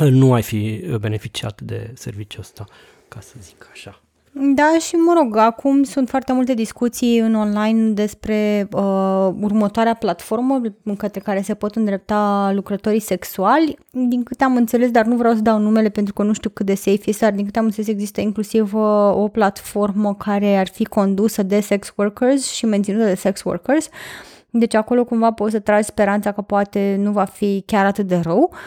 nu 0.00 0.32
ai 0.32 0.42
fi 0.42 0.84
beneficiat 1.00 1.60
de 1.60 1.90
serviciul 1.94 2.40
ăsta, 2.40 2.64
ca 3.08 3.20
să 3.20 3.34
zic 3.40 3.68
așa. 3.72 4.03
Da, 4.36 4.76
și 4.80 4.94
mă 4.94 5.12
rog, 5.16 5.36
acum 5.36 5.82
sunt 5.82 6.08
foarte 6.08 6.32
multe 6.32 6.54
discuții 6.54 7.18
în 7.18 7.34
online 7.34 7.90
despre 7.90 8.68
uh, 8.72 9.28
următoarea 9.40 9.94
platformă 9.94 10.60
în 10.82 10.96
către 10.96 11.20
care 11.20 11.42
se 11.42 11.54
pot 11.54 11.74
îndrepta 11.74 12.50
lucrătorii 12.54 13.00
sexuali. 13.00 13.78
Din 13.90 14.22
câte 14.22 14.44
am 14.44 14.56
înțeles, 14.56 14.90
dar 14.90 15.04
nu 15.04 15.16
vreau 15.16 15.34
să 15.34 15.40
dau 15.40 15.58
numele 15.58 15.88
pentru 15.88 16.12
că 16.12 16.22
nu 16.22 16.32
știu 16.32 16.50
cât 16.50 16.66
de 16.66 16.74
safe 16.74 17.00
este, 17.04 17.24
dar 17.24 17.34
din 17.34 17.44
câte 17.44 17.58
am 17.58 17.64
înțeles 17.64 17.88
există 17.88 18.20
inclusiv 18.20 18.74
uh, 18.74 19.12
o 19.14 19.28
platformă 19.28 20.14
care 20.14 20.56
ar 20.56 20.68
fi 20.68 20.84
condusă 20.84 21.42
de 21.42 21.60
sex 21.60 21.92
workers 21.96 22.52
și 22.52 22.66
menținută 22.66 23.04
de 23.04 23.14
sex 23.14 23.42
workers. 23.42 23.88
Deci 24.50 24.74
acolo 24.74 25.04
cumva 25.04 25.32
poți 25.32 25.52
să 25.52 25.58
tragi 25.58 25.86
speranța 25.86 26.32
că 26.32 26.40
poate 26.40 26.96
nu 27.00 27.12
va 27.12 27.24
fi 27.24 27.62
chiar 27.66 27.86
atât 27.86 28.06
de 28.06 28.16
rău. 28.16 28.50
Uh, 28.52 28.58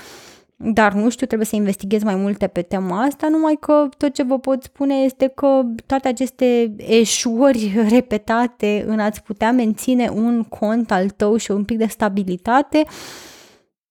dar 0.60 0.93
nu 0.93 1.10
știu, 1.10 1.26
trebuie 1.26 1.48
să 1.48 1.56
investighez 1.56 2.04
mai 2.04 2.15
multe 2.15 2.48
pe 2.48 2.62
tema 2.62 3.04
asta, 3.04 3.28
numai 3.30 3.58
că 3.60 3.88
tot 3.98 4.13
ce 4.13 4.24
vă 4.24 4.39
pot 4.39 4.63
spune 4.63 4.96
este 4.96 5.28
că 5.28 5.62
toate 5.86 6.08
aceste 6.08 6.76
eșuări 6.78 7.74
repetate 7.96 8.84
în 8.88 9.00
a-ți 9.00 9.24
putea 9.24 9.52
menține 9.52 10.10
un 10.10 10.43
cont 10.43 10.91
al 10.91 11.10
tău 11.10 11.38
și 11.38 11.52
un 11.52 11.63
pic 11.63 11.78
de 11.78 11.86
stabilitate 11.86 12.86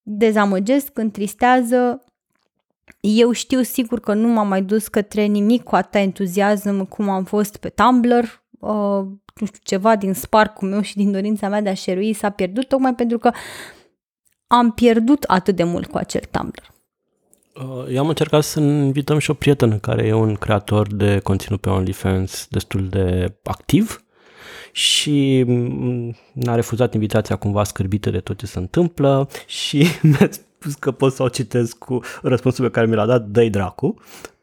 dezamăgesc, 0.08 0.98
întristează. 0.98 2.04
Eu 3.00 3.32
știu 3.32 3.62
sigur 3.62 4.00
că 4.00 4.14
nu 4.14 4.28
m-am 4.28 4.48
mai 4.48 4.62
dus 4.62 4.88
către 4.88 5.24
nimic 5.24 5.62
cu 5.62 5.74
atâta 5.74 5.98
entuziasm 5.98 6.84
cum 6.88 7.08
am 7.08 7.24
fost 7.24 7.56
pe 7.56 7.68
Tumblr, 7.68 8.42
uh, 8.50 9.04
nu 9.34 9.46
știu, 9.46 9.60
ceva 9.62 9.96
din 9.96 10.14
sparcul 10.14 10.68
meu 10.68 10.80
și 10.80 10.96
din 10.96 11.12
dorința 11.12 11.48
mea 11.48 11.60
de 11.60 11.68
a 11.68 11.74
șerui 11.74 12.12
s-a 12.12 12.30
pierdut, 12.30 12.68
tocmai 12.68 12.94
pentru 12.94 13.18
că 13.18 13.30
am 14.46 14.72
pierdut 14.72 15.22
atât 15.22 15.56
de 15.56 15.64
mult 15.64 15.86
cu 15.86 15.96
acel 15.96 16.22
Tumblr. 16.30 16.74
Uh, 17.54 17.94
eu 17.94 17.98
am 17.98 18.08
încercat 18.08 18.42
să 18.42 18.60
invităm 18.60 19.18
și 19.18 19.30
o 19.30 19.34
prietenă 19.34 19.76
care 19.76 20.06
e 20.06 20.12
un 20.12 20.34
creator 20.34 20.94
de 20.94 21.18
conținut 21.18 21.60
pe 21.60 21.68
OnlyFans 21.68 22.46
destul 22.50 22.88
de 22.88 23.34
activ 23.42 24.00
și 24.72 25.44
mm, 25.46 26.16
n-a 26.32 26.54
refuzat 26.54 26.94
invitația 26.94 27.36
cumva 27.36 27.64
scârbită 27.64 28.10
de 28.10 28.20
tot 28.20 28.38
ce 28.38 28.46
se 28.46 28.58
întâmplă 28.58 29.28
și 29.46 29.86
mi-a 30.02 30.28
spus 30.30 30.74
că 30.74 30.90
pot 30.90 31.12
să 31.12 31.22
o 31.22 31.28
citesc 31.28 31.78
cu 31.78 32.00
răspunsul 32.22 32.64
pe 32.64 32.70
care 32.70 32.86
mi 32.86 32.94
l-a 32.94 33.06
dat, 33.06 33.26
dă 33.26 33.48
dracu. 33.48 33.94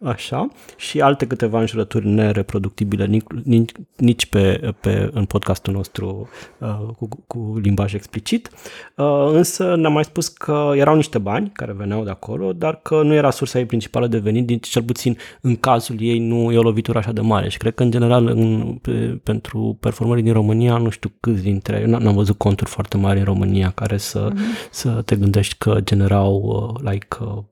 Așa, 0.03 0.47
și 0.77 1.01
alte 1.01 1.27
câteva 1.27 1.59
înjurături 1.59 2.07
nereproductibile 2.07 3.05
nici, 3.43 3.71
nici 3.95 4.25
pe, 4.25 4.73
pe, 4.79 5.09
în 5.13 5.25
podcastul 5.25 5.73
nostru 5.73 6.29
uh, 6.57 6.79
cu, 6.97 7.07
cu 7.27 7.59
limbaj 7.61 7.93
explicit, 7.93 8.49
uh, 8.95 9.29
însă 9.31 9.75
ne-a 9.75 9.89
mai 9.89 10.03
spus 10.03 10.27
că 10.27 10.71
erau 10.75 10.95
niște 10.95 11.17
bani 11.17 11.51
care 11.53 11.73
veneau 11.73 12.03
de 12.03 12.09
acolo, 12.09 12.53
dar 12.53 12.79
că 12.81 13.01
nu 13.03 13.13
era 13.13 13.29
sursa 13.29 13.59
ei 13.59 13.65
principală 13.65 14.07
de 14.07 14.17
venit, 14.17 14.45
din 14.45 14.57
cel 14.57 14.83
puțin 14.83 15.17
în 15.41 15.55
cazul 15.55 15.95
ei 15.99 16.19
nu 16.19 16.51
e 16.51 16.57
o 16.57 16.61
lovitură 16.61 16.97
așa 16.97 17.11
de 17.11 17.21
mare. 17.21 17.49
Și 17.49 17.57
cred 17.57 17.73
că 17.73 17.83
în 17.83 17.91
general 17.91 18.27
în, 18.27 18.73
pe, 18.81 19.19
pentru 19.23 19.77
performării 19.79 20.23
din 20.23 20.33
România, 20.33 20.77
nu 20.77 20.89
știu 20.89 21.11
câți 21.19 21.41
dintre, 21.41 21.79
eu 21.79 21.99
n-am 21.99 22.15
văzut 22.15 22.37
conturi 22.37 22.69
foarte 22.69 22.97
mari 22.97 23.19
în 23.19 23.25
România 23.25 23.71
care 23.75 23.97
să, 23.97 24.31
mm-hmm. 24.31 24.69
să 24.71 25.01
te 25.05 25.15
gândești 25.15 25.55
că 25.57 25.77
generau 25.83 26.41
uh, 26.43 26.91
like 26.91 27.07
uh, 27.19 27.43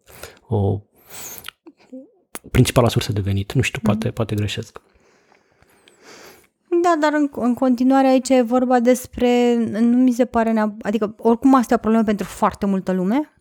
o 0.48 0.80
principala 2.52 2.90
sursă 2.90 3.12
de 3.12 3.22
venit. 3.22 3.54
Nu 3.54 3.62
știu, 3.62 3.80
mm. 3.84 3.94
poate, 3.94 4.12
poate 4.12 4.36
greșesc. 4.36 4.82
Da, 6.82 6.96
dar 7.00 7.14
în, 7.14 7.30
în 7.32 7.54
continuare 7.54 8.08
aici 8.08 8.30
e 8.30 8.42
vorba 8.42 8.80
despre, 8.80 9.56
nu 9.80 9.98
mi 9.98 10.12
se 10.12 10.26
pare, 10.26 10.52
nea, 10.52 10.76
adică 10.82 11.16
oricum 11.18 11.56
asta 11.56 11.74
e 11.74 11.76
o 11.78 11.80
problemă 11.80 12.04
pentru 12.04 12.26
foarte 12.26 12.66
multă 12.66 12.92
lume, 12.92 13.34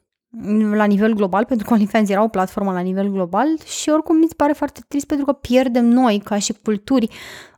la 0.74 0.84
nivel 0.84 1.12
global, 1.12 1.44
pentru 1.44 1.66
că 1.66 1.72
OnlyFans 1.72 2.08
era 2.08 2.22
o 2.22 2.28
platformă 2.28 2.72
la 2.72 2.80
nivel 2.80 3.08
global 3.08 3.46
și 3.64 3.90
oricum 3.90 4.16
mi 4.16 4.26
se 4.28 4.34
pare 4.34 4.52
foarte 4.52 4.80
trist 4.88 5.06
pentru 5.06 5.26
că 5.26 5.32
pierdem 5.32 5.84
noi, 5.84 6.18
ca 6.18 6.38
și 6.38 6.52
culturi, 6.62 7.08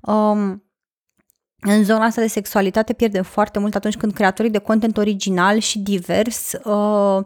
um, 0.03 0.64
în 1.61 1.84
zona 1.84 2.05
asta 2.05 2.20
de 2.20 2.26
sexualitate 2.26 2.93
pierdem 2.93 3.22
foarte 3.22 3.59
mult 3.59 3.74
atunci 3.74 3.97
când 3.97 4.12
creatorii 4.12 4.51
de 4.51 4.59
content 4.59 4.97
original 4.97 5.59
și 5.59 5.78
divers 5.78 6.53
uh, 6.53 7.24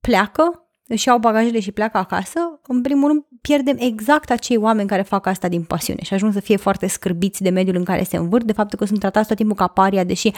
pleacă 0.00 0.64
își 0.86 1.08
iau 1.08 1.18
bagajele 1.18 1.60
și 1.60 1.72
pleacă 1.72 1.98
acasă, 1.98 2.60
în 2.66 2.82
primul 2.82 3.08
rând 3.08 3.24
pierdem 3.40 3.76
exact 3.78 4.30
acei 4.30 4.56
oameni 4.56 4.88
care 4.88 5.02
fac 5.02 5.26
asta 5.26 5.48
din 5.48 5.62
pasiune 5.62 6.02
și 6.02 6.14
ajung 6.14 6.32
să 6.32 6.40
fie 6.40 6.56
foarte 6.56 6.86
scârbiți 6.86 7.42
de 7.42 7.50
mediul 7.50 7.76
în 7.76 7.84
care 7.84 8.02
se 8.02 8.16
învârt, 8.16 8.44
de 8.44 8.52
faptul 8.52 8.78
că 8.78 8.84
sunt 8.84 8.98
tratați 8.98 9.28
tot 9.28 9.36
timpul 9.36 9.56
ca 9.56 9.66
paria, 9.66 10.04
deși 10.04 10.30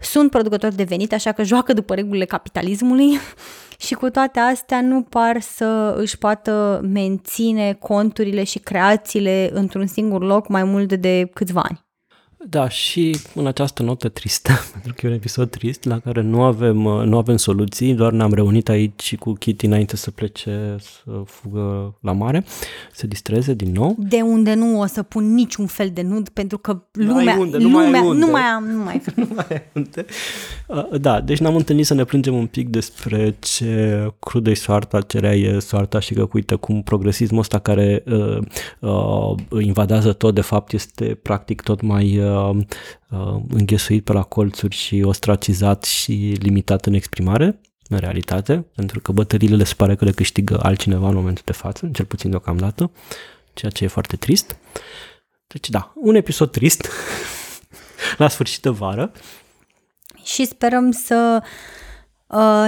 sunt 0.00 0.30
producători 0.30 0.76
de 0.76 0.82
venit, 0.82 1.12
așa 1.12 1.32
că 1.32 1.42
joacă 1.42 1.72
după 1.72 1.94
regulile 1.94 2.24
capitalismului 2.24 3.18
și 3.86 3.94
cu 3.94 4.10
toate 4.10 4.38
astea 4.38 4.80
nu 4.80 5.02
par 5.02 5.40
să 5.40 5.94
își 5.98 6.18
poată 6.18 6.80
menține 6.82 7.72
conturile 7.72 8.44
și 8.44 8.58
creațiile 8.58 9.50
într-un 9.52 9.86
singur 9.86 10.22
loc 10.22 10.48
mai 10.48 10.64
mult 10.64 10.92
de 10.92 11.30
câțiva 11.34 11.60
ani. 11.60 11.87
Da, 12.46 12.68
și 12.68 13.18
în 13.34 13.46
această 13.46 13.82
notă 13.82 14.08
tristă, 14.08 14.52
pentru 14.72 14.92
că 14.96 15.06
e 15.06 15.08
un 15.08 15.14
episod 15.14 15.50
trist 15.50 15.84
la 15.84 15.98
care 15.98 16.20
nu 16.20 16.42
avem, 16.42 16.76
nu 16.76 17.16
avem 17.16 17.36
soluții, 17.36 17.94
doar 17.94 18.12
ne-am 18.12 18.34
reunit 18.34 18.68
aici 18.68 19.16
cu 19.16 19.32
Kitty 19.32 19.66
înainte 19.66 19.96
să 19.96 20.10
plece 20.10 20.76
să 20.80 21.22
fugă 21.24 21.94
la 22.00 22.12
mare, 22.12 22.44
să 22.92 23.06
distreze 23.06 23.54
din 23.54 23.72
nou. 23.72 23.96
De 23.98 24.20
unde 24.20 24.54
nu 24.54 24.80
o 24.80 24.86
să 24.86 25.02
pun 25.02 25.34
niciun 25.34 25.66
fel 25.66 25.90
de 25.94 26.02
nud, 26.02 26.28
pentru 26.28 26.58
că 26.58 26.82
lumea, 26.92 27.36
unde, 27.38 27.56
nu 27.56 27.62
lumea, 27.62 27.90
mai 27.90 28.00
unde. 28.00 28.24
nu 28.24 28.30
mai 28.30 28.42
am, 28.42 28.64
nu 28.64 28.82
mai, 28.82 29.02
nu 29.16 29.28
mai 29.34 29.62
unde. 29.74 30.04
Uh, 30.66 31.00
da, 31.00 31.20
deci 31.20 31.38
ne-am 31.38 31.56
întâlnit 31.56 31.86
să 31.86 31.94
ne 31.94 32.04
plângem 32.04 32.34
un 32.34 32.46
pic 32.46 32.68
despre 32.68 33.36
ce 33.38 34.12
crudă 34.18 34.54
soarta, 34.54 35.00
ce 35.00 35.18
rea 35.18 35.34
e 35.34 35.58
soarta 35.58 36.00
și 36.00 36.14
că, 36.14 36.28
uite, 36.32 36.54
cum 36.54 36.82
progresismul 36.82 37.40
ăsta 37.40 37.58
care 37.58 38.04
uh, 38.06 38.38
uh, 38.80 39.64
invadează 39.64 40.12
tot, 40.12 40.34
de 40.34 40.40
fapt, 40.40 40.72
este 40.72 41.18
practic 41.22 41.60
tot 41.62 41.80
mai 41.80 42.18
uh, 42.18 42.26
uh, 42.27 42.27
înghesuit 43.48 44.04
pe 44.04 44.12
la 44.12 44.22
colțuri 44.22 44.74
și 44.76 45.02
ostracizat 45.04 45.84
și 45.84 46.36
limitat 46.38 46.86
în 46.86 46.92
exprimare, 46.92 47.60
în 47.88 47.98
realitate, 47.98 48.66
pentru 48.74 49.00
că 49.00 49.12
bătăliile 49.12 49.56
le 49.56 49.64
se 49.64 49.74
pare 49.76 49.94
că 49.94 50.04
le 50.04 50.10
câștigă 50.10 50.58
altcineva 50.62 51.08
în 51.08 51.14
momentul 51.14 51.42
de 51.46 51.52
față, 51.52 51.90
cel 51.92 52.04
puțin 52.04 52.30
deocamdată, 52.30 52.90
ceea 53.54 53.70
ce 53.70 53.84
e 53.84 53.88
foarte 53.88 54.16
trist. 54.16 54.56
Deci 55.46 55.68
da, 55.68 55.92
un 55.94 56.14
episod 56.14 56.50
trist 56.50 56.88
la 58.18 58.28
sfârșit 58.28 58.62
de 58.62 58.70
vară. 58.70 59.12
Și 60.24 60.44
sperăm 60.44 60.90
să 60.90 61.40
uh, 61.42 61.42
Uh, 61.42 61.87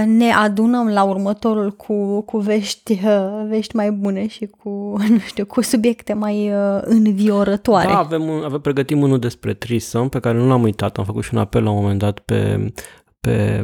ne 0.07 0.33
adunăm 0.33 0.89
la 0.89 1.03
următorul 1.03 1.71
cu, 1.71 2.21
cu 2.21 2.39
vești, 2.39 2.93
uh, 2.93 3.47
vești 3.49 3.77
mai 3.77 3.91
bune 3.91 4.27
și 4.27 4.47
cu, 4.47 4.69
nu 5.09 5.19
știu, 5.19 5.47
cu 5.47 5.63
subiecte 5.63 6.13
mai 6.13 6.51
uh, 6.51 6.81
înviorătoare. 6.83 7.87
Da, 7.87 7.99
avem, 7.99 8.31
avem 8.45 8.61
pregătim 8.61 9.03
unul 9.03 9.19
despre 9.19 9.55
Trisăm 9.55 10.09
pe 10.09 10.21
care 10.21 10.39
nu 10.39 10.49
l-am 10.49 10.63
uitat, 10.63 10.97
am 10.97 11.05
făcut 11.05 11.25
și 11.25 11.35
un 11.35 11.41
apel 11.41 11.63
la 11.63 11.71
un 11.71 11.81
moment 11.81 11.99
dat 11.99 12.19
pe, 12.19 12.73
pe 13.21 13.63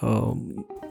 uh, 0.00 0.30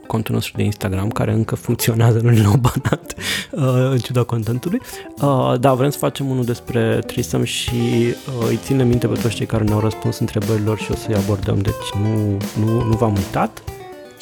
contul 0.06 0.34
nostru 0.34 0.56
de 0.56 0.62
Instagram, 0.62 1.08
care 1.08 1.32
încă 1.32 1.54
funcționează, 1.54 2.20
nu 2.22 2.30
l-au 2.30 2.56
banat, 2.56 3.14
uh, 3.50 3.90
în 3.90 3.98
ciuda 3.98 4.22
contentului. 4.22 4.80
Uh, 5.22 5.54
da, 5.60 5.74
vrem 5.74 5.90
să 5.90 5.98
facem 5.98 6.30
unul 6.30 6.44
despre 6.44 6.98
Trisăm 7.06 7.44
și 7.44 7.72
uh, 7.72 8.46
îi 8.48 8.56
ținem 8.56 8.86
minte 8.86 9.06
pe 9.06 9.20
toți 9.20 9.34
cei 9.34 9.46
care 9.46 9.64
ne-au 9.64 9.80
răspuns 9.80 10.18
întrebărilor 10.18 10.78
și 10.78 10.90
o 10.90 10.94
să-i 10.94 11.14
abordăm, 11.14 11.58
deci 11.58 11.92
nu, 12.02 12.36
nu, 12.64 12.82
nu 12.82 12.96
v-am 12.96 13.14
uitat 13.14 13.62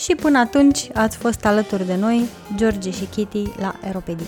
și 0.00 0.14
până 0.14 0.38
atunci 0.38 0.88
ați 0.94 1.16
fost 1.16 1.44
alături 1.44 1.86
de 1.86 1.96
noi, 1.96 2.28
George 2.56 2.90
și 2.90 3.04
Kitty, 3.04 3.42
la 3.60 3.74
Aeropedia. 3.84 4.26